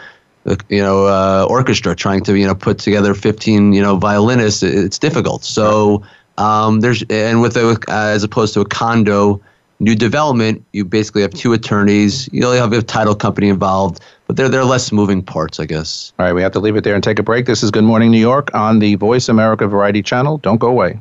you 0.69 0.83
know, 0.83 1.07
uh, 1.07 1.47
orchestra 1.49 1.95
trying 1.95 2.23
to, 2.25 2.37
you 2.37 2.47
know, 2.47 2.55
put 2.55 2.79
together 2.79 3.15
15, 3.15 3.73
you 3.73 3.83
know, 3.83 3.97
violinists. 3.97 4.63
It's 4.63 4.99
difficult. 4.99 5.45
So 5.45 6.03
um, 6.39 6.81
there's, 6.81 7.03
and 7.11 7.41
with 7.41 7.57
a, 7.57 7.71
uh, 7.71 7.77
as 7.89 8.23
opposed 8.23 8.55
to 8.55 8.61
a 8.61 8.65
condo, 8.65 9.41
new 9.81 9.95
development, 9.95 10.65
you 10.73 10.85
basically 10.85 11.23
have 11.23 11.33
two 11.33 11.53
attorneys. 11.53 12.29
You 12.33 12.45
only 12.45 12.59
have 12.59 12.73
a 12.73 12.83
title 12.83 13.15
company 13.15 13.49
involved, 13.49 14.01
but 14.27 14.37
there 14.37 14.47
are 14.61 14.65
less 14.65 14.93
moving 14.93 15.23
parts, 15.23 15.61
I 15.61 15.67
guess. 15.67 16.13
all 16.19 16.27
right, 16.27 16.33
we 16.33 16.43
have 16.43 16.53
to 16.53 16.61
leave 16.61 16.77
it 16.77 16.85
there 16.85 16.95
and 16.95 17.05
take 17.05 17.19
a 17.19 17.23
break. 17.23 17.47
This 17.47 17.63
is 17.63 17.71
Good 17.71 17.85
Morning 17.85 18.11
New 18.11 18.21
York 18.21 18.55
on 18.55 18.79
the 18.79 18.95
Voice 18.95 19.29
America 19.29 19.67
Variety 19.67 20.03
Channel. 20.03 20.39
Don't 20.39 20.59
go 20.59 20.69
away. 20.69 21.01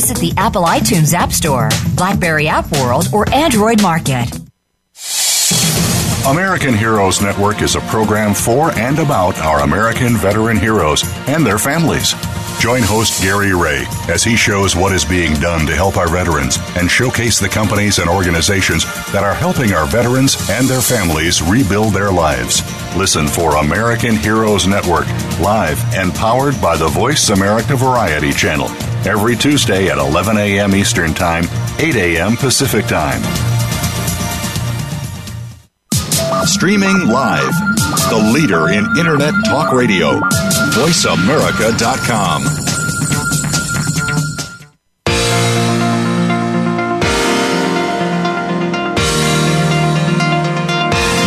Visit 0.01 0.17
the 0.17 0.33
Apple 0.35 0.63
iTunes 0.63 1.13
App 1.13 1.31
Store, 1.31 1.69
Blackberry 1.95 2.47
App 2.47 2.71
World, 2.71 3.09
or 3.13 3.31
Android 3.31 3.83
Market. 3.83 4.25
American 6.27 6.73
Heroes 6.73 7.21
Network 7.21 7.61
is 7.61 7.75
a 7.75 7.81
program 7.81 8.33
for 8.33 8.71
and 8.79 8.97
about 8.97 9.37
our 9.41 9.59
American 9.59 10.17
veteran 10.17 10.57
heroes 10.57 11.03
and 11.27 11.45
their 11.45 11.59
families. 11.59 12.15
Join 12.59 12.81
host 12.81 13.21
Gary 13.21 13.53
Ray 13.53 13.85
as 14.07 14.23
he 14.23 14.35
shows 14.35 14.75
what 14.75 14.91
is 14.91 15.05
being 15.05 15.33
done 15.35 15.67
to 15.67 15.75
help 15.75 15.97
our 15.97 16.09
veterans 16.09 16.57
and 16.77 16.89
showcase 16.89 17.39
the 17.39 17.49
companies 17.49 17.99
and 17.99 18.09
organizations 18.09 18.85
that 19.11 19.23
are 19.23 19.35
helping 19.35 19.71
our 19.73 19.85
veterans 19.85 20.35
and 20.49 20.67
their 20.67 20.81
families 20.81 21.43
rebuild 21.43 21.93
their 21.93 22.11
lives. 22.11 22.63
Listen 22.97 23.27
for 23.27 23.57
American 23.57 24.15
Heroes 24.15 24.65
Network, 24.65 25.05
live 25.39 25.79
and 25.93 26.11
powered 26.15 26.59
by 26.59 26.75
the 26.75 26.87
Voice 26.87 27.29
America 27.29 27.75
Variety 27.75 28.31
Channel, 28.31 28.67
every 29.05 29.35
Tuesday 29.35 29.89
at 29.89 29.97
11 29.97 30.37
a.m. 30.37 30.75
Eastern 30.75 31.13
Time, 31.13 31.45
8 31.79 31.95
a.m. 31.95 32.37
Pacific 32.37 32.85
Time. 32.85 33.21
Streaming 36.45 37.07
live. 37.07 37.53
The 38.09 38.31
leader 38.33 38.69
in 38.69 38.85
Internet 38.97 39.33
talk 39.45 39.71
radio. 39.73 40.19
VoiceAmerica.com. 40.73 42.43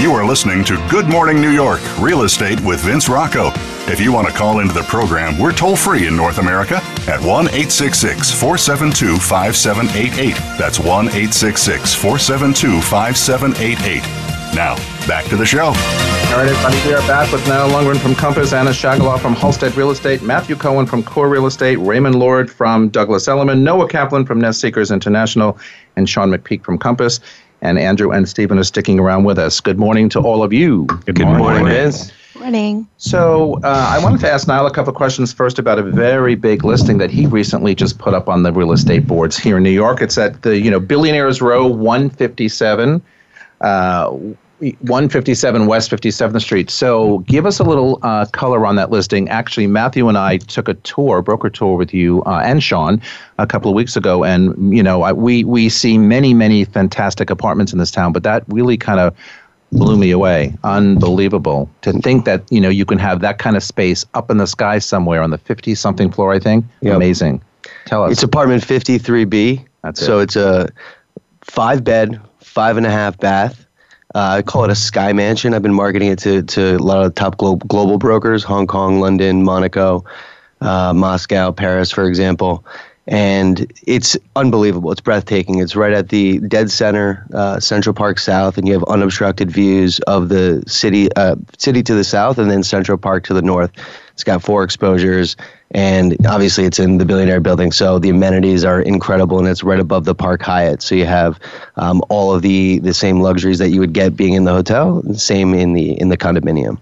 You 0.00 0.12
are 0.12 0.26
listening 0.26 0.64
to 0.64 0.76
Good 0.90 1.06
Morning 1.06 1.40
New 1.40 1.50
York 1.50 1.80
Real 1.98 2.24
Estate 2.24 2.60
with 2.60 2.80
Vince 2.80 3.08
Rocco. 3.08 3.50
If 3.86 4.00
you 4.00 4.12
want 4.12 4.26
to 4.26 4.32
call 4.32 4.60
into 4.60 4.72
the 4.72 4.82
program, 4.84 5.38
we're 5.38 5.52
toll 5.52 5.76
free 5.76 6.06
in 6.06 6.16
North 6.16 6.38
America 6.38 6.76
at 7.06 7.20
1 7.20 7.48
866 7.48 8.30
472 8.32 9.18
5788. 9.18 10.34
That's 10.58 10.78
1 10.80 11.08
866 11.08 11.94
472 11.94 12.80
5788. 12.80 14.54
Now, 14.54 14.76
back 15.06 15.26
to 15.26 15.36
the 15.36 15.44
show. 15.44 15.66
All 15.66 15.72
right, 15.72 16.48
everybody, 16.48 16.88
we 16.88 16.94
are 16.94 17.06
back 17.06 17.30
with 17.30 17.46
Niall 17.46 17.68
Lundgren 17.68 18.00
from 18.00 18.14
Compass, 18.14 18.54
Anna 18.54 18.70
Shagaloff 18.70 19.20
from 19.20 19.34
Halstead 19.34 19.76
Real 19.76 19.90
Estate, 19.90 20.22
Matthew 20.22 20.56
Cohen 20.56 20.86
from 20.86 21.02
Core 21.02 21.28
Real 21.28 21.44
Estate, 21.44 21.76
Raymond 21.76 22.14
Lord 22.18 22.50
from 22.50 22.88
Douglas 22.88 23.28
Elliman, 23.28 23.62
Noah 23.62 23.86
Kaplan 23.86 24.24
from 24.24 24.40
Nest 24.40 24.62
Seekers 24.62 24.92
International, 24.92 25.58
and 25.96 26.08
Sean 26.08 26.30
McPeak 26.30 26.64
from 26.64 26.78
Compass. 26.78 27.20
And 27.60 27.78
Andrew 27.78 28.12
and 28.12 28.26
Stephen 28.26 28.58
are 28.58 28.64
sticking 28.64 28.98
around 28.98 29.24
with 29.24 29.38
us. 29.38 29.60
Good 29.60 29.78
morning 29.78 30.08
to 30.10 30.20
all 30.20 30.42
of 30.42 30.54
you. 30.54 30.86
Good, 31.04 31.16
Good 31.16 31.26
morning, 31.26 31.38
morning, 31.42 31.66
Vince. 31.66 32.12
Morning. 32.38 32.88
So, 32.96 33.60
uh, 33.62 33.88
I 33.90 34.02
wanted 34.02 34.20
to 34.20 34.30
ask 34.30 34.48
Niall 34.48 34.66
a 34.66 34.70
couple 34.72 34.90
of 34.90 34.96
questions 34.96 35.32
first 35.32 35.58
about 35.58 35.78
a 35.78 35.82
very 35.82 36.34
big 36.34 36.64
listing 36.64 36.98
that 36.98 37.10
he 37.10 37.26
recently 37.26 37.74
just 37.76 37.98
put 37.98 38.12
up 38.12 38.28
on 38.28 38.42
the 38.42 38.52
real 38.52 38.72
estate 38.72 39.06
boards 39.06 39.38
here 39.38 39.58
in 39.58 39.62
New 39.62 39.70
York. 39.70 40.02
It's 40.02 40.18
at 40.18 40.42
the 40.42 40.58
you 40.58 40.70
know 40.70 40.80
Billionaires 40.80 41.40
Row 41.40 41.66
157. 41.66 43.02
Uh, 43.60 44.18
157 44.60 45.66
West 45.66 45.90
57th 45.90 46.40
Street. 46.40 46.70
So 46.70 47.18
give 47.20 47.44
us 47.44 47.58
a 47.58 47.64
little 47.64 47.98
uh, 48.02 48.26
color 48.26 48.64
on 48.66 48.76
that 48.76 48.90
listing. 48.90 49.28
Actually, 49.28 49.66
Matthew 49.66 50.08
and 50.08 50.16
I 50.16 50.38
took 50.38 50.68
a 50.68 50.74
tour, 50.74 51.22
broker 51.22 51.50
tour 51.50 51.76
with 51.76 51.92
you 51.92 52.22
uh, 52.24 52.40
and 52.44 52.62
Sean 52.62 53.02
a 53.38 53.46
couple 53.46 53.70
of 53.70 53.74
weeks 53.74 53.96
ago, 53.96 54.24
and 54.24 54.74
you 54.74 54.82
know 54.82 55.02
I, 55.02 55.12
we 55.12 55.44
we 55.44 55.68
see 55.68 55.98
many 55.98 56.34
many 56.34 56.64
fantastic 56.64 57.30
apartments 57.30 57.72
in 57.72 57.78
this 57.78 57.90
town, 57.90 58.12
but 58.12 58.22
that 58.22 58.44
really 58.48 58.76
kind 58.76 59.00
of 59.00 59.14
blew 59.74 59.96
me 59.96 60.10
away. 60.10 60.54
Unbelievable 60.64 61.68
to 61.82 61.92
think 61.92 62.24
that 62.24 62.50
you 62.50 62.60
know 62.60 62.68
you 62.68 62.84
can 62.84 62.98
have 62.98 63.20
that 63.20 63.38
kind 63.38 63.56
of 63.56 63.62
space 63.62 64.06
up 64.14 64.30
in 64.30 64.38
the 64.38 64.46
sky 64.46 64.78
somewhere 64.78 65.22
on 65.22 65.30
the 65.30 65.38
50 65.38 65.74
something 65.74 66.10
floor. 66.10 66.32
I 66.32 66.38
think 66.38 66.64
yep. 66.80 66.96
amazing. 66.96 67.42
Tell 67.86 68.04
us. 68.04 68.12
It's 68.12 68.22
apartment 68.22 68.62
53B. 68.62 69.66
That's 69.82 70.00
so 70.00 70.20
it. 70.20 70.24
it's 70.24 70.36
a 70.36 70.68
five 71.42 71.84
bed, 71.84 72.20
five 72.40 72.76
and 72.76 72.86
a 72.86 72.90
half 72.90 73.18
bath 73.18 73.64
uh, 74.14 74.36
I 74.38 74.42
call 74.42 74.64
it 74.64 74.70
a 74.70 74.76
sky 74.76 75.12
mansion. 75.12 75.54
I've 75.54 75.62
been 75.62 75.74
marketing 75.74 76.08
it 76.08 76.20
to, 76.20 76.42
to 76.42 76.76
a 76.76 76.78
lot 76.78 77.04
of 77.04 77.14
top 77.16 77.36
glo- 77.36 77.56
global 77.56 77.98
brokers 77.98 78.44
Hong 78.44 78.66
Kong, 78.66 79.00
London, 79.00 79.42
Monaco, 79.42 80.04
uh, 80.60 80.92
Moscow, 80.94 81.50
Paris, 81.50 81.90
for 81.90 82.06
example. 82.06 82.64
And 83.06 83.70
it's 83.86 84.16
unbelievable. 84.34 84.90
It's 84.90 85.00
breathtaking. 85.00 85.58
It's 85.58 85.76
right 85.76 85.92
at 85.92 86.08
the 86.08 86.38
dead 86.38 86.70
center, 86.70 87.26
uh, 87.34 87.60
Central 87.60 87.94
Park 87.94 88.18
South, 88.18 88.56
and 88.56 88.66
you 88.66 88.72
have 88.72 88.84
unobstructed 88.84 89.50
views 89.50 89.98
of 90.00 90.30
the 90.30 90.64
city, 90.66 91.12
uh, 91.14 91.36
city 91.58 91.82
to 91.82 91.94
the 91.94 92.04
south, 92.04 92.38
and 92.38 92.50
then 92.50 92.62
Central 92.62 92.96
Park 92.96 93.24
to 93.24 93.34
the 93.34 93.42
north. 93.42 93.70
It's 94.14 94.24
got 94.24 94.42
four 94.42 94.64
exposures, 94.64 95.36
and 95.74 96.16
obviously 96.26 96.64
it's 96.64 96.78
in 96.78 96.98
the 96.98 97.04
billionaire 97.04 97.40
building 97.40 97.72
so 97.72 97.98
the 97.98 98.08
amenities 98.08 98.64
are 98.64 98.80
incredible 98.80 99.38
and 99.38 99.48
it's 99.48 99.64
right 99.64 99.80
above 99.80 100.04
the 100.04 100.14
park 100.14 100.40
hyatt 100.40 100.80
so 100.80 100.94
you 100.94 101.04
have 101.04 101.38
um, 101.76 102.00
all 102.08 102.32
of 102.32 102.42
the 102.42 102.78
the 102.78 102.94
same 102.94 103.20
luxuries 103.20 103.58
that 103.58 103.70
you 103.70 103.80
would 103.80 103.92
get 103.92 104.16
being 104.16 104.34
in 104.34 104.44
the 104.44 104.52
hotel 104.52 105.02
same 105.14 105.52
in 105.52 105.72
the 105.72 106.00
in 106.00 106.08
the 106.08 106.16
condominium 106.16 106.78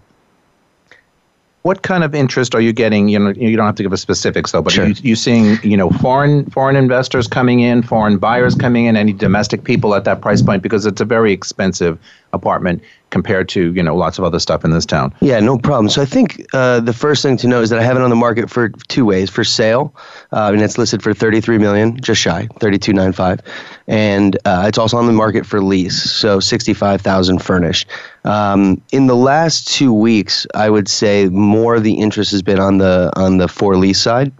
what 1.62 1.82
kind 1.82 2.02
of 2.02 2.14
interest 2.14 2.54
are 2.54 2.60
you 2.60 2.72
getting? 2.72 3.08
You 3.08 3.18
know, 3.18 3.30
you 3.30 3.56
don't 3.56 3.66
have 3.66 3.76
to 3.76 3.82
give 3.82 3.92
us 3.92 4.02
specifics 4.02 4.50
though, 4.52 4.62
but 4.62 4.72
sure. 4.72 4.84
are 4.84 4.88
you, 4.88 4.94
you 5.02 5.16
seeing 5.16 5.58
you 5.62 5.76
know 5.76 5.90
foreign 5.90 6.44
foreign 6.50 6.76
investors 6.76 7.28
coming 7.28 7.60
in, 7.60 7.82
foreign 7.82 8.18
buyers 8.18 8.54
coming 8.54 8.86
in, 8.86 8.96
any 8.96 9.12
domestic 9.12 9.64
people 9.64 9.94
at 9.94 10.04
that 10.04 10.20
price 10.20 10.42
point 10.42 10.62
because 10.62 10.86
it's 10.86 11.00
a 11.00 11.04
very 11.04 11.32
expensive 11.32 11.98
apartment 12.32 12.82
compared 13.10 13.46
to 13.46 13.72
you 13.74 13.82
know 13.82 13.94
lots 13.94 14.18
of 14.18 14.24
other 14.24 14.38
stuff 14.38 14.64
in 14.64 14.70
this 14.70 14.86
town. 14.86 15.14
Yeah, 15.20 15.38
no 15.40 15.58
problem. 15.58 15.88
So 15.88 16.02
I 16.02 16.06
think 16.06 16.44
uh, 16.52 16.80
the 16.80 16.92
first 16.92 17.22
thing 17.22 17.36
to 17.38 17.46
know 17.46 17.60
is 17.60 17.70
that 17.70 17.78
I 17.78 17.82
have 17.82 17.96
it 17.96 18.02
on 18.02 18.10
the 18.10 18.16
market 18.16 18.50
for 18.50 18.70
two 18.88 19.04
ways: 19.04 19.30
for 19.30 19.44
sale, 19.44 19.94
uh, 20.32 20.50
and 20.52 20.62
it's 20.62 20.78
listed 20.78 21.02
for 21.02 21.14
thirty-three 21.14 21.58
million, 21.58 22.00
just 22.00 22.20
shy, 22.20 22.48
thirty-two 22.58 22.92
nine 22.92 23.12
five, 23.12 23.40
and 23.86 24.36
uh, 24.44 24.64
it's 24.66 24.78
also 24.78 24.96
on 24.96 25.06
the 25.06 25.12
market 25.12 25.46
for 25.46 25.62
lease, 25.62 26.02
so 26.02 26.40
sixty-five 26.40 27.00
thousand 27.00 27.40
furnished. 27.42 27.88
Um, 28.24 28.80
in 28.92 29.06
the 29.06 29.16
last 29.16 29.68
two 29.68 29.92
weeks, 29.92 30.46
I 30.54 30.70
would 30.70 30.88
say 30.88 31.28
more 31.28 31.74
of 31.76 31.84
the 31.84 31.94
interest 31.94 32.30
has 32.32 32.42
been 32.42 32.58
on 32.58 32.78
the 32.78 33.12
on 33.16 33.38
the 33.38 33.48
for 33.48 33.76
lease 33.76 34.00
side. 34.00 34.32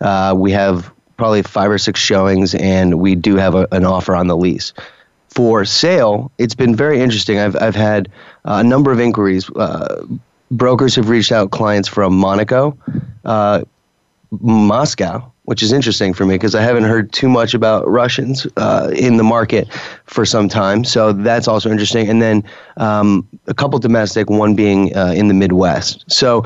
Uh, 0.00 0.34
we 0.36 0.50
have 0.52 0.92
probably 1.16 1.42
five 1.42 1.70
or 1.70 1.78
six 1.78 2.00
showings, 2.00 2.54
and 2.54 2.98
we 3.00 3.14
do 3.14 3.36
have 3.36 3.54
a, 3.54 3.68
an 3.72 3.84
offer 3.84 4.14
on 4.16 4.26
the 4.26 4.36
lease 4.36 4.72
for 5.34 5.64
sale, 5.64 6.30
it's 6.38 6.54
been 6.54 6.76
very 6.76 7.00
interesting. 7.00 7.38
I've 7.38 7.56
I've 7.56 7.74
had 7.74 8.08
uh, 8.44 8.60
a 8.60 8.64
number 8.64 8.92
of 8.92 9.00
inquiries. 9.00 9.48
Uh, 9.50 10.04
brokers 10.50 10.94
have 10.96 11.08
reached 11.08 11.32
out, 11.32 11.50
clients 11.50 11.88
from 11.88 12.14
Monaco, 12.14 12.76
uh, 13.24 13.62
Moscow, 14.40 15.31
which 15.52 15.62
is 15.62 15.70
interesting 15.70 16.14
for 16.14 16.24
me 16.24 16.36
because 16.36 16.54
I 16.54 16.62
haven't 16.62 16.84
heard 16.84 17.12
too 17.12 17.28
much 17.28 17.52
about 17.52 17.86
Russians 17.86 18.46
uh, 18.56 18.90
in 18.96 19.18
the 19.18 19.22
market 19.22 19.70
for 20.06 20.24
some 20.24 20.48
time. 20.48 20.82
So 20.82 21.12
that's 21.12 21.46
also 21.46 21.70
interesting. 21.70 22.08
And 22.08 22.22
then 22.22 22.42
um, 22.78 23.28
a 23.48 23.52
couple 23.52 23.78
domestic, 23.78 24.30
one 24.30 24.54
being 24.54 24.96
uh, 24.96 25.12
in 25.14 25.28
the 25.28 25.34
Midwest. 25.34 26.06
So 26.08 26.42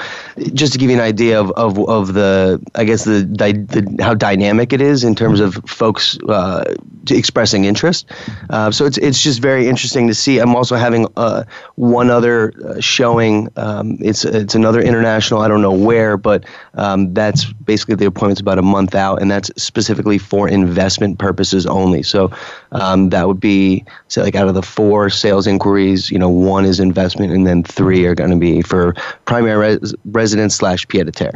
just 0.55 0.73
to 0.73 0.79
give 0.81 0.91
you 0.91 0.97
an 0.97 1.03
idea 1.03 1.41
of, 1.41 1.53
of, 1.53 1.79
of 1.89 2.15
the, 2.15 2.61
I 2.75 2.83
guess, 2.83 3.05
the, 3.05 3.23
the 3.23 4.03
how 4.03 4.13
dynamic 4.13 4.73
it 4.73 4.81
is 4.81 5.05
in 5.05 5.15
terms 5.15 5.39
of 5.39 5.55
folks 5.67 6.19
uh, 6.29 6.75
expressing 7.09 7.65
interest. 7.65 8.11
Uh, 8.51 8.73
so 8.73 8.87
it's, 8.87 8.99
it's 8.99 9.23
just 9.23 9.41
very 9.41 9.69
interesting 9.69 10.09
to 10.09 10.15
see. 10.15 10.41
I'm 10.41 10.57
also 10.57 10.75
having 10.75 11.07
uh, 11.17 11.45
one 11.77 12.11
other 12.11 12.53
uh, 12.65 12.81
showing. 12.81 13.51
Um, 13.55 13.99
it's, 14.01 14.25
it's 14.25 14.57
another 14.57 14.81
international, 14.81 15.43
I 15.43 15.49
don't 15.49 15.63
know 15.63 15.71
where, 15.71 16.17
but 16.17 16.45
um, 16.75 17.15
that's 17.15 17.45
basically 17.45 17.95
the 17.95 18.07
appointment's 18.07 18.41
about 18.41 18.59
a 18.59 18.63
month 18.63 18.96
out, 18.97 19.21
and 19.21 19.31
that's 19.31 19.51
specifically 19.57 20.19
for 20.19 20.49
investment 20.49 21.19
purposes 21.19 21.67
only. 21.67 22.03
So 22.03 22.31
um, 22.73 23.11
that 23.11 23.29
would 23.29 23.41
be 23.41 23.85
say 24.09 24.23
like 24.23 24.35
out 24.35 24.49
of 24.49 24.55
the 24.55 24.63
four 24.63 25.11
sales 25.11 25.47
inquiries, 25.47 26.11
you 26.11 26.19
know, 26.19 26.29
one 26.29 26.65
is 26.65 26.81
investment, 26.81 27.33
and 27.33 27.47
then 27.47 27.63
three 27.63 28.07
are 28.07 28.15
going 28.15 28.31
to 28.31 28.37
be 28.37 28.63
for 28.63 28.95
primary 29.27 29.77
res- 29.77 29.95
residence 30.07 30.57
slash 30.57 30.87
pied 30.89 31.09
a 31.09 31.13
terre. 31.13 31.33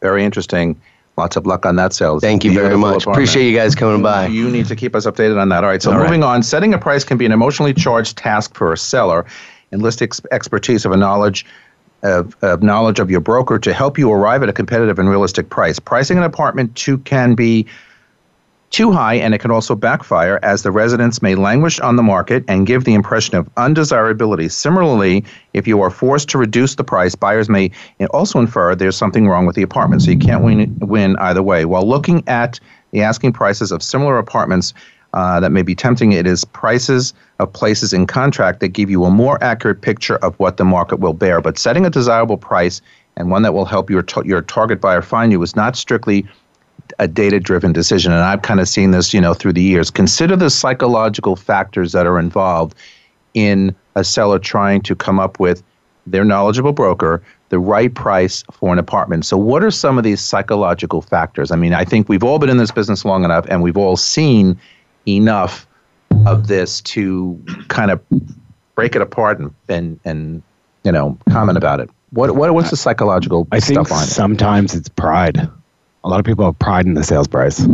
Very 0.00 0.24
interesting. 0.24 0.80
Lots 1.16 1.36
of 1.36 1.46
luck 1.46 1.66
on 1.66 1.76
that 1.76 1.92
sales. 1.92 2.22
Thank 2.22 2.42
you 2.42 2.54
very 2.54 2.76
much. 2.76 3.02
Apartment. 3.02 3.16
Appreciate 3.16 3.50
you 3.50 3.56
guys 3.56 3.74
coming 3.74 4.02
by. 4.02 4.28
You 4.28 4.50
need 4.50 4.66
to 4.66 4.76
keep 4.76 4.96
us 4.96 5.04
updated 5.04 5.38
on 5.38 5.50
that. 5.50 5.62
All 5.62 5.68
right. 5.68 5.82
So 5.82 5.92
All 5.92 5.98
moving 5.98 6.22
right. 6.22 6.36
on, 6.36 6.42
setting 6.42 6.72
a 6.72 6.78
price 6.78 7.04
can 7.04 7.18
be 7.18 7.26
an 7.26 7.32
emotionally 7.32 7.74
charged 7.74 8.16
task 8.16 8.54
for 8.54 8.72
a 8.72 8.78
seller. 8.78 9.26
Enlist 9.72 10.00
ex- 10.00 10.20
expertise 10.30 10.84
of 10.86 10.92
a 10.92 10.96
knowledge 10.96 11.44
of, 12.02 12.36
of 12.42 12.62
knowledge 12.62 12.98
of 12.98 13.10
your 13.10 13.20
broker 13.20 13.58
to 13.58 13.72
help 13.72 13.98
you 13.98 14.10
arrive 14.10 14.42
at 14.42 14.48
a 14.48 14.52
competitive 14.52 14.98
and 14.98 15.08
realistic 15.08 15.48
price. 15.48 15.78
Pricing 15.78 16.18
an 16.18 16.24
apartment 16.24 16.74
too 16.74 16.98
can 16.98 17.34
be 17.34 17.66
too 18.70 18.90
high 18.90 19.14
and 19.14 19.34
it 19.34 19.38
can 19.38 19.50
also 19.50 19.74
backfire 19.74 20.40
as 20.42 20.62
the 20.62 20.70
residents 20.70 21.20
may 21.20 21.34
languish 21.34 21.78
on 21.80 21.96
the 21.96 22.02
market 22.02 22.42
and 22.48 22.66
give 22.66 22.84
the 22.84 22.94
impression 22.94 23.36
of 23.36 23.48
undesirability. 23.58 24.48
Similarly, 24.48 25.24
if 25.52 25.68
you 25.68 25.82
are 25.82 25.90
forced 25.90 26.30
to 26.30 26.38
reduce 26.38 26.74
the 26.74 26.84
price, 26.84 27.14
buyers 27.14 27.50
may 27.50 27.70
also 28.10 28.40
infer 28.40 28.74
there's 28.74 28.96
something 28.96 29.28
wrong 29.28 29.44
with 29.44 29.56
the 29.56 29.62
apartment. 29.62 30.02
So 30.02 30.10
you 30.10 30.18
can't 30.18 30.42
win, 30.42 30.74
win 30.80 31.16
either 31.16 31.42
way. 31.42 31.66
While 31.66 31.86
looking 31.86 32.26
at 32.26 32.58
the 32.92 33.02
asking 33.02 33.34
prices 33.34 33.72
of 33.72 33.82
similar 33.82 34.16
apartments, 34.16 34.72
uh, 35.14 35.40
that 35.40 35.52
may 35.52 35.62
be 35.62 35.74
tempting. 35.74 36.12
It 36.12 36.26
is 36.26 36.44
prices 36.44 37.12
of 37.38 37.52
places 37.52 37.92
in 37.92 38.06
contract 38.06 38.60
that 38.60 38.68
give 38.68 38.90
you 38.90 39.04
a 39.04 39.10
more 39.10 39.42
accurate 39.42 39.82
picture 39.82 40.16
of 40.16 40.38
what 40.38 40.56
the 40.56 40.64
market 40.64 41.00
will 41.00 41.12
bear. 41.12 41.40
But 41.40 41.58
setting 41.58 41.84
a 41.84 41.90
desirable 41.90 42.38
price 42.38 42.80
and 43.16 43.30
one 43.30 43.42
that 43.42 43.52
will 43.52 43.66
help 43.66 43.90
your, 43.90 44.02
t- 44.02 44.22
your 44.24 44.42
target 44.42 44.80
buyer 44.80 45.02
find 45.02 45.32
you 45.32 45.42
is 45.42 45.54
not 45.54 45.76
strictly 45.76 46.26
a 46.98 47.06
data 47.06 47.40
driven 47.40 47.72
decision. 47.72 48.12
And 48.12 48.22
I've 48.22 48.42
kind 48.42 48.60
of 48.60 48.68
seen 48.68 48.90
this, 48.90 49.12
you 49.12 49.20
know, 49.20 49.34
through 49.34 49.52
the 49.52 49.62
years. 49.62 49.90
Consider 49.90 50.36
the 50.36 50.50
psychological 50.50 51.36
factors 51.36 51.92
that 51.92 52.06
are 52.06 52.18
involved 52.18 52.74
in 53.34 53.74
a 53.94 54.04
seller 54.04 54.38
trying 54.38 54.80
to 54.82 54.94
come 54.94 55.20
up 55.20 55.38
with 55.38 55.62
their 56.06 56.24
knowledgeable 56.24 56.72
broker 56.72 57.22
the 57.52 57.58
right 57.58 57.94
price 57.94 58.42
for 58.50 58.72
an 58.72 58.78
apartment. 58.78 59.26
So, 59.26 59.36
what 59.36 59.62
are 59.62 59.70
some 59.70 59.98
of 59.98 60.04
these 60.04 60.22
psychological 60.22 61.02
factors? 61.02 61.50
I 61.50 61.56
mean, 61.56 61.74
I 61.74 61.84
think 61.84 62.08
we've 62.08 62.24
all 62.24 62.38
been 62.38 62.48
in 62.48 62.56
this 62.56 62.70
business 62.70 63.04
long 63.04 63.24
enough 63.24 63.44
and 63.50 63.62
we've 63.62 63.76
all 63.76 63.98
seen 63.98 64.58
enough 65.06 65.66
of 66.26 66.46
this 66.46 66.80
to 66.82 67.42
kind 67.68 67.90
of 67.90 68.00
break 68.74 68.94
it 68.94 69.02
apart 69.02 69.38
and, 69.38 69.54
and, 69.68 70.00
and 70.04 70.42
you 70.84 70.92
know, 70.92 71.18
comment 71.30 71.58
about 71.58 71.80
it. 71.80 71.90
What, 72.10 72.36
what 72.36 72.52
what's 72.52 72.70
the 72.70 72.76
psychological 72.76 73.48
I 73.52 73.60
think 73.60 73.86
stuff 73.86 73.96
on 73.96 74.04
it? 74.04 74.08
sometimes 74.08 74.74
it's 74.74 74.88
pride. 74.88 75.38
A 76.04 76.08
lot 76.08 76.20
of 76.20 76.26
people 76.26 76.44
have 76.44 76.58
pride 76.58 76.84
in 76.86 76.94
the 76.94 77.04
sales 77.04 77.26
price. 77.28 77.66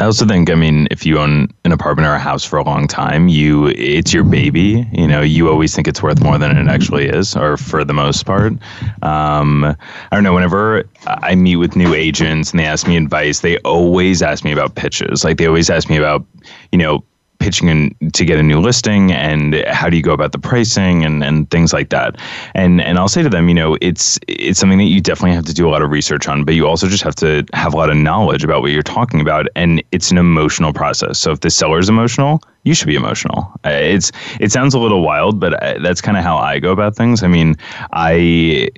I 0.00 0.04
also 0.04 0.26
think, 0.26 0.48
I 0.48 0.54
mean, 0.54 0.88
if 0.90 1.04
you 1.04 1.18
own 1.18 1.48
an 1.66 1.72
apartment 1.72 2.08
or 2.08 2.14
a 2.14 2.18
house 2.18 2.42
for 2.42 2.58
a 2.58 2.64
long 2.64 2.88
time, 2.88 3.28
you 3.28 3.66
it's 3.66 4.14
your 4.14 4.24
baby. 4.24 4.88
You 4.92 5.06
know, 5.06 5.20
you 5.20 5.50
always 5.50 5.74
think 5.74 5.86
it's 5.86 6.02
worth 6.02 6.22
more 6.22 6.38
than 6.38 6.56
it 6.56 6.68
actually 6.68 7.06
is, 7.06 7.36
or 7.36 7.58
for 7.58 7.84
the 7.84 7.92
most 7.92 8.24
part. 8.24 8.54
Um, 9.02 9.62
I 9.64 9.76
don't 10.10 10.24
know. 10.24 10.32
Whenever 10.32 10.84
I 11.06 11.34
meet 11.34 11.56
with 11.56 11.76
new 11.76 11.92
agents 11.92 12.50
and 12.50 12.58
they 12.58 12.64
ask 12.64 12.88
me 12.88 12.96
advice, 12.96 13.40
they 13.40 13.58
always 13.58 14.22
ask 14.22 14.42
me 14.42 14.52
about 14.52 14.74
pitches. 14.74 15.22
Like 15.22 15.36
they 15.36 15.46
always 15.46 15.68
ask 15.68 15.90
me 15.90 15.98
about, 15.98 16.24
you 16.72 16.78
know, 16.78 17.04
pitching 17.40 17.68
in 17.68 17.96
to 18.12 18.24
get 18.24 18.38
a 18.38 18.42
new 18.42 18.60
listing 18.60 19.10
and 19.10 19.54
how 19.66 19.90
do 19.90 19.96
you 19.96 20.02
go 20.02 20.12
about 20.12 20.32
the 20.32 20.38
pricing 20.38 21.04
and, 21.04 21.24
and 21.24 21.50
things 21.50 21.72
like 21.72 21.88
that. 21.88 22.16
And 22.54 22.80
and 22.80 22.98
I'll 22.98 23.08
say 23.08 23.22
to 23.22 23.28
them, 23.28 23.48
you 23.48 23.54
know, 23.54 23.76
it's 23.80 24.18
it's 24.28 24.60
something 24.60 24.78
that 24.78 24.84
you 24.84 25.00
definitely 25.00 25.34
have 25.34 25.46
to 25.46 25.54
do 25.54 25.68
a 25.68 25.70
lot 25.70 25.82
of 25.82 25.90
research 25.90 26.28
on, 26.28 26.44
but 26.44 26.54
you 26.54 26.66
also 26.66 26.86
just 26.86 27.02
have 27.02 27.16
to 27.16 27.44
have 27.54 27.74
a 27.74 27.76
lot 27.76 27.90
of 27.90 27.96
knowledge 27.96 28.44
about 28.44 28.62
what 28.62 28.70
you're 28.70 28.82
talking 28.82 29.20
about. 29.20 29.48
And 29.56 29.82
it's 29.90 30.10
an 30.10 30.18
emotional 30.18 30.72
process. 30.72 31.18
So 31.18 31.32
if 31.32 31.40
the 31.40 31.50
seller 31.50 31.78
is 31.78 31.88
emotional, 31.88 32.40
you 32.62 32.74
should 32.74 32.88
be 32.88 32.94
emotional. 32.94 33.50
Uh, 33.64 33.70
It's 33.70 34.12
it 34.38 34.52
sounds 34.52 34.74
a 34.74 34.78
little 34.78 35.02
wild, 35.02 35.40
but 35.40 35.60
uh, 35.62 35.78
that's 35.82 36.00
kind 36.00 36.16
of 36.16 36.22
how 36.22 36.36
I 36.36 36.58
go 36.60 36.72
about 36.72 36.94
things. 36.94 37.22
I 37.22 37.28
mean, 37.28 37.56
I 37.92 38.68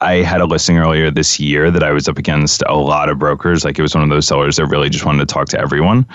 I 0.00 0.14
had 0.22 0.40
a 0.40 0.46
listing 0.46 0.78
earlier 0.78 1.10
this 1.10 1.38
year 1.38 1.70
that 1.70 1.82
I 1.82 1.92
was 1.92 2.08
up 2.08 2.18
against 2.18 2.62
a 2.66 2.74
lot 2.74 3.08
of 3.08 3.18
brokers. 3.18 3.64
Like 3.64 3.78
it 3.78 3.82
was 3.82 3.94
one 3.94 4.02
of 4.02 4.10
those 4.10 4.26
sellers 4.26 4.56
that 4.56 4.66
really 4.66 4.88
just 4.88 5.04
wanted 5.04 5.28
to 5.28 5.32
talk 5.32 5.48
to 5.50 5.60
everyone. 5.60 6.06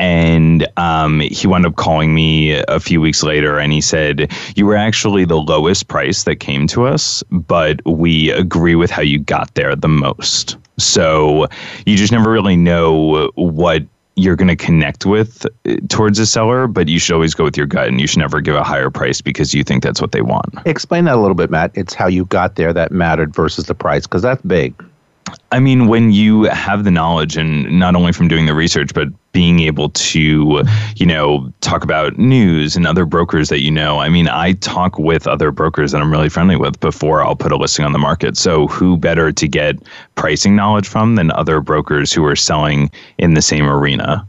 And 0.00 0.66
um, 0.78 1.20
he 1.20 1.46
wound 1.46 1.66
up 1.66 1.76
calling 1.76 2.14
me 2.14 2.52
a 2.52 2.80
few 2.80 3.02
weeks 3.02 3.22
later 3.22 3.58
and 3.58 3.70
he 3.70 3.82
said, 3.82 4.32
You 4.56 4.64
were 4.64 4.74
actually 4.74 5.26
the 5.26 5.36
lowest 5.36 5.88
price 5.88 6.24
that 6.24 6.36
came 6.36 6.66
to 6.68 6.86
us, 6.86 7.22
but 7.30 7.84
we 7.84 8.30
agree 8.30 8.76
with 8.76 8.90
how 8.90 9.02
you 9.02 9.18
got 9.18 9.54
there 9.56 9.76
the 9.76 9.88
most. 9.88 10.56
So 10.78 11.48
you 11.84 11.98
just 11.98 12.12
never 12.12 12.30
really 12.30 12.56
know 12.56 13.30
what 13.34 13.82
you're 14.16 14.36
going 14.36 14.48
to 14.48 14.56
connect 14.56 15.04
with 15.04 15.44
uh, 15.66 15.76
towards 15.90 16.18
a 16.18 16.24
seller, 16.24 16.66
but 16.66 16.88
you 16.88 16.98
should 16.98 17.14
always 17.14 17.34
go 17.34 17.44
with 17.44 17.58
your 17.58 17.66
gut 17.66 17.88
and 17.88 18.00
you 18.00 18.06
should 18.06 18.20
never 18.20 18.40
give 18.40 18.54
a 18.54 18.64
higher 18.64 18.88
price 18.88 19.20
because 19.20 19.52
you 19.52 19.62
think 19.62 19.82
that's 19.82 20.00
what 20.00 20.12
they 20.12 20.22
want. 20.22 20.54
Explain 20.64 21.04
that 21.04 21.16
a 21.16 21.20
little 21.20 21.34
bit, 21.34 21.50
Matt. 21.50 21.72
It's 21.74 21.92
how 21.92 22.06
you 22.06 22.24
got 22.24 22.56
there 22.56 22.72
that 22.72 22.90
mattered 22.90 23.34
versus 23.34 23.66
the 23.66 23.74
price, 23.74 24.06
because 24.06 24.22
that's 24.22 24.40
big. 24.42 24.74
I 25.52 25.60
mean, 25.60 25.88
when 25.88 26.10
you 26.10 26.44
have 26.44 26.84
the 26.84 26.90
knowledge, 26.90 27.36
and 27.36 27.78
not 27.78 27.94
only 27.94 28.12
from 28.12 28.28
doing 28.28 28.46
the 28.46 28.54
research, 28.54 28.94
but 28.94 29.08
being 29.32 29.60
able 29.60 29.90
to, 29.90 30.62
you 30.96 31.06
know, 31.06 31.52
talk 31.60 31.84
about 31.84 32.18
news 32.18 32.76
and 32.76 32.86
other 32.86 33.04
brokers 33.04 33.48
that 33.48 33.60
you 33.60 33.70
know. 33.70 34.00
I 34.00 34.08
mean, 34.08 34.28
I 34.28 34.52
talk 34.54 34.98
with 34.98 35.26
other 35.26 35.50
brokers 35.50 35.92
that 35.92 36.00
I'm 36.00 36.10
really 36.10 36.28
friendly 36.28 36.56
with 36.56 36.80
before 36.80 37.22
I'll 37.22 37.36
put 37.36 37.52
a 37.52 37.56
listing 37.56 37.84
on 37.84 37.92
the 37.92 37.98
market. 37.98 38.36
So, 38.36 38.66
who 38.66 38.96
better 38.96 39.30
to 39.32 39.48
get 39.48 39.76
pricing 40.16 40.56
knowledge 40.56 40.88
from 40.88 41.14
than 41.14 41.30
other 41.30 41.60
brokers 41.60 42.12
who 42.12 42.24
are 42.24 42.36
selling 42.36 42.90
in 43.18 43.34
the 43.34 43.42
same 43.42 43.68
arena? 43.68 44.26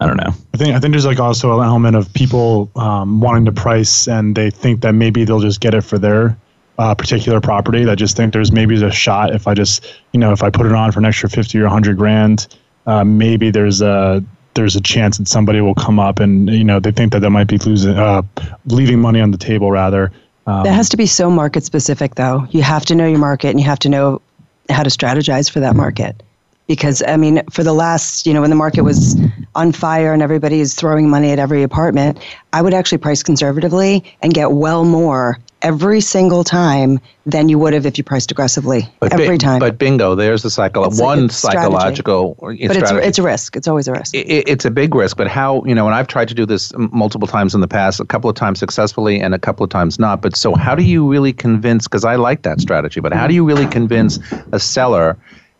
I 0.00 0.06
don't 0.06 0.18
know. 0.18 0.32
I 0.52 0.56
think 0.58 0.74
I 0.74 0.80
think 0.80 0.92
there's 0.92 1.06
like 1.06 1.20
also 1.20 1.58
an 1.58 1.66
element 1.66 1.96
of 1.96 2.12
people 2.12 2.70
um, 2.76 3.20
wanting 3.20 3.46
to 3.46 3.52
price, 3.52 4.06
and 4.06 4.36
they 4.36 4.50
think 4.50 4.82
that 4.82 4.92
maybe 4.92 5.24
they'll 5.24 5.40
just 5.40 5.60
get 5.60 5.74
it 5.74 5.82
for 5.82 5.98
their 5.98 6.36
uh, 6.78 6.94
particular 6.94 7.40
property. 7.40 7.84
That 7.84 7.96
just 7.96 8.16
think 8.16 8.34
there's 8.34 8.52
maybe 8.52 8.82
a 8.84 8.90
shot 8.90 9.34
if 9.34 9.46
I 9.46 9.54
just 9.54 9.86
you 10.12 10.20
know 10.20 10.32
if 10.32 10.42
I 10.42 10.50
put 10.50 10.66
it 10.66 10.72
on 10.72 10.92
for 10.92 10.98
an 10.98 11.06
extra 11.06 11.30
fifty 11.30 11.58
or 11.58 11.68
hundred 11.68 11.96
grand, 11.96 12.46
uh, 12.86 13.04
maybe 13.04 13.50
there's 13.50 13.80
a 13.80 14.22
there's 14.54 14.76
a 14.76 14.80
chance 14.80 15.18
that 15.18 15.28
somebody 15.28 15.60
will 15.60 15.74
come 15.74 15.98
up 15.98 16.18
and 16.18 16.48
you 16.48 16.64
know 16.64 16.80
they 16.80 16.92
think 16.92 17.12
that 17.12 17.20
they 17.20 17.28
might 17.28 17.48
be 17.48 17.58
losing 17.58 17.96
uh, 17.96 18.22
leaving 18.66 19.00
money 19.00 19.20
on 19.20 19.30
the 19.30 19.38
table 19.38 19.70
rather. 19.70 20.12
Um, 20.46 20.62
that 20.62 20.72
has 20.72 20.88
to 20.90 20.96
be 20.96 21.06
so 21.06 21.28
market 21.28 21.64
specific, 21.64 22.14
though. 22.14 22.46
You 22.50 22.62
have 22.62 22.84
to 22.86 22.94
know 22.94 23.06
your 23.06 23.18
market 23.18 23.48
and 23.48 23.60
you 23.60 23.66
have 23.66 23.80
to 23.80 23.88
know 23.88 24.22
how 24.70 24.82
to 24.82 24.90
strategize 24.90 25.50
for 25.50 25.60
that 25.60 25.74
market. 25.74 26.22
Because, 26.68 27.02
I 27.06 27.16
mean, 27.16 27.42
for 27.50 27.62
the 27.62 27.72
last, 27.72 28.26
you 28.26 28.34
know, 28.34 28.40
when 28.40 28.50
the 28.50 28.56
market 28.56 28.82
was 28.82 29.16
on 29.54 29.70
fire 29.70 30.12
and 30.12 30.20
everybody 30.20 30.60
is 30.60 30.74
throwing 30.74 31.08
money 31.08 31.30
at 31.30 31.38
every 31.38 31.62
apartment, 31.62 32.18
I 32.52 32.62
would 32.62 32.74
actually 32.74 32.98
price 32.98 33.22
conservatively 33.22 34.04
and 34.20 34.34
get 34.34 34.50
well 34.52 34.84
more 34.84 35.38
every 35.62 36.00
single 36.00 36.44
time 36.44 37.00
than 37.24 37.48
you 37.48 37.58
would 37.58 37.72
have 37.72 37.86
if 37.86 37.98
you 37.98 38.04
priced 38.04 38.30
aggressively. 38.30 38.88
But 39.00 39.12
every 39.12 39.30
bi- 39.30 39.36
time. 39.36 39.58
But 39.58 39.78
bingo, 39.78 40.14
there's 40.14 40.42
the 40.42 40.50
psycho. 40.50 40.82
It's- 40.82 41.00
one 41.00 41.24
it's 41.24 41.36
strategy. 41.36 41.62
psychological. 41.62 42.36
but 42.40 42.56
it's, 42.58 42.90
it's 42.90 43.18
a 43.18 43.22
risk. 43.22 43.56
It's 43.56 43.66
always 43.66 43.88
a 43.88 43.92
risk. 43.92 44.14
it, 44.14 44.48
it's 44.48 44.64
a 44.64 44.70
big 44.70 44.94
risk, 44.94 45.16
but 45.16 45.28
how, 45.28 45.64
you 45.64 45.74
know, 45.74 45.86
and 45.86 45.94
I've 45.94 46.08
tried 46.08 46.28
to 46.28 46.34
do 46.34 46.46
this 46.46 46.72
multiple 46.76 47.26
times 47.26 47.54
in 47.54 47.60
the 47.60 47.68
past, 47.68 48.00
a 48.00 48.04
couple 48.04 48.30
of 48.30 48.36
times 48.36 48.58
successfully 48.58 49.20
and 49.20 49.34
a 49.34 49.38
couple 49.38 49.64
of 49.64 49.70
times 49.70 49.98
not. 49.98 50.22
But 50.22 50.36
so, 50.36 50.54
how 50.54 50.74
do 50.74 50.82
you 50.82 51.08
really 51.08 51.32
convince? 51.32 51.86
Because 51.88 52.04
I 52.04 52.16
like 52.16 52.42
that 52.42 52.60
strategy, 52.60 53.00
but 53.00 53.12
how 53.12 53.26
do 53.26 53.34
you 53.34 53.44
really 53.44 53.66
convince 53.66 54.18
a 54.52 54.60
seller 54.60 55.18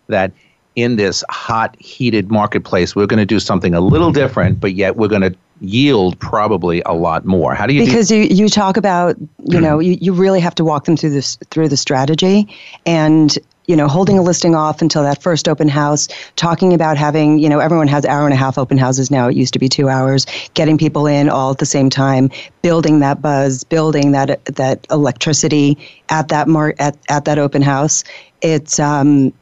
that 0.09 0.33
in 0.77 0.97
this 0.97 1.25
hot, 1.31 1.75
heated 1.81 2.31
marketplace, 2.31 2.95
we're 2.95 3.07
going 3.07 3.19
to 3.19 3.27
do 3.27 3.41
something 3.41 3.75
a 3.75 3.81
little 3.81 4.13
different, 4.13 4.61
but 4.61 4.75
yet 4.75 4.97
we're 4.97 5.09
going 5.09 5.23
to 5.23 5.35
yield 5.61 6.19
probably 6.21 6.83
a 6.85 6.93
lot 6.93 7.25
more? 7.25 7.55
How 7.55 7.67
do 7.67 7.73
you? 7.73 7.81
do- 7.81 7.87
because 7.87 8.11
you, 8.11 8.23
you 8.23 8.49
talk 8.49 8.77
about 8.77 9.17
you 9.45 9.61
know 9.61 9.79
you, 9.79 9.97
you 10.01 10.13
really 10.13 10.41
have 10.41 10.55
to 10.57 10.65
walk 10.65 10.85
them 10.85 10.97
through 10.97 11.11
this 11.11 11.37
through 11.51 11.69
the 11.69 11.77
strategy 11.77 12.47
and 12.85 13.39
you 13.67 13.77
know 13.77 13.89
holding 13.89 14.19
a 14.19 14.23
listing 14.23 14.55
off 14.55 14.83
until 14.83 15.03
that 15.03 15.23
first 15.23 15.49
open 15.49 15.69
house 15.69 16.09
talking 16.37 16.75
about 16.75 16.97
having 16.97 17.39
you 17.39 17.49
know 17.49 17.59
everyone 17.59 17.89
has 17.89 18.05
hour 18.05 18.25
and 18.25 18.35
a 18.35 18.37
half 18.37 18.59
open 18.59 18.77
houses 18.77 19.11
now 19.11 19.29
it 19.29 19.37
used 19.37 19.53
to 19.53 19.59
be 19.59 19.69
two 19.69 19.89
hours 19.89 20.27
getting 20.55 20.77
people 20.77 21.07
in 21.07 21.29
all 21.29 21.51
at 21.51 21.59
the 21.59 21.67
same 21.67 21.89
time 21.89 22.31
building 22.63 23.01
that 23.01 23.23
buzz 23.23 23.65
building 23.65 24.13
that 24.13 24.45
that 24.45 24.87
electricity 24.91 25.77
at 26.11 26.29
that 26.29 26.49
mar- 26.49 26.75
at, 26.79 26.97
at 27.09 27.25
that 27.25 27.39
open 27.39 27.63
house 27.63 28.05
it's 28.43 28.79
um 28.79 29.33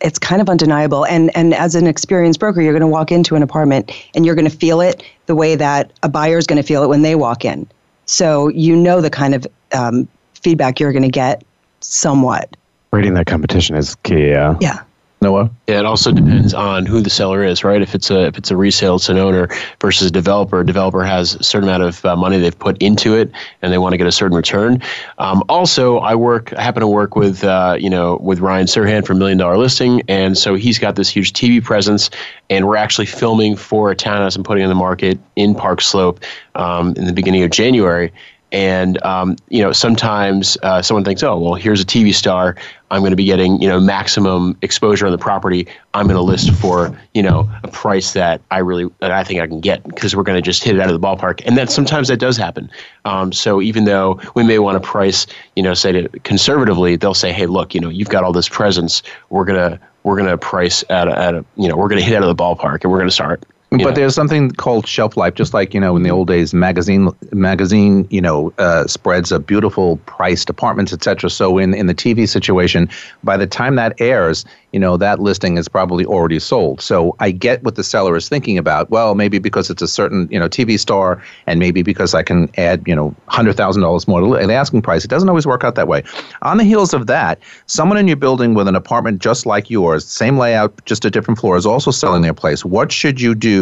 it's 0.00 0.18
kind 0.18 0.40
of 0.40 0.48
undeniable. 0.48 1.04
And 1.04 1.34
and 1.36 1.54
as 1.54 1.74
an 1.74 1.86
experienced 1.86 2.40
broker, 2.40 2.60
you're 2.60 2.72
going 2.72 2.80
to 2.80 2.86
walk 2.86 3.10
into 3.10 3.34
an 3.36 3.42
apartment 3.42 3.90
and 4.14 4.24
you're 4.24 4.34
going 4.34 4.48
to 4.48 4.56
feel 4.56 4.80
it 4.80 5.02
the 5.26 5.34
way 5.34 5.56
that 5.56 5.92
a 6.02 6.08
buyer 6.08 6.38
is 6.38 6.46
going 6.46 6.60
to 6.60 6.66
feel 6.66 6.82
it 6.82 6.88
when 6.88 7.02
they 7.02 7.14
walk 7.14 7.44
in. 7.44 7.66
So 8.06 8.48
you 8.48 8.74
know 8.76 9.00
the 9.00 9.10
kind 9.10 9.34
of 9.34 9.46
um, 9.72 10.08
feedback 10.34 10.80
you're 10.80 10.92
going 10.92 11.02
to 11.02 11.10
get 11.10 11.44
somewhat. 11.80 12.56
Rating 12.90 13.14
that 13.14 13.26
competition 13.26 13.76
is 13.76 13.94
key. 13.96 14.28
Yeah. 14.28 14.56
Yeah. 14.60 14.82
Noah. 15.20 15.50
Yeah, 15.66 15.80
it 15.80 15.84
also 15.84 16.12
depends 16.12 16.54
on 16.54 16.86
who 16.86 17.00
the 17.00 17.10
seller 17.10 17.42
is, 17.42 17.64
right? 17.64 17.82
If 17.82 17.94
it's 17.94 18.08
a 18.08 18.26
if 18.26 18.38
it's 18.38 18.52
a 18.52 18.56
resale, 18.56 18.96
it's 18.96 19.08
an 19.08 19.18
owner 19.18 19.48
versus 19.80 20.08
a 20.08 20.10
developer. 20.12 20.60
A 20.60 20.66
developer 20.66 21.02
has 21.02 21.34
a 21.34 21.42
certain 21.42 21.68
amount 21.68 21.82
of 21.82 22.04
uh, 22.04 22.14
money 22.14 22.38
they've 22.38 22.56
put 22.56 22.80
into 22.80 23.16
it, 23.16 23.32
and 23.60 23.72
they 23.72 23.78
want 23.78 23.94
to 23.94 23.96
get 23.96 24.06
a 24.06 24.12
certain 24.12 24.36
return. 24.36 24.80
Um, 25.18 25.42
also, 25.48 25.98
I 25.98 26.14
work, 26.14 26.52
I 26.54 26.62
happen 26.62 26.82
to 26.82 26.86
work 26.86 27.16
with 27.16 27.42
uh, 27.42 27.76
you 27.80 27.90
know 27.90 28.18
with 28.22 28.38
Ryan 28.38 28.66
Serhant 28.66 29.06
for 29.06 29.14
Million 29.14 29.38
Dollar 29.38 29.58
Listing, 29.58 30.02
and 30.06 30.38
so 30.38 30.54
he's 30.54 30.78
got 30.78 30.94
this 30.94 31.08
huge 31.08 31.32
TV 31.32 31.62
presence, 31.62 32.10
and 32.48 32.68
we're 32.68 32.76
actually 32.76 33.06
filming 33.06 33.56
for 33.56 33.90
a 33.90 33.96
townhouse 33.96 34.36
and 34.36 34.44
putting 34.44 34.62
on 34.62 34.68
the 34.68 34.76
market 34.76 35.18
in 35.34 35.52
Park 35.52 35.80
Slope 35.80 36.20
um, 36.54 36.94
in 36.96 37.06
the 37.06 37.12
beginning 37.12 37.42
of 37.42 37.50
January. 37.50 38.12
And 38.50 39.02
um, 39.04 39.36
you 39.48 39.62
know, 39.62 39.72
sometimes 39.72 40.56
uh, 40.62 40.80
someone 40.80 41.04
thinks, 41.04 41.22
"Oh, 41.22 41.38
well, 41.38 41.54
here's 41.54 41.82
a 41.82 41.84
TV 41.84 42.14
star. 42.14 42.56
I'm 42.90 43.00
going 43.00 43.10
to 43.10 43.16
be 43.16 43.24
getting 43.24 43.60
you 43.60 43.68
know 43.68 43.78
maximum 43.78 44.56
exposure 44.62 45.04
on 45.04 45.12
the 45.12 45.18
property. 45.18 45.68
I'm 45.92 46.06
going 46.06 46.16
to 46.16 46.22
list 46.22 46.52
for 46.52 46.98
you 47.12 47.22
know 47.22 47.50
a 47.62 47.68
price 47.68 48.14
that 48.14 48.40
I 48.50 48.58
really 48.58 48.90
that 49.00 49.10
I 49.10 49.22
think 49.22 49.40
I 49.40 49.46
can 49.46 49.60
get 49.60 49.84
because 49.84 50.16
we're 50.16 50.22
going 50.22 50.38
to 50.38 50.42
just 50.42 50.64
hit 50.64 50.76
it 50.76 50.80
out 50.80 50.90
of 50.90 50.98
the 50.98 51.06
ballpark." 51.06 51.42
And 51.44 51.58
that 51.58 51.70
sometimes 51.70 52.08
that 52.08 52.18
does 52.18 52.38
happen. 52.38 52.70
Um, 53.04 53.32
so 53.32 53.60
even 53.60 53.84
though 53.84 54.18
we 54.34 54.44
may 54.44 54.58
want 54.58 54.82
to 54.82 54.88
price, 54.88 55.26
you 55.54 55.62
know, 55.62 55.74
say 55.74 55.92
to 55.92 56.08
conservatively, 56.20 56.96
they'll 56.96 57.12
say, 57.12 57.32
"Hey, 57.32 57.46
look, 57.46 57.74
you 57.74 57.80
know, 57.80 57.90
you've 57.90 58.08
got 58.08 58.24
all 58.24 58.32
this 58.32 58.48
presence. 58.48 59.02
We're 59.28 59.44
gonna 59.44 59.78
we're 60.04 60.16
gonna 60.16 60.38
price 60.38 60.82
at 60.88 61.08
a, 61.08 61.18
at 61.18 61.34
a 61.34 61.44
you 61.56 61.68
know 61.68 61.76
we're 61.76 61.88
gonna 61.88 62.00
hit 62.00 62.14
out 62.14 62.22
of 62.22 62.34
the 62.34 62.42
ballpark 62.42 62.82
and 62.82 62.90
we're 62.90 62.98
gonna 62.98 63.10
start." 63.10 63.44
But 63.70 63.78
know. 63.78 63.90
there's 63.90 64.14
something 64.14 64.50
called 64.52 64.86
shelf 64.86 65.14
life, 65.16 65.34
just 65.34 65.52
like 65.52 65.74
you 65.74 65.80
know 65.80 65.94
in 65.94 66.02
the 66.02 66.10
old 66.10 66.28
days, 66.28 66.54
magazine 66.54 67.10
magazine 67.32 68.06
you 68.08 68.20
know 68.20 68.50
uh, 68.56 68.86
spreads 68.86 69.30
of 69.30 69.46
beautiful 69.46 69.98
priced 70.06 70.48
apartments, 70.48 70.90
etc. 70.90 71.28
So 71.28 71.58
in 71.58 71.74
in 71.74 71.86
the 71.86 71.94
TV 71.94 72.26
situation, 72.26 72.88
by 73.22 73.36
the 73.36 73.46
time 73.46 73.74
that 73.76 73.92
airs, 74.00 74.46
you 74.72 74.80
know 74.80 74.96
that 74.96 75.20
listing 75.20 75.58
is 75.58 75.68
probably 75.68 76.06
already 76.06 76.38
sold. 76.38 76.80
So 76.80 77.14
I 77.20 77.30
get 77.30 77.62
what 77.62 77.74
the 77.74 77.84
seller 77.84 78.16
is 78.16 78.26
thinking 78.26 78.56
about. 78.56 78.88
Well, 78.88 79.14
maybe 79.14 79.38
because 79.38 79.68
it's 79.68 79.82
a 79.82 79.88
certain 79.88 80.28
you 80.30 80.40
know 80.40 80.48
TV 80.48 80.78
star, 80.78 81.22
and 81.46 81.60
maybe 81.60 81.82
because 81.82 82.14
I 82.14 82.22
can 82.22 82.50
add 82.56 82.82
you 82.86 82.96
know 82.96 83.14
hundred 83.26 83.58
thousand 83.58 83.82
dollars 83.82 84.08
more 84.08 84.22
to 84.22 84.46
the 84.46 84.54
asking 84.54 84.80
price. 84.80 85.04
It 85.04 85.08
doesn't 85.08 85.28
always 85.28 85.46
work 85.46 85.62
out 85.62 85.74
that 85.74 85.88
way. 85.88 86.04
On 86.40 86.56
the 86.56 86.64
heels 86.64 86.94
of 86.94 87.06
that, 87.08 87.38
someone 87.66 87.98
in 87.98 88.08
your 88.08 88.16
building 88.16 88.54
with 88.54 88.66
an 88.66 88.76
apartment 88.76 89.20
just 89.20 89.44
like 89.44 89.68
yours, 89.68 90.06
same 90.06 90.38
layout, 90.38 90.82
just 90.86 91.04
a 91.04 91.10
different 91.10 91.38
floor, 91.38 91.58
is 91.58 91.66
also 91.66 91.90
selling 91.90 92.22
their 92.22 92.32
place. 92.32 92.64
What 92.64 92.90
should 92.90 93.20
you 93.20 93.34
do? 93.34 93.57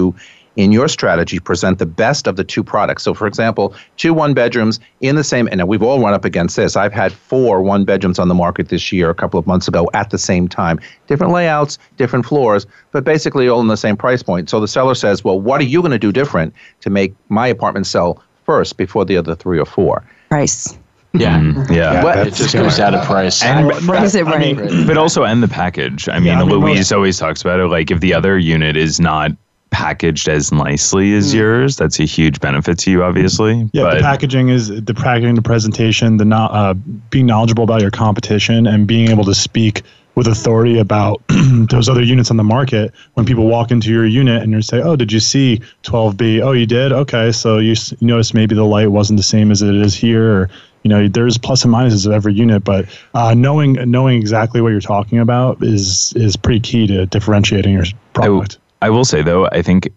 In 0.57 0.73
your 0.73 0.89
strategy 0.89 1.39
present 1.39 1.79
the 1.79 1.85
best 1.85 2.27
of 2.27 2.37
the 2.37 2.43
two 2.45 2.65
products. 2.65 3.03
So, 3.03 3.13
for 3.13 3.27
example, 3.27 3.75
two 3.99 4.15
one 4.15 4.33
bedrooms 4.33 4.81
in 5.03 5.15
the 5.17 5.23
same, 5.25 5.47
and 5.53 5.69
we've 5.69 5.83
all 5.83 6.01
run 6.01 6.15
up 6.15 6.25
against 6.25 6.57
this. 6.57 6.77
I've 6.77 6.95
had 6.95 7.13
four 7.13 7.61
one 7.61 7.85
bedrooms 7.85 8.19
on 8.19 8.29
the 8.29 8.35
market 8.35 8.71
this 8.71 8.91
year, 8.91 9.11
a 9.11 9.15
couple 9.15 9.39
of 9.39 9.47
months 9.47 9.69
ago, 9.69 9.91
at 9.93 10.09
the 10.09 10.17
same 10.19 10.49
time. 10.49 10.81
Different 11.09 11.33
layouts, 11.35 11.79
different 11.99 12.25
floors, 12.25 12.67
but 12.93 13.05
basically 13.05 13.49
all 13.49 13.61
in 13.61 13.69
the 13.69 13.77
same 13.77 13.97
price 13.99 14.23
point. 14.23 14.49
So 14.49 14.59
the 14.59 14.69
seller 14.69 14.95
says, 14.95 15.23
Well, 15.23 15.39
what 15.39 15.61
are 15.61 15.65
you 15.65 15.81
going 15.83 15.93
to 15.93 15.99
do 15.99 16.11
different 16.11 16.55
to 16.81 16.89
make 16.89 17.15
my 17.29 17.47
apartment 17.49 17.87
sell 17.87 18.23
first 18.47 18.79
before 18.79 19.05
the 19.05 19.19
other 19.19 19.35
three 19.35 19.59
or 19.59 19.67
four? 19.67 20.03
Price. 20.31 20.79
Yeah, 21.13 21.39
Mm, 21.41 21.71
yeah. 21.71 22.03
What? 22.05 22.27
It 22.27 22.35
just 22.35 22.55
goes 22.55 22.77
down 22.79 22.93
to 22.93 23.03
price. 23.05 23.43
And, 23.43 23.71
Is 24.05 24.15
it 24.15 24.25
right? 24.25 24.57
but 24.87 24.97
also 24.99 25.25
and 25.25 25.43
the 25.43 25.49
package. 25.49 26.09
I 26.11 26.19
mean, 26.19 26.35
I 26.35 26.41
mean, 26.45 26.49
Louise 26.51 26.77
most- 26.79 26.93
always 26.93 27.19
talks 27.19 27.41
about 27.43 27.59
it. 27.61 27.67
Like 27.69 27.91
if 27.91 28.01
the 28.01 28.13
other 28.15 28.39
unit 28.39 28.77
is 28.77 29.01
not 29.01 29.31
packaged 29.77 30.27
as 30.29 30.51
nicely 30.53 31.13
as 31.15 31.35
yours, 31.35 31.77
that's 31.77 32.01
a 32.01 32.05
huge 32.05 32.41
benefit 32.41 32.79
to 32.79 32.91
you, 32.91 33.03
obviously. 33.05 33.69
Yeah, 33.73 33.83
but 33.83 33.95
the 33.97 34.01
packaging 34.03 34.49
is 34.49 34.69
the 34.69 34.95
packaging, 34.95 35.35
the 35.35 35.43
presentation, 35.43 36.17
the 36.17 36.25
not 36.25 36.51
uh, 36.53 36.73
being 37.11 37.27
knowledgeable 37.27 37.65
about 37.65 37.83
your 37.83 37.91
competition, 37.91 38.67
and 38.67 38.87
being 38.87 39.11
able 39.11 39.25
to 39.25 39.35
speak 39.35 39.83
with 40.15 40.27
authority 40.29 40.79
about 40.79 41.21
those 41.71 41.91
other 41.91 42.03
units 42.03 42.31
on 42.31 42.39
the 42.39 42.43
market. 42.45 42.95
When 43.15 43.27
people 43.27 43.49
walk 43.49 43.71
into 43.71 43.91
your 43.91 44.07
unit 44.07 44.43
and 44.43 44.51
you 44.53 44.63
say, 44.63 44.81
"Oh, 44.81 44.97
did 44.97 45.13
you 45.13 45.21
see 45.21 45.61
12B? 45.83 46.41
Oh, 46.43 46.53
you 46.53 46.65
did. 46.65 46.91
Okay, 46.93 47.31
so 47.33 47.59
you, 47.59 47.73
s- 47.73 47.93
you 48.01 48.07
notice 48.07 48.33
maybe 48.33 48.55
the 48.55 48.65
light 48.65 48.91
wasn't 48.91 49.19
the 49.19 49.23
same 49.23 49.51
as 49.51 49.61
it 49.61 49.75
is 49.75 49.95
here." 49.95 50.33
Or, 50.41 50.51
you 50.85 50.89
know, 50.89 51.07
there's 51.07 51.37
plus 51.37 51.65
and 51.67 51.75
minuses 51.75 52.07
of 52.07 52.13
every 52.13 52.33
unit, 52.33 52.65
but 52.65 52.87
uh, 53.13 53.35
knowing 53.35 53.75
knowing 53.91 54.17
exactly 54.19 54.63
what 54.63 54.71
you're 54.71 54.81
talking 54.81 55.19
about 55.19 55.63
is 55.63 56.15
is 56.17 56.35
pretty 56.35 56.61
key 56.61 56.87
to 56.87 57.05
differentiating 57.05 57.75
your 57.75 57.85
product. 58.15 58.59
I 58.59 58.66
will 58.91 59.05
say 59.05 59.23
though, 59.23 59.47
I 59.47 59.63
think 59.63 59.89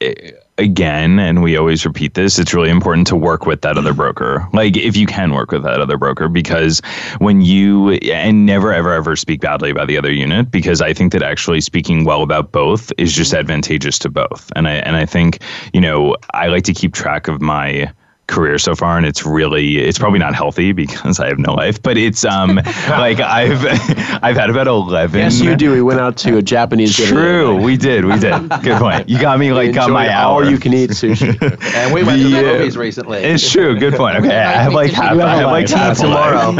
eh, 0.00 0.32
again, 0.58 1.18
and 1.18 1.42
we 1.42 1.56
always 1.56 1.84
repeat 1.84 2.14
this, 2.14 2.38
it's 2.38 2.52
really 2.52 2.70
important 2.70 3.06
to 3.08 3.16
work 3.16 3.46
with 3.46 3.62
that 3.62 3.78
other 3.78 3.94
broker. 3.94 4.46
Like 4.52 4.76
if 4.76 4.96
you 4.96 5.06
can 5.06 5.32
work 5.32 5.50
with 5.50 5.62
that 5.62 5.80
other 5.80 5.96
broker, 5.96 6.28
because 6.28 6.80
when 7.18 7.40
you 7.40 7.92
and 7.92 8.46
never 8.46 8.72
ever 8.72 8.92
ever 8.92 9.16
speak 9.16 9.40
badly 9.40 9.70
about 9.70 9.88
the 9.88 9.96
other 9.96 10.12
unit, 10.12 10.50
because 10.50 10.80
I 10.80 10.92
think 10.92 11.12
that 11.12 11.22
actually 11.22 11.60
speaking 11.60 12.04
well 12.04 12.22
about 12.22 12.52
both 12.52 12.92
is 12.98 13.12
just 13.12 13.32
advantageous 13.32 13.98
to 14.00 14.10
both. 14.10 14.52
And 14.54 14.68
I 14.68 14.74
and 14.74 14.96
I 14.96 15.06
think 15.06 15.42
you 15.72 15.80
know 15.80 16.16
I 16.34 16.48
like 16.48 16.64
to 16.64 16.74
keep 16.74 16.94
track 16.94 17.28
of 17.28 17.40
my 17.40 17.92
career 18.30 18.58
so 18.58 18.74
far 18.74 18.96
and 18.96 19.04
it's 19.04 19.26
really 19.26 19.78
it's 19.78 19.98
probably 19.98 20.18
not 20.18 20.34
healthy 20.34 20.72
because 20.72 21.20
I 21.20 21.26
have 21.28 21.38
no 21.38 21.52
life 21.52 21.82
but 21.82 21.96
it's 21.98 22.24
um 22.24 22.56
like 22.88 23.20
I've 23.20 23.64
I've 24.22 24.36
had 24.36 24.48
about 24.50 24.66
11 24.66 25.18
Yes, 25.20 25.40
you 25.40 25.56
do. 25.56 25.72
We 25.72 25.82
went 25.82 26.00
out 26.00 26.16
to 26.18 26.36
a 26.38 26.42
Japanese 26.56 26.96
dinner. 26.96 27.10
True, 27.10 27.56
we 27.62 27.76
did, 27.76 28.04
we 28.04 28.18
did. 28.18 28.32
Good 28.62 28.78
point. 28.78 29.08
You 29.08 29.18
got 29.20 29.38
me 29.38 29.52
like 29.52 29.76
on 29.76 29.90
my 29.92 30.08
hour. 30.10 30.42
all 30.44 30.50
you 30.50 30.58
can 30.58 30.72
eat 30.72 30.90
sushi. 30.90 31.36
And 31.74 31.92
we 31.92 32.02
went 32.04 32.22
to 32.22 32.28
the 32.28 32.36
Yeah. 32.36 32.52
movies 32.58 32.76
recently. 32.76 33.18
It's 33.18 33.50
true. 33.50 33.78
Good 33.78 33.94
point. 33.94 34.16
Okay, 34.16 34.36
I 34.38 34.52
have 34.62 34.72
like 34.74 34.92
half. 34.92 35.18
I 35.18 35.36
have 35.36 35.50
like 35.50 35.68
half 35.68 35.98
tomorrow. 35.98 36.54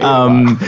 Um, 0.00 0.58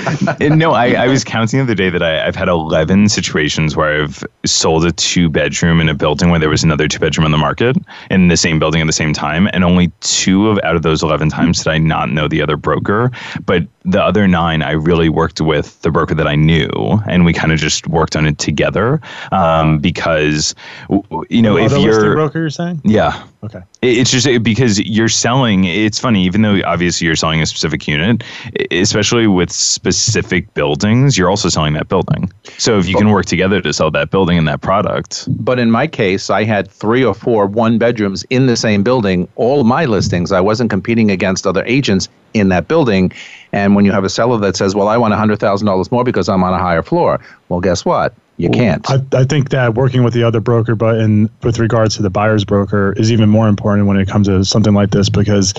and 0.41 0.59
no, 0.59 0.73
I, 0.73 0.93
I 1.05 1.07
was 1.09 1.25
counting 1.25 1.59
the 1.59 1.65
other 1.65 1.75
day 1.75 1.91
that 1.91 2.03
I, 2.03 2.27
I've 2.27 2.37
had 2.37 2.49
eleven 2.49 3.09
situations 3.09 3.77
where 3.77 4.03
I've 4.03 4.25
sold 4.45 4.85
a 4.87 4.93
two 4.93 5.29
bedroom 5.29 5.81
in 5.81 5.89
a 5.89 5.95
building 5.95 6.31
where 6.31 6.39
there 6.41 6.49
was 6.49 6.65
another 6.65 6.89
two 6.89 6.99
bedroom 6.99 7.25
on 7.25 7.31
the 7.33 7.39
market 7.39 7.77
in 8.11 8.29
the 8.29 8.37
same 8.37 8.59
building 8.59 8.81
at 8.81 8.87
the 8.87 8.93
same 8.93 9.13
time, 9.13 9.49
and 9.53 9.65
only 9.65 9.93
two 10.01 10.46
of 10.51 10.59
out 10.65 10.77
of 10.77 10.83
those 10.83 11.03
eleven 11.03 11.29
times 11.29 11.59
did 11.59 11.69
I 11.69 11.79
not 11.79 12.11
know 12.11 12.29
the 12.29 12.43
other 12.43 12.57
broker, 12.57 13.11
but 13.45 13.67
the 13.87 14.03
other 14.03 14.27
nine 14.27 14.63
I 14.63 14.73
really 14.73 15.09
worked 15.09 15.41
with 15.41 15.81
the 15.83 15.91
broker 15.91 16.15
that 16.15 16.27
I 16.27 16.35
knew, 16.35 16.69
and 17.09 17.25
we 17.25 17.33
kind 17.33 17.53
of 17.53 17.59
just 17.59 17.87
worked 17.87 18.17
on 18.17 18.27
it 18.27 18.39
together 18.39 19.01
um, 19.33 19.79
because 19.79 20.55
w- 20.89 21.03
w- 21.05 21.25
you 21.31 21.41
know 21.41 21.57
if 21.57 21.73
Other 21.73 21.81
you're 21.81 22.15
broker, 22.15 22.41
you're 22.41 22.51
saying? 22.51 22.81
yeah. 22.85 23.23
Okay. 23.45 23.61
It's 23.83 24.11
just 24.11 24.27
because 24.43 24.81
you're 24.81 25.09
selling. 25.09 25.65
It's 25.65 26.01
funny, 26.01 26.25
even 26.25 26.43
though 26.43 26.61
obviously 26.65 27.07
you're 27.07 27.15
selling 27.15 27.41
a 27.41 27.47
specific 27.47 27.87
unit, 27.87 28.25
especially 28.73 29.29
with 29.29 29.53
specific 29.53 30.53
buildings, 30.55 31.17
you're 31.17 31.31
also 31.31 31.49
selling 31.49 31.75
that 31.75 31.89
building. 31.89 32.33
So 32.59 32.79
if 32.79 32.89
you 32.89 32.97
can 32.97 33.11
work 33.11 33.27
together 33.27 33.61
to 33.61 33.73
sell 33.73 33.93
that 33.93 34.11
building 34.11 34.37
and 34.37 34.49
that 34.49 34.63
product, 34.63 35.29
But 35.45 35.61
in 35.61 35.71
my 35.71 35.87
case, 35.87 36.29
I 36.29 36.43
had 36.43 36.69
three 36.69 37.05
or 37.05 37.15
four 37.15 37.47
one 37.47 37.79
bedrooms 37.79 38.25
in 38.31 38.47
the 38.47 38.57
same 38.57 38.83
building. 38.83 39.29
All 39.37 39.63
my 39.63 39.85
listings, 39.85 40.33
I 40.33 40.41
wasn't 40.41 40.71
competing 40.71 41.13
against 41.13 41.47
other 41.47 41.63
agents 41.67 42.09
in 42.35 42.49
that 42.49 42.67
building. 42.67 43.13
And 43.57 43.75
when 43.75 43.87
you 43.87 43.93
have 43.93 44.05
a 44.05 44.11
seller 44.11 44.39
that 44.41 44.55
says, 44.55 44.75
"Well, 44.75 44.87
I 44.87 44.99
want 44.99 45.15
hundred 45.15 45.41
thousand 45.41 45.67
dollars 45.67 45.91
more 45.91 46.05
because 46.05 46.29
I'm 46.29 46.45
on 46.45 46.53
a 46.53 46.59
higher 46.59 46.83
floor," 46.83 47.21
well, 47.49 47.61
guess 47.61 47.87
what? 47.87 48.15
You 48.37 48.51
can't. 48.51 48.89
I, 48.91 49.01
I 49.15 49.25
think 49.25 49.49
that 49.49 49.75
working 49.75 50.05
with 50.05 50.13
the 50.13 50.23
other 50.25 50.41
broker, 50.41 50.75
but 50.75 50.99
in 50.99 51.31
with 51.43 51.59
regards 51.59 51.97
to 51.97 52.03
the 52.03 52.11
buyer's 52.11 52.45
broker, 52.45 52.93
is 52.99 53.11
even 53.11 53.31
more 53.31 53.49
important 53.49 53.89
when 53.89 53.97
it 53.97 54.09
comes 54.09 54.27
to 54.27 54.45
something 54.45 54.75
like 54.75 54.91
this 54.91 55.09
because, 55.09 55.55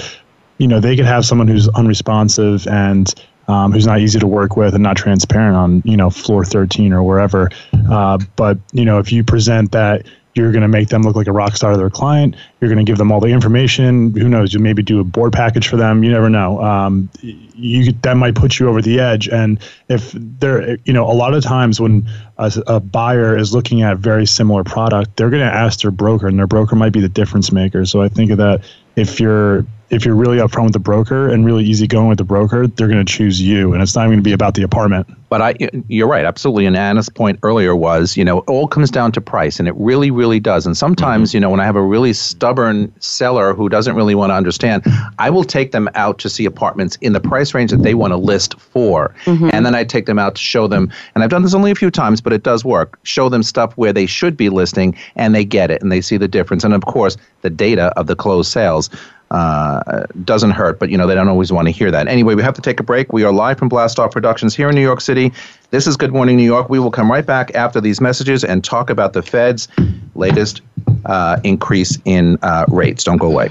you 0.60 0.68
know, 0.68 0.80
they 0.80 0.95
could 0.95 1.06
have 1.06 1.26
someone 1.26 1.48
who's 1.48 1.68
unresponsive 1.70 2.68
and 2.68 3.16
um, 3.48 3.72
who's 3.72 3.88
not 3.88 4.00
easy 4.00 4.20
to 4.20 4.28
work 4.28 4.56
with 4.56 4.76
and 4.76 4.84
not 4.84 4.95
transparent 4.95 5.56
on 5.56 5.82
you 5.84 5.98
know 5.98 6.12
floor 6.12 6.45
13 6.45 6.93
or 6.93 7.02
wherever. 7.02 7.50
Uh, 7.89 8.20
but 8.36 8.60
you 8.74 8.86
know, 8.86 9.00
if 9.00 9.12
you 9.12 9.24
present 9.24 9.72
that 9.72 10.06
you're 10.38 10.52
going 10.52 10.62
to 10.62 10.68
make 10.68 10.89
them 10.89 11.02
look 11.02 11.16
like 11.16 11.28
a 11.28 11.32
rock 11.32 11.56
star 11.56 11.72
to 11.72 11.78
their 11.78 11.89
client. 11.89 12.36
You're 12.60 12.70
going 12.74 12.84
to 12.84 12.89
give 12.89 12.97
them 12.97 13.12
all 13.12 13.20
the 13.20 13.28
information. 13.28 14.14
Who 14.14 14.28
knows? 14.28 14.51
You 14.51 14.60
maybe 14.60 14.82
do 14.82 14.99
a 14.99 15.03
board 15.03 15.32
package 15.32 15.68
for 15.68 15.78
them. 15.78 16.03
You 16.03 16.12
never 16.12 16.28
know. 16.28 16.60
Um, 16.62 17.08
you 17.22 17.91
that 18.01 18.18
might 18.18 18.34
put 18.34 18.58
you 18.58 18.68
over 18.68 18.82
the 18.82 18.99
edge. 18.99 19.30
And 19.30 19.60
if 19.89 20.12
they're, 20.14 20.78
you 20.86 20.93
know, 20.93 21.10
a 21.10 21.14
lot 21.14 21.36
of 21.36 21.43
times 21.43 21.80
when 21.80 22.10
a, 22.39 22.51
a 22.66 22.80
buyer 22.80 23.38
is 23.38 23.53
looking 23.53 23.84
at 23.84 23.97
very 23.97 24.26
similar 24.26 24.64
product, 24.64 25.18
they're 25.18 25.30
going 25.30 25.47
to 25.47 25.53
ask 25.53 25.82
their 25.82 25.91
broker, 25.91 26.28
and 26.28 26.39
their 26.39 26.47
broker 26.47 26.76
might 26.76 26.93
be 26.93 26.99
the 26.99 27.10
difference 27.10 27.51
maker. 27.51 27.86
So 27.86 28.01
I 28.01 28.10
think 28.10 28.32
of 28.32 28.39
that 28.39 28.64
if 28.95 29.20
you're 29.20 29.66
if 29.89 30.03
you're 30.03 30.16
really 30.16 30.38
upfront 30.38 30.66
with 30.66 30.74
the 30.74 30.80
broker 30.80 31.30
and 31.30 31.45
really 31.45 31.64
easy 31.64 31.88
going 31.88 32.10
with 32.10 32.18
the 32.18 32.24
broker, 32.24 32.68
they're 32.68 32.89
going 32.89 33.05
to 33.05 33.10
choose 33.10 33.41
you, 33.41 33.74
and 33.74 33.82
it's 33.82 33.95
not 33.95 34.01
even 34.01 34.12
going 34.12 34.20
to 34.20 34.24
be 34.24 34.34
about 34.34 34.55
the 34.55 34.64
apartment. 34.64 35.08
But 35.30 35.41
I, 35.41 35.55
you're 35.88 36.08
right, 36.08 36.26
absolutely. 36.26 36.66
And 36.66 36.76
Anna's 36.76 37.08
point 37.08 37.39
earlier 37.41 37.74
was, 37.74 38.18
you 38.18 38.26
know, 38.26 38.39
it 38.39 38.49
all 38.49 38.68
comes 38.68 38.91
down 38.91 39.14
to 39.14 39.22
price, 39.22 39.60
and 39.60 39.68
it 39.68 39.76
really, 39.78 40.12
really 40.12 40.41
does. 40.41 40.66
And 40.66 40.76
sometimes, 40.76 41.34
you 41.34 41.39
know, 41.39 41.49
when 41.49 41.62
I 41.62 41.66
have 41.66 41.78
a 41.78 41.82
really 41.82 42.12
stubborn 42.48 42.93
seller 43.02 43.54
who 43.54 43.68
doesn't 43.68 43.93
really 43.93 44.16
want 44.16 44.30
to 44.30 44.34
understand, 44.34 44.82
I 45.20 45.30
will 45.30 45.43
take 45.43 45.74
them 45.74 45.89
out 45.95 46.18
to 46.20 46.30
see 46.30 46.45
apartments 46.45 46.98
in 47.02 47.12
the 47.12 47.20
price 47.20 47.54
range 47.54 47.72
that 47.72 47.84
they 47.84 47.93
want 47.93 48.12
to 48.12 48.18
list 48.18 48.58
for, 48.58 49.14
mm-hmm. 49.26 49.50
and 49.52 49.66
then 49.66 49.76
I 49.76 49.84
take 49.84 50.06
them 50.06 50.18
out 50.18 50.36
to 50.36 50.41
show 50.41 50.66
them. 50.66 50.89
And 51.14 51.26
I've 51.26 51.30
done 51.30 51.43
this 51.43 51.54
only 51.54 51.72
a 51.72 51.76
few 51.76 51.91
times, 51.91 52.22
but 52.22 52.32
it 52.32 52.43
does 52.43 52.64
work. 52.64 53.00
Show 53.04 53.28
them 53.28 53.43
stuff 53.43 53.74
where 53.74 53.91
they 53.91 54.06
should 54.06 54.38
be 54.38 54.48
listing, 54.48 54.95
and 55.18 55.36
they 55.36 55.43
get 55.43 55.72
it, 55.72 55.82
and 55.82 55.91
they 55.91 56.00
see 56.00 56.16
the 56.16 56.30
difference. 56.30 56.64
And 56.64 56.74
of 56.74 56.86
course, 56.86 57.18
the 57.41 57.50
data 57.50 57.88
of 57.98 58.08
the 58.08 58.16
closed 58.16 58.50
sales 58.50 58.89
uh, 59.32 60.06
doesn't 60.24 60.52
hurt, 60.52 60.80
but 60.80 60.90
you 60.90 60.98
know 60.98 61.08
they 61.08 61.16
don't 61.16 61.28
always 61.28 61.52
want 61.52 61.68
to 61.68 61.72
hear 61.72 61.92
that. 61.92 62.08
Anyway, 62.08 62.36
we 62.36 62.44
have 62.44 62.54
to 62.56 62.62
take 62.62 62.80
a 62.80 62.84
break. 62.84 63.12
We 63.12 63.24
are 63.24 63.32
live 63.32 63.58
from 63.58 63.70
Blast 63.70 64.00
Off 64.00 64.12
Productions 64.12 64.56
here 64.56 64.70
in 64.70 64.76
New 64.76 64.82
York 64.82 65.02
City. 65.02 65.34
This 65.72 65.88
is 65.88 65.98
Good 65.98 66.14
Morning 66.14 66.38
New 66.38 66.44
York. 66.44 66.70
We 66.70 66.80
will 66.80 66.92
come 66.92 67.12
right 67.12 67.26
back 67.26 67.54
after 67.56 67.82
these 67.82 68.00
messages 68.00 68.44
and 68.44 68.64
talk 68.64 68.90
about 68.90 69.14
the 69.14 69.22
Fed's 69.22 69.68
latest 70.16 70.62
uh, 71.06 71.40
increase 71.44 71.98
in 72.06 72.38
uh, 72.42 72.66
rates. 72.70 73.04
Don't 73.04 73.18
go 73.18 73.28
away. 73.28 73.50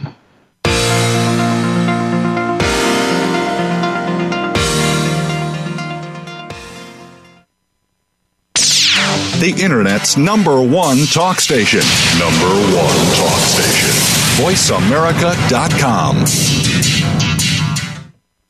The 9.39 9.55
Internet's 9.63 10.17
number 10.17 10.63
one 10.63 11.05
talk 11.13 11.41
station. 11.41 11.81
Number 12.19 12.49
one 12.75 13.17
talk 13.17 13.39
station. 13.41 13.86
VoiceAmerica.com. 14.37 16.25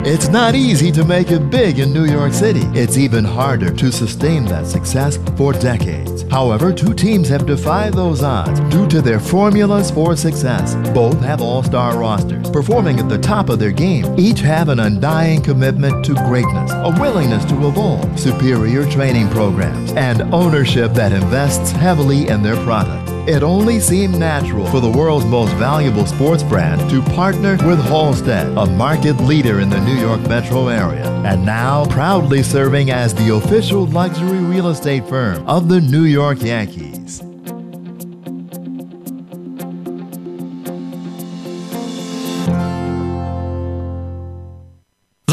It's 0.01 0.29
not 0.29 0.57
easy 0.57 0.91
to 0.91 1.05
make 1.05 1.31
it 1.31 1.49
big 1.49 1.79
in 1.79 1.93
New 1.93 2.07
York 2.07 2.33
City. 2.33 2.63
It's 2.75 2.99
even 2.99 3.25
harder 3.25 3.73
to 3.73 3.93
sustain 3.93 4.45
that 4.47 4.67
success 4.67 5.17
for 5.37 5.53
decades. 5.53 6.23
However, 6.29 6.73
two 6.73 6.93
teams 6.93 7.29
have 7.29 7.47
defied 7.47 7.95
those 7.95 8.25
odds 8.25 8.59
due 8.69 8.89
to 8.89 9.01
their 9.01 9.21
formulas 9.21 9.93
for 9.93 10.17
success. 10.17 10.75
Both 10.93 11.21
have 11.21 11.41
all 11.41 11.63
star 11.63 11.97
rosters, 11.97 12.51
performing 12.51 12.99
at 12.99 13.09
the 13.09 13.19
top 13.19 13.49
of 13.49 13.61
their 13.61 13.71
game. 13.71 14.13
Each 14.19 14.41
have 14.41 14.69
an 14.69 14.81
undying 14.81 15.41
commitment 15.41 16.05
to 16.07 16.15
greatness, 16.15 16.73
a 16.73 16.97
willingness 16.99 17.45
to 17.45 17.69
evolve, 17.69 18.19
superior 18.19 18.91
training 18.91 19.31
programs, 19.31 19.93
and 19.93 20.23
ownership 20.35 20.95
that 20.95 21.13
invests 21.13 21.71
heavily 21.71 22.27
in 22.27 22.43
their 22.43 22.57
product. 22.65 23.16
It 23.27 23.43
only 23.43 23.81
seemed 23.81 24.17
natural 24.17 24.67
for 24.69 24.79
the 24.79 24.89
world's 24.89 25.27
most 25.27 25.53
valuable 25.55 26.07
sports 26.07 26.45
brand 26.45 26.89
to 26.91 27.03
partner 27.03 27.59
with 27.67 27.81
Halstead, 27.87 28.57
a 28.57 28.67
market 28.67 29.15
leader 29.15 29.59
in 29.59 29.69
the 29.69 29.81
New 29.81 29.97
York 29.97 30.21
metro 30.29 30.69
area, 30.69 31.05
and 31.25 31.45
now 31.45 31.87
proudly 31.87 32.45
serving 32.45 32.93
as 32.93 33.17
the 33.17 33.35
official 33.35 33.87
luxury 33.87 34.39
real 34.39 34.69
estate 34.69 35.09
firm 35.09 35.45
of 35.49 35.69
the 35.69 35.81
New 35.81 36.05
York 36.05 36.41
Yankees. 36.41 36.96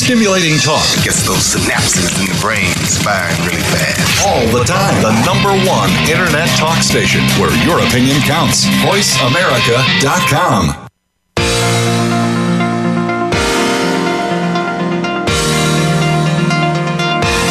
Stimulating 0.00 0.56
talk 0.58 0.88
gets 1.04 1.22
those 1.26 1.54
synapses 1.54 2.18
in 2.18 2.24
the 2.26 2.34
brain 2.40 2.72
firing 3.04 3.36
really 3.46 3.60
fast. 3.68 4.26
all 4.26 4.46
the 4.48 4.64
time. 4.64 4.96
The 5.02 5.12
number 5.28 5.52
one 5.68 5.90
internet 6.08 6.48
talk 6.56 6.82
station 6.82 7.20
where 7.38 7.52
your 7.64 7.78
opinion 7.86 8.20
counts. 8.22 8.64
VoiceAmerica.com. 8.82 10.88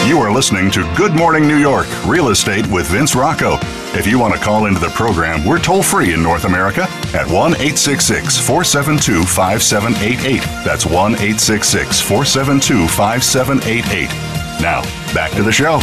You 0.07 0.17
are 0.17 0.31
listening 0.31 0.71
to 0.71 0.91
Good 0.97 1.13
Morning 1.13 1.47
New 1.47 1.57
York 1.57 1.85
Real 2.07 2.29
Estate 2.29 2.65
with 2.67 2.87
Vince 2.87 3.13
Rocco. 3.13 3.57
If 3.91 4.05
you 4.05 4.19
want 4.19 4.35
to 4.35 4.39
call 4.39 4.67
into 4.67 4.79
the 4.79 4.89
program, 4.89 5.43
we're 5.43 5.57
toll 5.57 5.81
free 5.81 6.13
in 6.13 6.21
North 6.21 6.45
America 6.45 6.83
at 7.15 7.25
1 7.25 7.53
866 7.55 8.37
472 8.37 9.23
5788. 9.23 10.41
That's 10.63 10.85
1 10.85 11.13
866 11.13 11.99
472 11.99 12.87
5788. 12.87 14.09
Now, 14.61 14.83
back 15.13 15.31
to 15.31 15.41
the 15.41 15.51
show. 15.51 15.79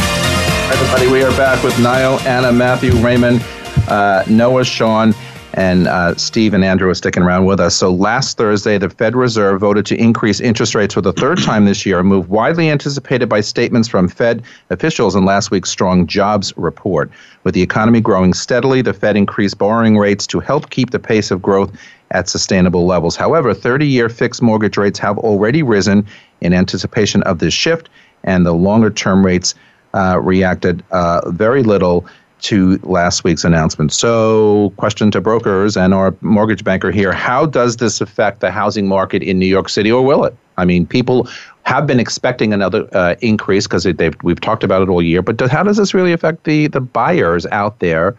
Everybody, 0.71 1.11
we 1.11 1.21
are 1.21 1.35
back 1.35 1.61
with 1.65 1.77
Niall, 1.79 2.21
Anna, 2.21 2.53
Matthew, 2.53 2.93
Raymond, 2.95 3.43
uh, 3.89 4.23
Noah, 4.29 4.63
Sean, 4.63 5.13
and 5.57 5.87
uh, 5.87 6.13
Steve 6.15 6.53
and 6.53 6.63
Andrew 6.63 6.87
are 6.87 6.93
sticking 6.93 7.23
around 7.23 7.45
with 7.45 7.59
us. 7.59 7.75
So 7.75 7.91
last 7.91 8.37
Thursday, 8.37 8.77
the 8.77 8.91
Fed 8.91 9.15
Reserve 9.15 9.59
voted 9.59 9.87
to 9.87 9.95
increase 9.95 10.39
interest 10.39 10.75
rates 10.75 10.93
for 10.93 11.01
the 11.01 11.11
third 11.11 11.41
time 11.41 11.65
this 11.65 11.83
year, 11.83 11.97
a 11.97 12.03
move 12.03 12.29
widely 12.29 12.69
anticipated 12.69 13.27
by 13.27 13.41
statements 13.41 13.87
from 13.87 14.07
Fed 14.07 14.43
officials 14.69 15.15
in 15.15 15.25
last 15.25 15.49
week's 15.49 15.71
strong 15.71 16.05
jobs 16.05 16.55
report. 16.57 17.09
With 17.43 17.55
the 17.55 17.63
economy 17.63 18.01
growing 18.01 18.35
steadily, 18.35 18.83
the 18.83 18.93
Fed 18.93 19.17
increased 19.17 19.57
borrowing 19.57 19.97
rates 19.97 20.27
to 20.27 20.39
help 20.39 20.69
keep 20.69 20.91
the 20.91 20.99
pace 20.99 21.31
of 21.31 21.41
growth 21.41 21.71
at 22.11 22.29
sustainable 22.29 22.85
levels. 22.85 23.15
However, 23.15 23.55
30 23.55 23.87
year 23.87 24.09
fixed 24.09 24.43
mortgage 24.43 24.77
rates 24.77 24.99
have 24.99 25.17
already 25.17 25.63
risen 25.63 26.05
in 26.39 26.53
anticipation 26.53 27.23
of 27.23 27.39
this 27.39 27.53
shift, 27.55 27.89
and 28.23 28.45
the 28.45 28.53
longer 28.53 28.91
term 28.91 29.25
rates 29.25 29.55
uh, 29.95 30.19
reacted 30.21 30.83
uh, 30.91 31.31
very 31.31 31.63
little 31.63 32.05
to 32.41 32.77
last 32.83 33.23
week's 33.23 33.43
announcement. 33.43 33.91
So, 33.91 34.71
question 34.77 35.11
to 35.11 35.21
brokers 35.21 35.75
and 35.75 35.93
our 35.93 36.15
mortgage 36.21 36.63
banker 36.63 36.91
here 36.91 37.11
how 37.11 37.45
does 37.45 37.77
this 37.77 38.01
affect 38.01 38.41
the 38.41 38.51
housing 38.51 38.87
market 38.87 39.23
in 39.23 39.39
New 39.39 39.47
York 39.47 39.69
City, 39.69 39.91
or 39.91 40.03
will 40.03 40.25
it? 40.25 40.35
I 40.57 40.65
mean, 40.65 40.85
people 40.85 41.27
have 41.63 41.85
been 41.85 41.99
expecting 41.99 42.53
another 42.53 42.87
uh, 42.95 43.15
increase 43.21 43.67
because 43.67 43.85
we've 44.23 44.39
talked 44.39 44.63
about 44.63 44.81
it 44.81 44.89
all 44.89 45.01
year. 45.01 45.21
But 45.21 45.39
how 45.51 45.63
does 45.63 45.77
this 45.77 45.93
really 45.93 46.13
affect 46.13 46.43
the 46.45 46.67
the 46.67 46.81
buyers 46.81 47.45
out 47.47 47.79
there? 47.79 48.15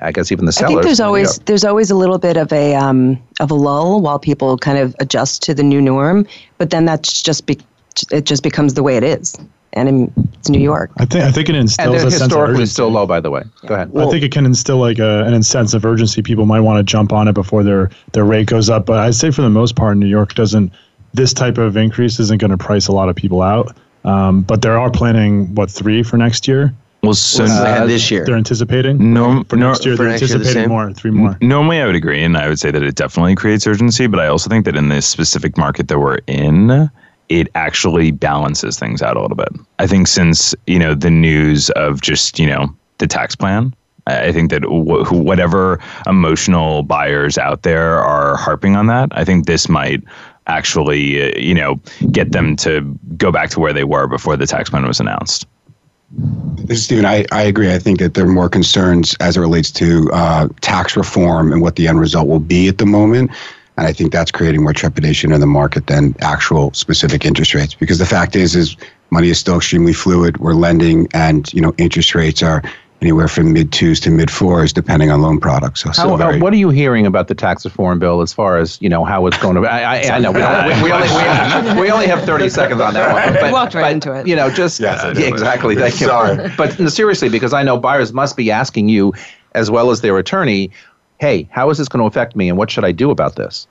I 0.00 0.10
guess 0.10 0.32
even 0.32 0.46
the 0.46 0.52
sellers. 0.52 0.70
I 0.70 0.74
think 0.74 0.84
there's 0.84 1.00
always 1.00 1.38
there's 1.40 1.64
always 1.64 1.90
a 1.90 1.94
little 1.94 2.18
bit 2.18 2.36
of 2.36 2.52
a 2.52 2.74
um, 2.74 3.22
of 3.40 3.50
a 3.50 3.54
lull 3.54 4.00
while 4.00 4.18
people 4.18 4.58
kind 4.58 4.78
of 4.78 4.96
adjust 4.98 5.42
to 5.44 5.54
the 5.54 5.62
new 5.62 5.80
norm, 5.80 6.26
but 6.58 6.70
then 6.70 6.84
that's 6.84 7.22
just 7.22 7.46
be, 7.46 7.58
it 8.10 8.24
just 8.24 8.42
becomes 8.42 8.74
the 8.74 8.82
way 8.82 8.96
it 8.96 9.04
is, 9.04 9.36
and 9.76 9.88
in, 9.88 10.12
it's 10.32 10.48
New 10.48 10.60
York. 10.60 10.90
I 10.96 11.04
think 11.04 11.24
I 11.24 11.30
think 11.30 11.48
it 11.48 11.54
instills 11.54 11.86
and 11.86 11.96
a 11.96 11.98
they're 12.00 12.10
sense 12.10 12.22
of 12.22 12.28
historically 12.28 12.54
urgency. 12.54 12.72
still 12.72 12.88
low, 12.88 13.06
by 13.06 13.20
the 13.20 13.30
way. 13.30 13.42
Go 13.66 13.74
ahead. 13.74 13.92
I 13.96 14.10
think 14.10 14.24
it 14.24 14.32
can 14.32 14.46
instill 14.46 14.78
like 14.78 14.98
a, 14.98 15.24
an 15.24 15.42
sense 15.42 15.74
of 15.74 15.84
urgency. 15.84 16.22
People 16.22 16.46
might 16.46 16.60
want 16.60 16.78
to 16.78 16.82
jump 16.82 17.12
on 17.12 17.28
it 17.28 17.34
before 17.34 17.62
their 17.62 17.90
their 18.12 18.24
rate 18.24 18.48
goes 18.48 18.68
up. 18.70 18.86
But 18.86 18.98
I'd 18.98 19.14
say 19.14 19.30
for 19.30 19.42
the 19.42 19.50
most 19.50 19.76
part, 19.76 19.96
New 19.96 20.06
York 20.06 20.34
doesn't. 20.34 20.72
This 21.14 21.32
type 21.32 21.56
of 21.56 21.76
increase 21.76 22.18
isn't 22.18 22.40
going 22.40 22.50
to 22.50 22.58
price 22.58 22.88
a 22.88 22.92
lot 22.92 23.08
of 23.08 23.16
people 23.16 23.40
out. 23.40 23.74
Um, 24.04 24.42
but 24.42 24.62
they 24.62 24.68
are 24.68 24.90
planning 24.90 25.54
what 25.54 25.70
three 25.70 26.02
for 26.02 26.16
next 26.16 26.46
year. 26.46 26.74
Well, 27.02 27.14
so 27.14 27.44
What 27.44 27.64
they 27.64 27.70
had 27.70 27.88
this 27.88 28.10
year. 28.10 28.24
They're 28.24 28.36
anticipating. 28.36 29.12
No, 29.14 29.44
for 29.44 29.56
no, 29.56 29.68
next 29.68 29.84
year 29.84 29.96
for 29.96 30.02
they're 30.02 30.12
next 30.12 30.22
year 30.22 30.28
the 30.30 30.36
anticipating 30.36 30.68
more, 30.68 30.92
three 30.92 31.10
more. 31.10 31.38
Normally, 31.40 31.80
I 31.80 31.86
would 31.86 31.94
agree, 31.94 32.22
and 32.22 32.36
I 32.36 32.48
would 32.48 32.58
say 32.58 32.70
that 32.70 32.82
it 32.82 32.94
definitely 32.96 33.34
creates 33.34 33.66
urgency. 33.66 34.06
But 34.06 34.20
I 34.20 34.26
also 34.26 34.50
think 34.50 34.64
that 34.64 34.76
in 34.76 34.88
this 34.88 35.06
specific 35.06 35.56
market 35.56 35.88
that 35.88 35.98
we're 35.98 36.18
in, 36.26 36.90
it 37.28 37.48
actually 37.54 38.10
balances 38.10 38.78
things 38.78 39.02
out 39.02 39.16
a 39.16 39.20
little 39.20 39.36
bit. 39.36 39.48
I 39.78 39.86
think 39.86 40.08
since 40.08 40.54
you 40.66 40.78
know 40.78 40.94
the 40.94 41.10
news 41.10 41.70
of 41.70 42.00
just 42.00 42.38
you 42.38 42.46
know 42.46 42.74
the 42.98 43.06
tax 43.06 43.36
plan, 43.36 43.74
I 44.06 44.32
think 44.32 44.50
that 44.50 44.62
wh- 44.64 45.12
whatever 45.12 45.80
emotional 46.06 46.82
buyers 46.82 47.38
out 47.38 47.62
there 47.62 47.98
are 47.98 48.36
harping 48.36 48.76
on 48.76 48.86
that, 48.86 49.08
I 49.12 49.24
think 49.24 49.46
this 49.46 49.68
might 49.68 50.02
actually 50.46 51.22
uh, 51.22 51.38
you 51.38 51.54
know 51.54 51.80
get 52.12 52.32
them 52.32 52.56
to 52.56 52.80
go 53.16 53.32
back 53.32 53.50
to 53.50 53.60
where 53.60 53.72
they 53.72 53.84
were 53.84 54.06
before 54.06 54.36
the 54.36 54.46
tax 54.46 54.70
plan 54.70 54.86
was 54.86 55.00
announced. 55.00 55.46
Stephen. 56.72 57.04
I, 57.04 57.24
I 57.32 57.42
agree. 57.42 57.72
I 57.72 57.78
think 57.78 57.98
that 57.98 58.14
there 58.14 58.24
are 58.24 58.28
more 58.28 58.48
concerns 58.48 59.16
as 59.20 59.36
it 59.36 59.40
relates 59.40 59.70
to 59.72 60.08
uh, 60.12 60.48
tax 60.60 60.96
reform 60.96 61.52
and 61.52 61.60
what 61.60 61.76
the 61.76 61.88
end 61.88 61.98
result 61.98 62.28
will 62.28 62.40
be 62.40 62.68
at 62.68 62.78
the 62.78 62.86
moment. 62.86 63.32
And 63.76 63.86
I 63.86 63.92
think 63.92 64.12
that's 64.12 64.30
creating 64.30 64.62
more 64.62 64.72
trepidation 64.72 65.32
in 65.32 65.40
the 65.40 65.46
market 65.46 65.86
than 65.86 66.14
actual 66.20 66.72
specific 66.72 67.24
interest 67.24 67.54
rates. 67.54 67.74
Because 67.74 67.98
the 67.98 68.06
fact 68.06 68.34
is, 68.34 68.56
is 68.56 68.76
money 69.10 69.28
is 69.28 69.38
still 69.38 69.56
extremely 69.56 69.92
fluid. 69.92 70.38
We're 70.38 70.54
lending, 70.54 71.08
and 71.12 71.52
you 71.52 71.60
know, 71.60 71.74
interest 71.76 72.14
rates 72.14 72.42
are 72.42 72.62
anywhere 73.02 73.28
from 73.28 73.52
mid 73.52 73.72
twos 73.72 74.00
to 74.00 74.10
mid 74.10 74.30
fours, 74.30 74.72
depending 74.72 75.10
on 75.10 75.20
loan 75.20 75.38
products. 75.38 75.82
So, 75.82 75.90
How, 75.90 75.92
still 75.92 76.16
very, 76.16 76.40
what 76.40 76.54
are 76.54 76.56
you 76.56 76.70
hearing 76.70 77.04
about 77.04 77.28
the 77.28 77.34
tax 77.34 77.66
reform 77.66 77.98
bill 77.98 78.22
as 78.22 78.32
far 78.32 78.56
as 78.56 78.80
you 78.80 78.88
know 78.88 79.04
how 79.04 79.26
it's 79.26 79.36
going 79.36 79.56
to? 79.56 79.68
I, 79.68 79.80
I, 79.80 80.16
I 80.16 80.18
know 80.18 80.32
we, 80.32 80.40
don't, 80.40 80.82
we, 80.82 80.84
we 80.84 80.92
only, 80.92 81.74
we, 81.74 81.80
we 81.82 81.90
only 81.90 82.06
have 82.06 82.24
thirty 82.24 82.48
seconds 82.48 82.80
on 82.80 82.94
that 82.94 83.12
one. 83.12 83.34
But, 83.34 83.52
walked 83.52 83.74
right 83.74 83.82
but, 83.82 83.92
into 83.92 84.12
it. 84.12 84.26
You 84.26 84.36
know, 84.36 84.48
just 84.48 84.80
Yes, 84.80 85.04
I 85.04 85.12
yeah, 85.12 85.26
exactly. 85.26 85.76
Thank 85.76 86.00
you. 86.00 86.06
Sorry. 86.06 86.50
But 86.56 86.72
seriously, 86.90 87.28
because 87.28 87.52
I 87.52 87.62
know 87.62 87.76
buyers 87.76 88.14
must 88.14 88.38
be 88.38 88.50
asking 88.50 88.88
you, 88.88 89.12
as 89.52 89.70
well 89.70 89.90
as 89.90 90.00
their 90.00 90.16
attorney, 90.16 90.70
"Hey, 91.18 91.48
how 91.50 91.70
is 91.70 91.78
this 91.78 91.88
going 91.88 92.00
to 92.00 92.06
affect 92.06 92.36
me, 92.36 92.48
and 92.48 92.58
what 92.58 92.70
should 92.70 92.84
I 92.84 92.92
do 92.92 93.10
about 93.10 93.36
this?" 93.36 93.66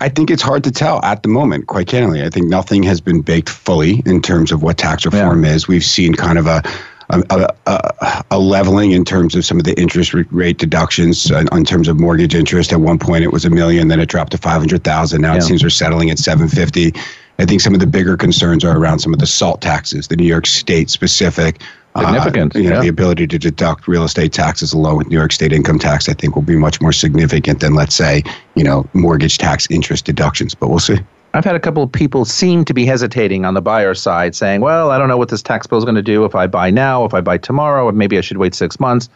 I- 0.00 0.08
think 0.08 0.30
it's 0.30 0.42
hard 0.42 0.64
to 0.64 0.70
tell 0.70 1.00
at 1.04 1.22
the 1.22 1.28
moment, 1.28 1.66
quite 1.66 1.88
candidly. 1.88 2.22
I 2.24 2.30
think 2.30 2.48
nothing 2.48 2.82
has 2.84 3.00
been 3.00 3.20
baked 3.20 3.50
fully 3.50 4.02
in 4.06 4.22
terms 4.22 4.50
of 4.50 4.62
what 4.62 4.78
tax 4.78 5.04
reform 5.04 5.44
is. 5.44 5.68
We've 5.68 5.84
seen 5.84 6.14
kind 6.14 6.38
of 6.38 6.46
a 6.46 6.62
a, 7.10 7.48
a, 7.66 8.24
a, 8.30 8.38
leveling 8.38 8.92
in 8.92 9.04
terms 9.04 9.34
of 9.34 9.44
some 9.44 9.58
of 9.58 9.64
the 9.64 9.78
interest 9.78 10.14
rate 10.30 10.56
deductions 10.56 11.30
uh, 11.30 11.44
in 11.52 11.64
terms 11.64 11.86
of 11.86 12.00
mortgage 12.00 12.34
interest. 12.34 12.72
At 12.72 12.80
one 12.80 12.98
point, 12.98 13.24
it 13.24 13.32
was 13.32 13.44
a 13.44 13.50
million, 13.50 13.88
then 13.88 14.00
it 14.00 14.08
dropped 14.08 14.32
to 14.32 14.38
five 14.38 14.58
hundred 14.58 14.84
thousand. 14.84 15.20
Now 15.20 15.32
Yeah. 15.32 15.38
it 15.38 15.42
seems 15.42 15.62
we're 15.62 15.68
settling 15.70 16.10
at 16.10 16.18
seven 16.18 16.48
fifty. 16.48 16.94
I 17.38 17.44
think 17.44 17.60
some 17.60 17.74
of 17.74 17.80
the 17.80 17.86
bigger 17.86 18.16
concerns 18.16 18.64
are 18.64 18.76
around 18.78 19.00
some 19.00 19.12
of 19.12 19.18
the 19.20 19.26
SALT 19.26 19.60
taxes, 19.60 20.08
the 20.08 20.16
New 20.16 20.26
York 20.26 20.46
State 20.46 20.88
specific. 20.88 21.60
Uh, 21.94 22.00
Significant, 22.00 22.54
you 22.54 22.64
know, 22.64 22.76
yeah. 22.76 22.80
the 22.80 22.88
ability 22.88 23.26
to 23.28 23.38
deduct 23.38 23.86
real 23.86 24.02
estate 24.02 24.32
taxes 24.32 24.72
along 24.72 24.96
with 24.96 25.08
New 25.08 25.16
York 25.16 25.30
State 25.30 25.52
income 25.52 25.78
tax, 25.78 26.08
I 26.08 26.14
think, 26.14 26.34
will 26.34 26.42
be 26.42 26.56
much 26.56 26.80
more 26.80 26.92
significant 26.92 27.60
than, 27.60 27.74
let's 27.74 27.94
say, 27.94 28.24
you 28.56 28.64
know, 28.64 28.88
mortgage 28.94 29.38
tax 29.38 29.68
interest 29.70 30.04
deductions. 30.04 30.54
But 30.54 30.70
we'll 30.70 30.80
see. 30.80 30.98
I've 31.34 31.44
had 31.44 31.54
a 31.56 31.60
couple 31.60 31.82
of 31.82 31.90
people 31.90 32.24
seem 32.24 32.64
to 32.64 32.74
be 32.74 32.84
hesitating 32.84 33.44
on 33.44 33.54
the 33.54 33.62
buyer 33.62 33.94
side, 33.94 34.34
saying, 34.34 34.60
"Well, 34.60 34.90
I 34.90 34.98
don't 34.98 35.08
know 35.08 35.16
what 35.16 35.28
this 35.28 35.42
tax 35.42 35.66
bill 35.66 35.78
is 35.78 35.84
going 35.84 35.96
to 35.96 36.02
do 36.02 36.24
if 36.24 36.34
I 36.34 36.46
buy 36.46 36.70
now, 36.70 37.04
if 37.04 37.14
I 37.14 37.20
buy 37.20 37.38
tomorrow, 37.38 37.84
or 37.84 37.92
maybe 37.92 38.18
I 38.18 38.20
should 38.20 38.38
wait 38.38 38.54
six 38.54 38.80
months." 38.80 39.08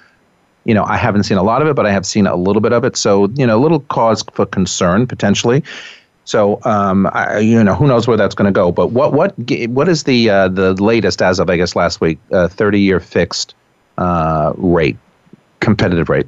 you 0.65 0.75
know, 0.75 0.85
I 0.85 0.99
haven't 0.99 1.23
seen 1.23 1.39
a 1.39 1.43
lot 1.43 1.63
of 1.63 1.69
it, 1.69 1.75
but 1.75 1.87
I 1.87 1.93
have 1.93 2.05
seen 2.05 2.27
a 2.27 2.37
little 2.37 2.61
bit 2.61 2.75
of 2.75 2.85
it. 2.85 2.95
So, 2.95 3.31
you 3.37 3.47
know, 3.47 3.59
a 3.59 3.63
little 3.63 3.81
cause 3.81 4.23
for 4.35 4.45
concern 4.45 5.07
potentially. 5.07 5.65
So, 6.29 6.61
um, 6.65 7.09
I, 7.15 7.39
you 7.39 7.65
know, 7.65 7.75
who 7.75 7.87
knows 7.87 8.07
where 8.07 8.19
that's 8.19 8.35
going 8.35 8.53
to 8.53 8.53
go? 8.53 8.71
But 8.71 8.89
what 8.89 9.15
what 9.15 9.35
what 9.71 9.89
is 9.89 10.05
the 10.05 10.29
uh, 10.29 10.49
the 10.49 10.75
latest 10.75 11.23
as 11.23 11.39
of 11.39 11.49
I 11.49 11.57
guess 11.57 11.75
last 11.75 12.03
week? 12.03 12.19
Thirty 12.31 12.81
year 12.81 13.01
fixed 13.01 13.55
uh, 13.97 14.53
rate, 14.59 14.99
competitive 15.61 16.11
rate. 16.11 16.27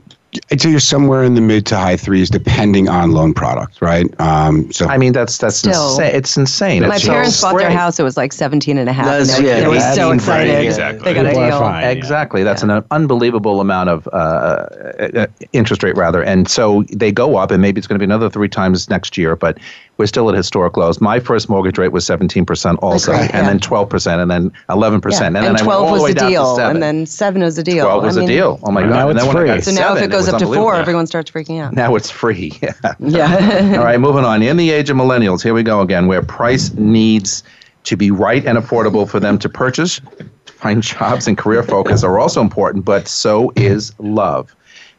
I'd 0.52 0.60
say 0.60 0.70
you're 0.70 0.78
somewhere 0.78 1.24
in 1.24 1.34
the 1.34 1.40
mid 1.40 1.66
to 1.66 1.76
high 1.76 1.96
threes, 1.96 2.30
depending 2.30 2.88
on 2.88 3.10
loan 3.10 3.34
product, 3.34 3.82
right? 3.82 4.06
Um, 4.20 4.70
so 4.72 4.86
I 4.86 4.96
mean, 4.96 5.12
that's 5.12 5.38
that's 5.38 5.56
Still. 5.56 5.90
insane. 5.90 6.14
It's 6.14 6.36
insane. 6.36 6.86
My 6.86 6.94
It's 6.96 7.04
parents 7.06 7.34
so 7.36 7.50
bought 7.50 7.58
their 7.58 7.70
house. 7.70 7.98
It 7.98 8.04
was 8.04 8.16
like 8.16 8.32
17 8.32 8.78
and 8.78 8.88
a 8.88 8.92
half. 8.92 9.06
That's- 9.06 9.36
and 9.36 9.44
they, 9.44 9.50
yeah, 9.50 9.60
they 9.60 9.66
were 9.66 9.74
that's 9.74 9.96
so 9.96 10.08
right, 10.10 10.14
excited. 10.14 10.64
exactly. 10.64 11.04
They 11.04 11.14
got 11.14 11.26
a 11.26 11.34
deal. 11.34 11.58
fine, 11.58 11.84
Exactly. 11.96 12.44
That's 12.44 12.62
an 12.62 12.70
unbelievable 12.92 13.60
amount 13.60 13.88
of 13.88 14.06
uh, 14.12 14.16
uh, 14.16 15.26
interest 15.52 15.82
rate, 15.82 15.96
rather. 15.96 16.22
And 16.22 16.48
so 16.48 16.84
they 16.92 17.10
go 17.10 17.36
up, 17.36 17.50
and 17.50 17.60
maybe 17.60 17.78
it's 17.80 17.88
going 17.88 17.96
to 17.96 17.98
be 17.98 18.04
another 18.04 18.30
three 18.30 18.48
times 18.48 18.88
next 18.88 19.18
year, 19.18 19.34
but 19.34 19.58
we're 19.96 20.06
still 20.06 20.28
at 20.30 20.34
historic 20.36 20.76
lows. 20.76 21.00
My 21.00 21.18
first 21.20 21.48
mortgage 21.50 21.76
rate 21.76 21.92
was 21.92 22.06
17% 22.06 22.78
also, 22.82 23.12
right, 23.12 23.22
and 23.34 23.44
yeah. 23.44 23.48
then 23.48 23.58
12%, 23.58 24.22
and 24.22 24.30
then 24.30 24.50
11%. 24.68 25.10
Yeah. 25.10 25.26
And 25.26 25.36
And, 25.36 25.44
then 25.44 25.44
I 25.44 25.50
went 25.50 25.62
12 25.64 25.80
all 25.82 25.86
the 25.88 25.92
was 25.92 26.02
way 26.02 26.12
the 26.14 26.20
deal, 26.28 26.58
and 26.60 26.82
then 26.82 27.04
7 27.04 27.42
was 27.42 27.56
the 27.56 27.62
deal. 27.64 27.84
12 27.84 28.04
was 28.04 28.16
I 28.16 28.20
a 28.20 28.22
mean, 28.22 28.28
deal. 28.36 28.60
Oh 28.62 28.70
my 28.70 28.80
And 28.82 28.90
God. 28.90 28.96
now 28.96 29.08
and 29.10 29.18
it's 29.18 29.26
then 29.26 29.34
when 29.34 29.36
I 29.36 29.40
free. 29.48 29.56
got 29.58 29.64
So 29.64 29.70
now 29.72 29.92
if 29.92 29.98
seven, 29.98 30.04
it 30.04 30.12
goes 30.12 30.19
was 30.26 30.34
up 30.34 30.38
to 30.38 30.46
4, 30.46 30.54
unbelievable. 30.54 30.80
everyone 30.80 31.06
starts 31.06 31.30
freaking 31.30 31.60
out. 31.60 31.72
Now 31.74 31.94
it's 31.96 32.10
free. 32.10 32.52
Yeah. 32.62 32.94
Yeah. 32.98 33.74
All 33.78 33.84
right, 33.84 34.00
moving 34.00 34.24
on. 34.24 34.42
In 34.42 34.56
the 34.56 34.70
age 34.70 34.90
of 34.90 34.96
millennials, 34.96 35.42
here 35.42 35.54
we 35.54 35.62
go 35.62 35.80
again, 35.80 36.06
where 36.06 36.22
price 36.22 36.72
needs 36.74 37.42
to 37.84 37.96
be 37.96 38.10
right 38.10 38.44
and 38.46 38.58
affordable 38.58 39.08
for 39.08 39.18
them 39.20 39.38
to 39.38 39.48
purchase. 39.48 40.00
Find 40.46 40.82
jobs 40.82 41.26
and 41.26 41.38
career 41.38 41.62
focus 41.62 42.04
are 42.04 42.18
also 42.18 42.40
important, 42.42 42.84
but 42.84 43.08
so 43.08 43.52
is 43.56 43.92
love. 43.98 44.54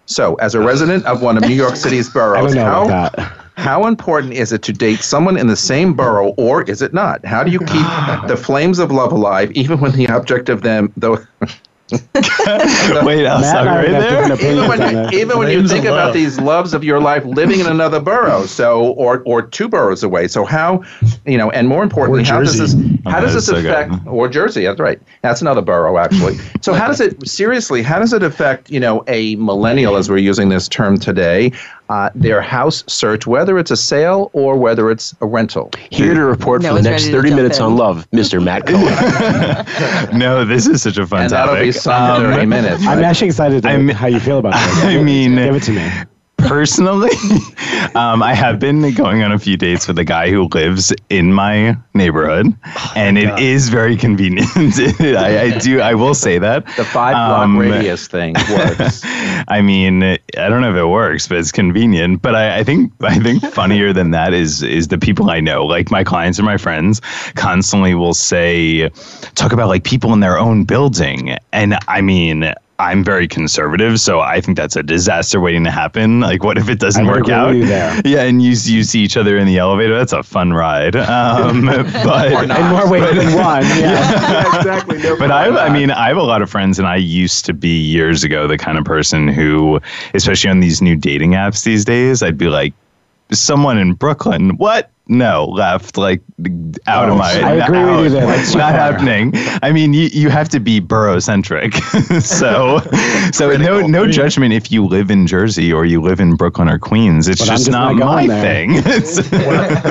So, 0.08 0.36
as 0.36 0.56
a 0.56 0.60
resident 0.60 1.06
of 1.06 1.22
one 1.22 1.38
of 1.38 1.44
New 1.44 1.54
York 1.56 1.76
City's 1.76 2.10
boroughs, 2.10 2.38
I 2.38 2.42
don't 2.42 2.56
know 2.56 2.88
how, 2.90 3.32
how 3.56 3.86
important 3.86 4.34
is 4.34 4.52
it 4.52 4.64
to 4.64 4.74
date 4.74 5.02
someone 5.02 5.38
in 5.38 5.48
the 5.48 5.56
same 5.56 5.94
borough, 5.94 6.30
or 6.38 6.64
is 6.64 6.82
it 6.82 6.94
not? 6.94 7.24
How 7.24 7.44
do 7.44 7.52
you 7.52 7.60
keep 7.60 7.68
the 8.28 8.36
flames 8.42 8.80
of 8.80 8.92
love 8.92 9.12
alive, 9.14 9.52
even 9.52 9.80
when 9.80 9.92
the 9.92 10.08
object 10.10 10.50
of 10.50 10.64
them, 10.64 10.92
though? 10.98 11.20
Wait, 13.06 13.26
I'll 13.28 13.42
Matt 13.42 13.46
stop 13.46 13.66
right 13.66 13.90
there. 13.90 14.34
even 14.34 14.68
when, 14.68 15.12
you, 15.14 15.20
even 15.20 15.38
when 15.38 15.50
you 15.50 15.68
think 15.68 15.86
about 15.86 16.08
love. 16.08 16.14
these 16.14 16.40
loves 16.40 16.74
of 16.74 16.84
your 16.84 17.00
life 17.00 17.26
living 17.26 17.60
in 17.60 17.68
another 17.68 18.00
borough, 18.00 18.46
so 18.46 18.92
or 18.94 19.22
or 19.26 19.42
two 19.42 19.68
boroughs 19.68 20.04
away. 20.04 20.28
So 20.28 20.46
how, 20.46 20.84
you 21.26 21.38
know, 21.38 21.50
and 21.52 21.68
more 21.68 21.84
importantly, 21.84 22.24
how 22.24 22.40
does 22.40 22.58
this 22.58 22.74
how 23.06 23.18
Oh, 23.18 23.22
does 23.22 23.34
this 23.34 23.46
that's 23.48 23.58
so 23.58 23.62
good. 23.62 23.72
affect 23.72 24.08
or 24.08 24.28
Jersey? 24.28 24.64
That's 24.64 24.80
right. 24.80 25.02
That's 25.22 25.42
another 25.42 25.62
borough 25.62 25.98
actually. 25.98 26.38
so 26.62 26.74
how 26.74 26.88
does 26.88 27.02
it 27.02 27.28
seriously? 27.28 27.82
How 27.82 28.00
does 28.00 28.14
it 28.14 28.24
affect 28.24 28.70
you 28.70 28.80
know 28.80 29.04
a 29.08 29.36
millennial 29.36 29.96
as 29.98 30.10
we're 30.10 30.18
using 30.18 30.50
this 30.50 30.68
term 30.68 30.98
today? 30.98 31.52
Uh, 31.92 32.10
their 32.16 32.42
house 32.42 32.86
search, 32.88 33.28
whether 33.28 33.60
it's 33.60 33.70
a 33.70 33.76
sale 33.76 34.30
or 34.32 34.56
whether 34.56 34.90
it's 34.90 35.14
a 35.20 35.26
rental. 35.26 35.70
Here 35.92 36.14
to 36.14 36.24
report 36.24 36.62
No 36.62 36.70
for 36.78 36.82
the 36.82 36.90
next 36.90 37.10
30 37.10 37.32
minutes 37.32 37.58
in. 37.58 37.66
on 37.66 37.76
love, 37.76 38.08
Mr. 38.12 38.42
Matt 38.42 38.66
Cohen. 38.66 40.18
no, 40.18 40.46
this 40.46 40.68
is 40.68 40.82
such 40.82 40.98
a 40.98 41.06
fun 41.06 41.24
And 41.24 41.32
that'll 41.32 41.56
topic. 41.56 41.68
be 41.68 41.72
some 41.74 41.94
Um, 42.26 42.34
30 42.34 42.46
minutes. 42.46 42.88
I'm 42.88 43.04
actually 43.04 43.28
excited 43.28 43.64
to 43.64 43.70
I'm- 43.70 43.90
how 43.90 44.08
you 44.08 44.22
feel 44.22 44.38
about 44.38 44.54
this. 44.76 44.84
I 44.86 45.04
mean, 45.04 45.36
give 45.36 45.54
it 45.56 45.64
to 45.64 45.72
me. 45.74 45.92
Personally, 46.48 47.12
um, 47.96 48.22
I 48.24 48.34
have 48.34 48.60
been 48.60 48.94
going 48.94 49.24
on 49.24 49.32
a 49.32 49.40
few 49.40 49.58
dates 49.58 49.88
with 49.88 49.98
a 50.00 50.04
guy 50.04 50.30
who 50.30 50.48
lives 50.54 50.94
in 51.10 51.34
my 51.34 51.78
neighborhood, 51.94 52.54
and 52.96 53.18
it 53.18 53.40
is 53.40 53.70
very 53.70 53.96
convenient. 53.98 54.50
I, 54.56 55.42
I 55.42 55.58
do. 55.60 55.82
I 55.82 55.94
will 55.94 56.14
say 56.14 56.38
that 56.40 56.66
the 56.78 56.86
five 56.86 57.14
block 57.14 57.44
Um, 57.44 57.58
radius 57.58 58.08
thing 58.08 58.36
works. 58.52 59.02
I 59.48 59.62
mean, 59.62 60.04
I 60.04 60.18
don't 60.50 60.62
know 60.62 60.72
if 60.72 60.78
it 60.78 60.86
works, 60.86 61.28
but 61.28 61.38
it's 61.38 61.52
convenient. 61.52 62.22
But 62.22 62.36
I, 62.36 62.60
I 62.60 62.64
think 62.64 62.92
I 63.02 63.20
think 63.20 63.44
funnier 63.54 63.94
than 63.94 64.12
that 64.12 64.34
is 64.34 64.64
is 64.64 64.88
the 64.88 64.98
people 64.98 65.30
I 65.30 65.40
know, 65.40 65.66
like 65.66 65.92
my 65.92 66.04
clients 66.04 66.40
and 66.40 66.46
my 66.46 66.58
friends, 66.58 67.02
constantly 67.36 67.96
will 67.96 68.14
say, 68.14 68.90
talk 69.36 69.52
about 69.54 69.68
like 69.68 69.84
people 69.84 70.14
in 70.14 70.20
their 70.20 70.38
own 70.38 70.64
building, 70.64 71.38
and 71.52 71.78
I 71.88 72.02
mean. 72.02 72.54
I'm 72.82 73.04
very 73.04 73.28
conservative, 73.28 74.00
so 74.00 74.20
I 74.20 74.42
think 74.42 74.58
that's 74.58 74.76
a 74.76 74.84
disaster 74.84 75.40
waiting 75.40 75.64
to 75.64 75.72
happen. 75.72 76.20
Like, 76.20 76.44
what 76.44 76.58
if 76.58 76.68
it 76.70 76.80
doesn't 76.80 77.08
I 77.08 77.10
work 77.12 77.30
out? 77.30 77.54
there. 77.54 78.02
Yeah, 78.06 78.24
and 78.24 78.42
you 78.42 78.50
you 78.50 78.84
see 78.84 79.00
each 79.02 79.16
other 79.18 79.38
in 79.38 79.48
the 79.48 79.58
elevator. 79.58 79.98
That's 79.98 80.14
a 80.14 80.22
fun 80.24 80.54
ride. 80.54 80.96
Um, 80.96 81.66
but 82.04 82.50
In 82.50 82.68
more 82.68 82.90
ways 82.92 83.16
than 83.16 83.34
one. 83.36 83.64
Yeah. 83.82 84.58
exactly. 84.58 84.98
No 85.00 85.18
but 85.18 85.32
I, 85.32 85.48
I 85.68 85.70
mean, 85.72 85.92
I 85.92 86.10
have 86.10 86.18
a 86.18 86.24
lot 86.24 86.42
of 86.42 86.50
friends, 86.50 86.78
and 86.78 86.88
I 86.88 86.98
used 86.98 87.46
to 87.46 87.54
be 87.54 87.80
years 87.82 88.24
ago 88.24 88.48
the 88.48 88.58
kind 88.58 88.78
of 88.78 88.86
person 88.86 89.28
who, 89.28 89.80
especially 90.14 90.50
on 90.50 90.60
these 90.60 90.82
new 90.82 90.96
dating 90.96 91.32
apps 91.32 91.64
these 91.64 91.86
days, 91.86 92.22
I'd 92.22 92.38
be 92.38 92.50
like, 92.50 92.74
someone 93.32 93.78
in 93.78 93.94
Brooklyn, 93.94 94.58
what? 94.58 94.91
No, 95.08 95.46
left, 95.46 95.98
like 95.98 96.22
out 96.88 97.10
of 97.10 97.16
Oh, 97.16 97.18
my. 97.18 97.32
I 97.32 97.54
agree 97.56 97.80
with 97.80 97.90
out. 97.90 98.04
you 98.04 98.10
there. 98.10 98.40
It's 98.40 98.56
not 98.56 98.74
happening. 98.74 99.32
I 99.62 99.72
mean, 99.72 99.94
you, 99.94 100.08
you 100.14 100.30
have 100.30 100.48
to 100.50 100.60
be 100.60 100.80
borough 100.80 101.20
centric. 101.20 101.74
so, 102.22 102.80
so 103.34 103.58
no 103.58 103.82
no 103.82 104.08
judgment 104.08 104.54
if 104.54 104.72
you 104.72 104.86
live 104.86 105.12
in 105.12 105.28
Jersey 105.28 105.74
or 105.74 105.86
you 105.86 106.02
live 106.02 106.20
in 106.20 106.36
Brooklyn 106.36 106.70
or 106.70 106.80
Queens. 106.80 107.28
It's 107.28 107.40
just, 107.40 107.66
just 107.66 107.72
not, 107.72 107.96
not 107.96 108.16
my 108.16 108.28
there. 108.28 108.42
thing. 108.42 108.72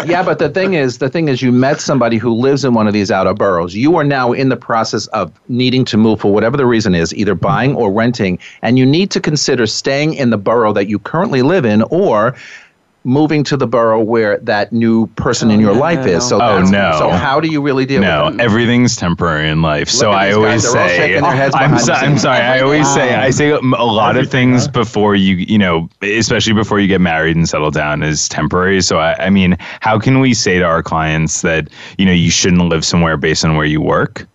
Yeah, 0.11 0.23
but 0.23 0.39
the 0.39 0.49
thing 0.49 0.75
is, 0.75 0.99
the 0.99 1.09
thing 1.11 1.29
is, 1.29 1.43
you 1.43 1.53
met 1.53 1.81
somebody 1.81 2.17
who 2.17 2.33
lives 2.33 2.65
in 2.65 2.73
one 2.75 2.87
of 2.87 2.93
these 2.95 3.11
outer 3.11 3.35
boroughs. 3.35 3.75
You 3.75 3.97
are 3.97 4.05
now 4.05 4.33
in 4.33 4.49
the 4.49 4.57
process 4.57 5.07
of 5.09 5.33
needing 5.49 5.85
to 5.87 5.97
move 5.97 6.21
for 6.21 6.33
whatever 6.33 6.57
the 6.57 6.67
reason 6.67 6.95
is, 6.95 7.13
either 7.15 7.35
buying 7.35 7.75
or 7.75 7.93
renting, 7.93 8.39
and 8.63 8.79
you 8.79 8.87
need 8.87 9.11
to 9.11 9.21
consider 9.21 9.67
staying 9.67 10.15
in 10.15 10.31
the 10.31 10.39
borough 10.39 10.73
that 10.73 10.89
you 10.89 10.99
currently 10.99 11.43
live 11.43 11.65
in, 11.65 11.83
or 11.83 12.35
moving 13.05 13.43
to 13.45 13.57
the 13.57 13.67
borough 13.67 14.01
where 14.01 14.39
that 14.39 14.73
new 14.73 15.07
person 15.09 15.51
in 15.51 15.59
oh, 15.61 15.63
your 15.63 15.75
no, 15.75 15.81
life 15.81 16.05
no, 16.05 16.13
is. 16.13 16.29
So. 16.29 16.37
Oh, 16.37 16.39
that's- 16.39 16.71
no. 16.71 16.97
So 16.99 17.11
how 17.11 17.41
do 17.41 17.49
you 17.49 17.63
really 17.63 17.87
deal 17.87 18.01
no, 18.01 18.27
with 18.27 18.37
that? 18.37 18.45
everything's 18.45 18.97
temporary 18.97 19.49
in 19.49 19.63
life. 19.63 19.89
so 19.89 20.11
I 20.11 20.33
always 20.33 20.63
guys, 20.63 20.73
say, 20.73 20.97
shaking 20.97 21.23
their 21.23 21.33
heads 21.33 21.55
I'm, 21.55 21.79
so, 21.79 21.93
I'm 21.93 22.19
sorry. 22.19 22.41
I 22.41 22.61
always 22.61 22.93
say, 22.93 23.15
I 23.15 23.31
say 23.31 23.51
a 23.51 23.61
lot 23.61 24.17
of 24.17 24.31
things 24.31 24.67
huh? 24.67 24.73
before 24.73 25.15
you, 25.15 25.37
you 25.37 25.59
know, 25.59 25.89
especially 26.03 26.53
before 26.53 26.81
you 26.81 26.89
get 26.89 27.01
married 27.01 27.37
and 27.37 27.49
settle 27.49 27.71
down 27.71 28.03
is 28.03 28.29
temporary. 28.29 28.81
So 28.83 28.99
I, 28.99 29.27
I 29.27 29.31
mean, 29.31 29.57
how 29.81 29.99
can 29.99 30.21
we 30.21 30.35
say 30.35 30.59
to 30.59 30.65
our 30.65 30.83
clients 30.83 31.43
that 31.43 31.69
you 31.99 32.05
know 32.05 32.13
you 32.13 32.31
shouldn't 32.31 32.63
live 32.63 32.85
somewhere 32.85 33.17
based 33.17 33.45
on 33.45 33.57
where 33.57 33.67
you 33.67 33.81
work? 33.81 34.27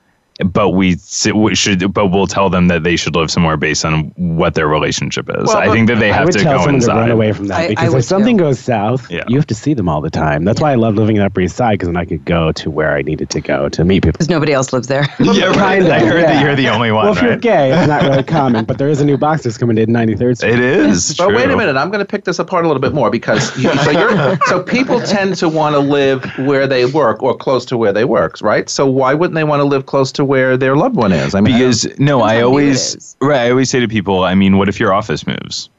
But 0.43 0.71
we 0.71 0.97
we 1.33 1.55
should, 1.55 1.93
but 1.93 2.07
we'll 2.07 2.27
tell 2.27 2.49
them 2.49 2.67
that 2.67 2.83
they 2.83 2.97
should 2.97 3.15
live 3.15 3.31
somewhere 3.31 3.55
based 3.55 3.85
on 3.85 4.11
what 4.17 4.53
their 4.53 4.67
relationship 4.67 5.29
is. 5.29 5.47
Well, 5.47 5.55
I 5.55 5.71
think 5.71 5.87
that 5.87 5.99
they 5.99 6.11
I 6.11 6.13
have 6.15 6.25
would 6.25 6.33
to 6.33 6.43
tell 6.43 6.57
go 6.57 6.63
someone 6.65 6.81
to 6.81 6.87
run 6.87 7.11
away 7.11 7.31
from 7.31 7.47
that 7.47 7.57
I- 7.57 7.63
I 7.63 7.67
because 7.69 7.89
would 7.91 7.99
if 7.99 8.03
something 8.05 8.37
too. 8.37 8.43
goes 8.43 8.59
south, 8.59 9.09
Yeah. 9.09 9.23
you 9.29 9.37
have 9.37 9.47
to 9.47 9.55
see 9.55 9.73
them 9.73 9.87
all 9.87 10.01
the 10.01 10.09
time. 10.09 10.43
That's 10.43 10.59
why 10.59 10.73
I 10.73 10.75
love 10.75 10.95
living 10.95 11.15
in 11.15 11.21
the 11.21 11.27
Upper 11.27 11.39
East 11.39 11.55
Side 11.55 11.75
because 11.75 11.87
then 11.87 11.95
I 11.95 12.03
could 12.03 12.25
go 12.25 12.51
to 12.51 12.69
where 12.69 12.97
I 12.97 13.01
needed 13.01 13.29
to 13.29 13.39
go 13.39 13.69
to 13.69 13.85
meet 13.85 14.03
people. 14.03 14.11
Because 14.11 14.27
nobody 14.29 14.51
else 14.51 14.73
lives 14.73 14.87
there. 14.87 15.07
Yeah, 15.19 15.45
right. 15.57 15.79
Kinda, 15.81 15.95
I 15.95 15.99
heard 15.99 16.19
yeah. 16.21 16.33
that 16.33 16.43
you're 16.43 16.55
the 16.57 16.67
only 16.67 16.91
one. 16.91 17.05
well, 17.05 17.13
if 17.15 17.21
you're 17.23 17.37
gay, 17.37 17.71
it's 17.71 17.87
not 17.87 18.01
really 18.03 18.23
common, 18.39 18.65
but 18.65 18.77
there 18.77 18.89
is 18.89 18.99
a 18.99 19.05
new 19.05 19.17
box 19.17 19.43
that's 19.43 19.57
coming 19.57 19.77
in 19.77 19.89
93rd 19.89 20.37
Street. 20.37 20.53
It 20.55 20.59
is. 20.59 21.15
But 21.15 21.29
wait 21.33 21.49
a 21.49 21.55
minute, 21.55 21.77
I'm 21.77 21.89
going 21.91 21.99
to 21.99 22.05
pick 22.05 22.25
this 22.25 22.39
apart 22.39 22.65
a 22.65 22.67
little 22.67 22.81
bit 22.81 22.93
more 22.93 23.09
because 23.09 23.57
you, 23.57 23.73
so 23.77 23.91
you're 23.91 24.37
so 24.47 24.61
people 24.61 24.99
tend 24.99 25.35
to 25.37 25.47
want 25.47 25.75
to 25.75 25.79
live 25.79 26.25
where 26.39 26.67
they 26.67 26.85
work 26.85 27.23
or 27.23 27.37
close 27.37 27.63
to 27.65 27.77
where 27.77 27.93
they 27.93 28.03
work, 28.03 28.41
right? 28.41 28.69
So 28.69 28.85
why 28.85 29.13
wouldn't 29.13 29.35
they 29.35 29.45
want 29.45 29.61
to 29.61 29.63
live 29.65 29.85
close 29.85 30.11
to 30.13 30.24
where 30.25 30.57
their 30.57 30.75
loved 30.75 30.95
one 30.95 31.11
is? 31.11 31.35
I 31.35 31.41
mean, 31.41 31.53
because 31.53 31.87
no, 31.99 32.21
I 32.21 32.35
how 32.35 32.39
new 32.39 32.39
it 32.39 32.43
always 32.43 33.17
right. 33.21 33.41
I 33.41 33.51
always 33.51 33.69
say 33.69 33.79
to 33.79 33.87
people, 33.87 34.23
I 34.23 34.35
mean, 34.35 34.57
what 34.57 34.69
if 34.69 34.79
your 34.79 34.93
office 34.93 35.25
moves? 35.25 35.69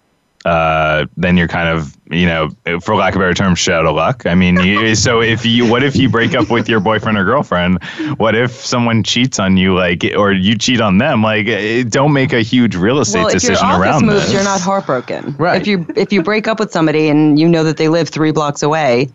Uh, 0.46 1.06
then 1.16 1.36
you're 1.36 1.48
kind 1.48 1.68
of, 1.68 1.96
you 2.08 2.24
know, 2.24 2.48
for 2.80 2.94
lack 2.94 3.16
of 3.16 3.20
a 3.20 3.24
better 3.24 3.34
term, 3.34 3.56
shit 3.56 3.74
out 3.74 3.84
of 3.84 3.96
luck. 3.96 4.26
I 4.26 4.36
mean, 4.36 4.54
you, 4.60 4.94
so 4.94 5.20
if 5.20 5.44
you, 5.44 5.68
what 5.68 5.82
if 5.82 5.96
you 5.96 6.08
break 6.08 6.36
up 6.36 6.50
with 6.50 6.68
your 6.68 6.78
boyfriend 6.78 7.18
or 7.18 7.24
girlfriend? 7.24 7.82
What 8.18 8.36
if 8.36 8.52
someone 8.52 9.02
cheats 9.02 9.40
on 9.40 9.56
you, 9.56 9.74
like, 9.74 10.04
or 10.16 10.32
you 10.32 10.56
cheat 10.56 10.80
on 10.80 10.98
them? 10.98 11.20
Like, 11.20 11.48
eh, 11.48 11.82
don't 11.82 12.12
make 12.12 12.32
a 12.32 12.42
huge 12.42 12.76
real 12.76 13.00
estate 13.00 13.24
well, 13.24 13.26
if 13.26 13.32
your 13.32 13.40
decision 13.40 13.66
office 13.66 13.80
around 13.80 14.06
moves, 14.06 14.22
this. 14.26 14.34
you're 14.34 14.44
not 14.44 14.60
heartbroken. 14.60 15.34
Right. 15.36 15.60
If 15.60 15.66
you 15.66 15.84
if 15.96 16.12
you 16.12 16.22
break 16.22 16.46
up 16.46 16.60
with 16.60 16.70
somebody 16.70 17.08
and 17.08 17.40
you 17.40 17.48
know 17.48 17.64
that 17.64 17.76
they 17.76 17.88
live 17.88 18.08
three 18.08 18.30
blocks 18.30 18.62
away, 18.62 19.10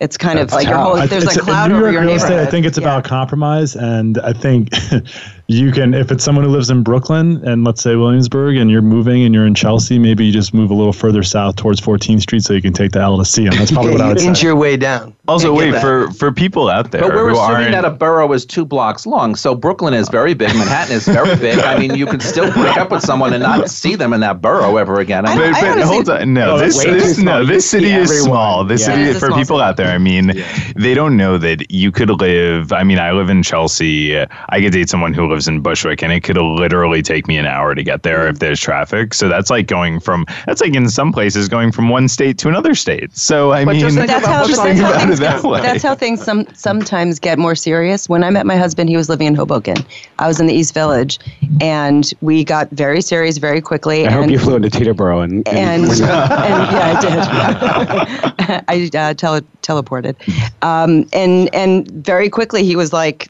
it's 0.00 0.16
kind 0.16 0.38
uh, 0.38 0.42
of 0.42 0.52
like 0.52 0.68
your 0.68 0.78
whole 0.78 0.94
there's 0.96 1.24
it's- 1.24 1.36
a 1.36 1.40
cloud 1.40 1.66
in 1.66 1.72
New 1.72 1.76
over 1.78 1.86
York 1.86 1.92
your 1.94 2.02
real 2.02 2.14
estate, 2.14 2.28
neighborhood. 2.30 2.48
I 2.48 2.50
think 2.50 2.66
it's 2.66 2.78
Yeah. 2.78 2.84
about 2.84 3.04
compromise, 3.04 3.76
and 3.76 4.18
I 4.18 4.32
think 4.32 4.70
you 5.50 5.72
can, 5.72 5.94
if 5.94 6.10
it's 6.12 6.22
someone 6.22 6.44
who 6.44 6.50
lives 6.50 6.68
in 6.68 6.82
Brooklyn 6.82 7.42
and 7.48 7.64
let's 7.64 7.82
say 7.82 7.96
Williamsburg, 7.96 8.58
and 8.58 8.70
you're 8.70 8.82
moving 8.82 9.22
and 9.24 9.32
you're 9.34 9.46
in 9.46 9.54
Chelsea, 9.54 9.98
maybe 9.98 10.26
you 10.26 10.30
just 10.32 10.52
move 10.52 10.70
a 10.70 10.74
little 10.74 10.92
further 10.92 11.22
south 11.22 11.56
towards 11.56 11.80
14th 11.80 12.20
Street 12.20 12.42
so 12.42 12.52
you 12.52 12.60
can 12.60 12.74
take 12.74 12.92
the 12.92 13.00
L 13.00 13.16
to 13.16 13.24
see 13.24 13.44
them. 13.48 13.56
That's 13.56 13.70
probably 13.72 13.92
what 13.92 14.02
I 14.02 14.08
would 14.08 14.20
Inch 14.20 14.38
say. 14.40 14.46
your 14.46 14.56
way 14.56 14.76
down. 14.76 15.16
also, 15.26 15.54
wait 15.54 15.70
that. 15.70 15.80
for 15.80 16.10
for 16.12 16.32
people 16.32 16.68
out 16.68 16.90
there 16.90 17.00
But 17.00 17.14
we're 17.14 17.30
who 17.30 17.38
assuming 17.38 17.56
aren't. 17.56 17.70
that 17.72 17.84
a 17.86 17.90
borough 17.90 18.30
is 18.34 18.44
two 18.44 18.66
blocks 18.66 19.06
long. 19.06 19.34
So 19.36 19.54
Brooklyn 19.54 19.94
is 19.94 20.10
very 20.10 20.34
big. 20.34 20.48
Manhattan 20.54 20.94
is 20.96 21.06
very 21.08 21.34
big. 21.36 21.58
I 21.60 21.78
mean, 21.78 21.94
you 21.94 22.04
could 22.04 22.20
still 22.20 22.52
break 22.52 22.76
up 22.76 22.90
with 22.90 23.02
someone 23.02 23.32
and 23.32 23.42
not 23.42 23.70
see 23.70 23.94
them 23.94 24.12
in 24.12 24.20
that 24.20 24.42
borough 24.42 24.76
ever 24.76 25.00
again. 25.00 25.24
I 25.24 25.30
mean, 25.34 25.38
But, 25.52 25.54
I 25.56 25.60
but 25.62 25.70
honestly- 25.70 25.94
hold 25.94 26.10
on, 26.10 26.34
no, 26.34 26.50
Oh, 26.56 26.58
this, 26.58 26.76
this 26.84 27.18
no, 27.18 27.46
this 27.46 27.68
city 27.68 27.90
is 27.90 28.10
everyone. 28.10 28.28
small. 28.30 28.64
This 28.64 28.82
Yeah. 28.82 28.86
city 28.94 29.02
It 29.04 29.08
is 29.08 29.18
for 29.18 29.26
small 29.28 29.38
people 29.38 29.56
city. 29.56 29.64
out 29.66 29.76
there. 29.78 29.94
I 29.94 29.98
mean, 29.98 30.34
they 30.76 30.92
don't 30.92 31.16
know 31.16 31.38
that 31.38 31.70
you 31.70 31.90
could 31.90 32.10
live. 32.20 32.70
I 32.70 32.84
mean, 32.84 32.98
I 32.98 33.12
live 33.12 33.30
in 33.30 33.42
Chelsea. 33.42 34.14
I 34.18 34.60
could 34.60 34.72
date 34.72 34.90
someone 34.90 35.14
who 35.14 35.26
lives 35.26 35.37
in 35.46 35.60
Bushwick, 35.60 36.02
and 36.02 36.12
it 36.12 36.24
could 36.24 36.36
literally 36.36 37.02
take 37.02 37.28
me 37.28 37.36
an 37.36 37.46
hour 37.46 37.74
to 37.74 37.82
get 37.82 38.02
there 38.02 38.26
if 38.26 38.38
there's 38.38 38.58
traffic. 38.60 39.14
So 39.14 39.28
that's 39.28 39.50
like 39.50 39.66
going 39.66 40.00
from 40.00 40.24
that's 40.46 40.60
like 40.60 40.74
in 40.74 40.88
some 40.88 41.12
places 41.12 41.48
going 41.48 41.70
from 41.70 41.88
one 41.90 42.08
state 42.08 42.38
to 42.38 42.48
another 42.48 42.74
state. 42.74 43.16
So 43.16 43.52
I 43.52 43.64
But 43.64 43.72
mean, 43.72 43.80
just 43.82 43.96
think 43.96 44.08
that's 44.08 44.26
how, 44.26 44.46
just 44.46 44.62
think 44.62 44.78
that's 44.78 44.90
about 44.90 45.02
things 45.02 45.20
it 45.20 45.22
that 45.22 45.42
go. 45.42 45.50
way. 45.50 45.60
That's 45.60 45.82
how 45.82 45.94
things 45.94 46.24
some 46.24 46.46
sometimes 46.54 47.18
get 47.18 47.38
more 47.38 47.54
serious. 47.54 48.08
When 48.08 48.24
I 48.24 48.30
met 48.30 48.46
my 48.46 48.56
husband, 48.56 48.88
he 48.88 48.96
was 48.96 49.08
living 49.08 49.26
in 49.26 49.34
Hoboken. 49.34 49.76
I 50.18 50.26
was 50.26 50.40
in 50.40 50.46
the 50.46 50.54
East 50.54 50.74
Village, 50.74 51.18
and 51.60 52.10
we 52.20 52.44
got 52.44 52.70
very 52.70 53.00
serious 53.02 53.38
very 53.38 53.60
quickly. 53.60 54.06
I 54.06 54.10
and, 54.10 54.14
hope 54.14 54.30
you 54.30 54.38
flew 54.38 54.56
into 54.56 54.70
Teterboro 54.70 55.22
and, 55.22 55.46
and, 55.46 55.84
and 55.84 55.98
yeah, 55.98 56.92
I 56.96 57.00
did. 57.00 58.64
I 58.94 58.98
uh, 58.98 59.14
tele- 59.14 59.42
teleported, 59.62 60.16
um, 60.62 61.06
and 61.12 61.52
and 61.54 61.90
very 61.90 62.30
quickly 62.30 62.64
he 62.64 62.76
was 62.76 62.92
like 62.92 63.28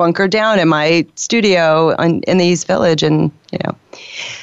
bunkered 0.00 0.30
down 0.30 0.58
in 0.58 0.66
my 0.66 1.06
studio 1.16 1.94
on, 1.98 2.22
in 2.22 2.38
the 2.38 2.44
East 2.46 2.66
Village, 2.66 3.02
and 3.02 3.30
you 3.52 3.58
know. 3.62 3.76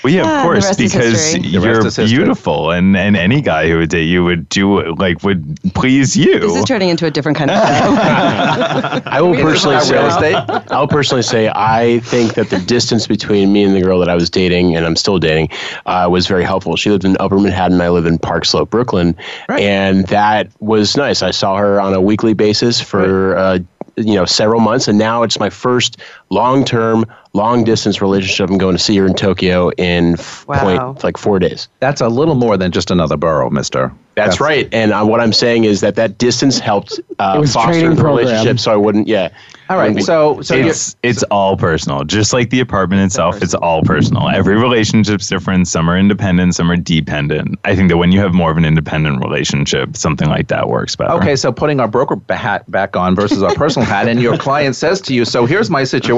Well, 0.04 0.14
yeah, 0.14 0.22
Ah, 0.24 0.42
of 0.42 0.44
the 0.44 0.62
course, 0.62 0.78
because 0.78 1.34
history. 1.34 1.52
The 1.52 1.82
rest 1.82 1.98
you're 1.98 2.08
beautiful, 2.08 2.70
and 2.70 2.96
and 2.96 3.18
any 3.18 3.42
guy 3.42 3.68
who 3.68 3.80
would 3.80 3.90
date 3.90 4.04
you 4.04 4.24
would 4.24 4.48
do 4.50 4.94
like 4.98 5.24
would 5.24 5.58
please 5.74 6.16
you. 6.16 6.40
This 6.40 6.58
is 6.58 6.66
turning 6.66 6.90
into 6.90 7.08
a 7.08 7.12
different 7.12 7.40
kind 7.40 7.50
of. 7.50 7.58
I 9.08 9.20
will 9.20 9.34
personally 9.34 9.80
say. 9.80 9.96
I 10.36 10.80
will 10.80 10.88
personally 11.00 11.24
say, 11.24 11.50
I 11.56 12.02
think 12.04 12.36
that 12.36 12.52
the 12.52 12.60
distance 12.60 13.08
between 13.08 13.52
me 13.52 13.64
and 13.64 13.76
the 13.76 13.82
girl 13.82 14.00
that 14.00 14.10
I 14.10 14.16
was 14.16 14.30
dating, 14.30 14.76
and 14.76 14.86
I'm 14.86 14.96
still 14.96 15.18
dating, 15.18 15.50
uh, 15.88 16.08
was 16.12 16.28
very 16.28 16.44
helpful. 16.44 16.76
She 16.76 16.92
lived 16.92 17.04
in 17.04 17.18
Upper 17.20 17.40
Manhattan. 17.40 17.82
I 17.82 17.90
live 17.90 18.06
in 18.06 18.20
Park 18.20 18.46
Slope, 18.46 18.70
Brooklyn, 18.70 19.16
and 19.50 20.06
that 20.10 20.52
was 20.60 20.96
nice. 20.96 21.24
I 21.24 21.32
saw 21.32 21.58
her 21.58 21.82
on 21.82 21.96
a 21.96 22.02
weekly 22.02 22.36
basis 22.36 22.80
for. 22.80 23.36
Uh, 23.36 23.60
you 23.98 24.14
know, 24.14 24.26
several 24.26 24.62
months, 24.62 24.88
and 24.88 24.98
now 24.98 25.24
it's 25.24 25.40
my 25.40 25.50
first 25.50 25.98
long-term, 26.30 27.06
long-distance 27.34 28.02
relationship. 28.02 28.50
I'm 28.50 28.58
going 28.58 28.76
to 28.76 28.82
see 28.82 28.98
her 28.98 29.06
in 29.06 29.14
Tokyo 29.14 29.70
in 29.78 30.14
f- 30.14 30.46
Wow. 30.48 30.60
point 30.94 31.04
like 31.04 31.18
four 31.18 31.40
days. 31.40 31.68
That's 31.80 32.02
a 32.02 32.08
little 32.10 32.36
more 32.36 32.58
than 32.58 32.72
just 32.72 32.92
another 32.92 33.18
borough, 33.18 33.50
Mister. 33.50 33.92
That's, 34.16 34.40
right. 34.40 34.68
And 34.74 34.94
uh, 34.94 35.06
what 35.06 35.20
I'm 35.22 35.32
saying 35.32 35.66
is 35.66 35.82
that 35.82 35.94
that 35.98 36.18
distance 36.18 36.58
helped 36.58 37.00
uh, 37.20 37.34
It 37.38 37.40
was 37.40 37.54
foster 37.54 37.94
the 37.94 38.04
relationship, 38.04 38.60
so 38.60 38.72
I 38.72 38.76
wouldn't. 38.76 39.08
Yeah. 39.08 39.30
All 39.70 39.78
right. 39.78 40.02
So, 40.02 40.42
so 40.42 40.56
you're- 40.56 40.70
it's 40.70 40.96
it's 41.04 41.22
all 41.24 41.56
personal, 41.56 42.04
just 42.04 42.34
like 42.34 42.50
the 42.50 42.60
apartment 42.60 43.04
itself. 43.04 43.44
It's 43.44 43.54
all 43.54 43.84
personal. 43.84 44.28
Every 44.30 44.56
relationship's 44.56 45.28
different. 45.28 45.68
Some 45.68 45.88
are 45.88 45.96
independent, 45.96 46.56
some 46.56 46.72
are 46.72 46.78
dependent. 46.78 47.60
I 47.64 47.76
think 47.76 47.90
that 47.90 47.98
when 47.98 48.12
you 48.12 48.20
have 48.22 48.34
more 48.34 48.50
of 48.50 48.58
an 48.58 48.66
independent 48.66 49.20
relationship, 49.24 49.96
something 49.96 50.30
like 50.30 50.48
that 50.48 50.68
works 50.68 50.96
better. 50.96 51.12
Okay, 51.14 51.36
so 51.36 51.52
putting 51.52 51.80
our 51.80 51.88
broker 51.88 52.20
hat 52.34 52.70
back 52.72 52.96
on 52.96 53.14
versus 53.14 53.44
our 53.44 53.54
personal 53.54 53.86
hat, 53.88 54.08
and 54.08 54.20
your 54.20 54.36
client 54.38 54.76
says 54.76 55.00
to 55.02 55.14
you, 55.14 55.26
"So 55.26 55.46
here's 55.46 55.70
my 55.70 55.84
situation, 55.84 56.17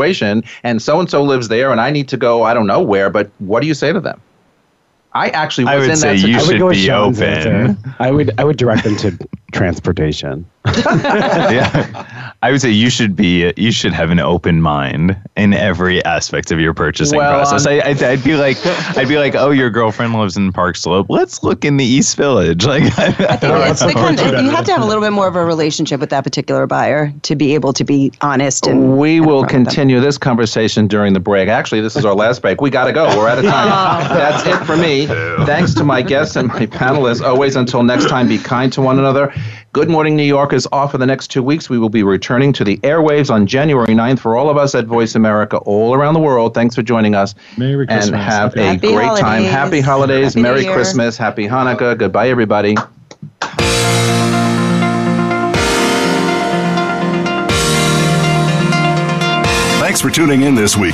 and 0.63 0.81
so 0.81 0.99
and 0.99 1.09
so 1.09 1.23
lives 1.23 1.47
there, 1.47 1.71
and 1.71 1.79
I 1.81 1.91
need 1.91 2.07
to 2.09 2.17
go. 2.17 2.43
I 2.43 2.53
don't 2.53 2.67
know 2.67 2.81
where, 2.81 3.09
but 3.09 3.29
what 3.39 3.61
do 3.61 3.67
you 3.67 3.73
say 3.73 3.91
to 3.93 3.99
them?" 3.99 4.19
I 5.13 5.29
actually 5.29 5.65
was 5.65 5.73
I 5.73 5.77
would 5.77 5.89
in 5.89 5.97
say 5.97 6.17
that 6.17 6.27
you 6.27 6.35
I 6.35 6.39
situation. 6.39 6.39
would 6.39 6.45
should 6.45 6.59
go 6.59 6.65
with 6.67 6.75
be 6.75 6.85
Sean's 6.85 7.21
open. 7.21 7.33
answer. 7.33 7.77
I 7.99 8.11
would 8.11 8.31
I 8.37 8.43
would 8.43 8.57
direct 8.57 8.83
them 8.83 8.95
to 8.97 9.17
transportation. 9.51 10.45
yeah, 10.65 12.05
I 12.41 12.51
would 12.51 12.61
say 12.61 12.69
you 12.69 12.89
should 12.89 13.17
be 13.17 13.51
you 13.57 13.71
should 13.73 13.91
have 13.91 14.11
an 14.11 14.19
open 14.21 14.61
mind 14.61 15.17
in 15.35 15.53
every 15.53 16.03
aspect 16.05 16.51
of 16.51 16.59
your 16.61 16.73
purchasing 16.73 17.17
Well, 17.17 17.33
process. 17.33 17.65
on- 17.65 17.73
I, 17.73 17.81
I'd, 17.89 18.01
I'd 18.01 18.23
be 18.23 18.35
like, 18.35 18.55
I'd 18.97 19.09
be 19.09 19.17
like, 19.17 19.35
oh, 19.35 19.49
your 19.51 19.69
girlfriend 19.69 20.13
lives 20.13 20.37
in 20.37 20.53
Park 20.53 20.77
Slope. 20.77 21.07
Let's 21.09 21.43
look 21.43 21.65
in 21.65 21.75
the 21.75 21.83
East 21.83 22.15
Village. 22.15 22.65
Like, 22.69 22.83
I 22.99 23.11
think 23.11 23.53
it's 23.71 23.83
the 23.83 23.91
kind 23.93 24.19
of, 24.19 24.41
you 24.43 24.51
have 24.51 24.63
to 24.65 24.71
have 24.71 24.81
a 24.81 24.85
little 24.85 25.01
bit 25.03 25.11
more 25.11 25.27
of 25.27 25.35
a 25.35 25.43
relationship 25.43 25.99
with 25.99 26.11
that 26.11 26.23
particular 26.23 26.65
buyer 26.67 27.11
to 27.23 27.35
be 27.35 27.55
able 27.55 27.73
to 27.73 27.83
be 27.83 28.11
honest 28.21 28.67
and 28.67 28.97
We 28.97 29.19
will 29.19 29.43
upfront 29.43 29.49
them. 29.49 29.65
continue 29.65 29.99
this 29.99 30.17
conversation 30.19 30.87
during 30.87 31.13
the 31.13 31.19
break. 31.19 31.49
Actually, 31.49 31.81
this 31.81 31.95
is 31.95 32.05
our 32.05 32.13
last 32.13 32.41
break. 32.41 32.61
We 32.61 32.69
got 32.69 32.85
to 32.85 32.93
go. 32.93 33.05
We're 33.17 33.27
out 33.27 33.39
of 33.39 33.45
time. 33.45 34.07
That's 34.09 34.45
it 34.45 34.65
for 34.65 34.77
me. 34.77 35.07
Thanks 35.45 35.73
to 35.73 35.83
my 35.83 36.01
guests 36.01 36.35
and 36.35 36.47
my 36.49 36.67
panelists. 36.67 37.21
Always 37.21 37.55
until 37.55 37.81
next 37.83 38.07
time, 38.07 38.27
be 38.27 38.37
kind 38.37 38.71
to 38.73 38.81
one 38.81 38.97
another. 38.99 39.33
Good 39.71 39.87
Morning 39.87 40.15
New 40.15 40.23
York 40.23 40.51
is 40.53 40.67
off 40.71 40.91
for 40.91 40.97
the 40.97 41.05
next 41.05 41.27
two 41.27 41.43
weeks. 41.43 41.69
We 41.69 41.77
will 41.77 41.89
be 41.89 42.01
returning 42.01 42.51
to 42.53 42.63
the 42.63 42.77
airwaves 42.77 43.29
on 43.29 43.45
January 43.45 43.93
9th 43.93 44.17
for 44.19 44.35
all 44.35 44.49
of 44.49 44.57
us 44.57 44.73
at 44.73 44.85
Voice 44.85 45.13
America 45.13 45.57
all 45.57 45.93
around 45.93 46.15
the 46.15 46.19
world. 46.19 46.55
Thanks 46.55 46.73
for 46.73 46.81
joining 46.81 47.13
us. 47.13 47.35
Merry 47.55 47.85
And 47.87 47.89
Christmas. 47.89 48.19
have 48.25 48.55
a 48.55 48.63
Happy 48.63 48.91
great 48.93 49.05
time. 49.05 49.43
holidays. 49.43 49.51
Happy 49.51 49.81
holidays. 49.81 50.25
Happy 50.33 50.37
New 50.37 50.43
Merry 50.43 50.65
Christmas. 50.65 51.17
Happy 51.17 51.47
Hanukkah. 51.47 51.95
Goodbye, 51.95 52.29
everybody. 52.29 52.75
Thanks 59.79 60.01
for 60.01 60.09
tuning 60.11 60.41
in 60.43 60.55
this 60.55 60.77
week. 60.77 60.93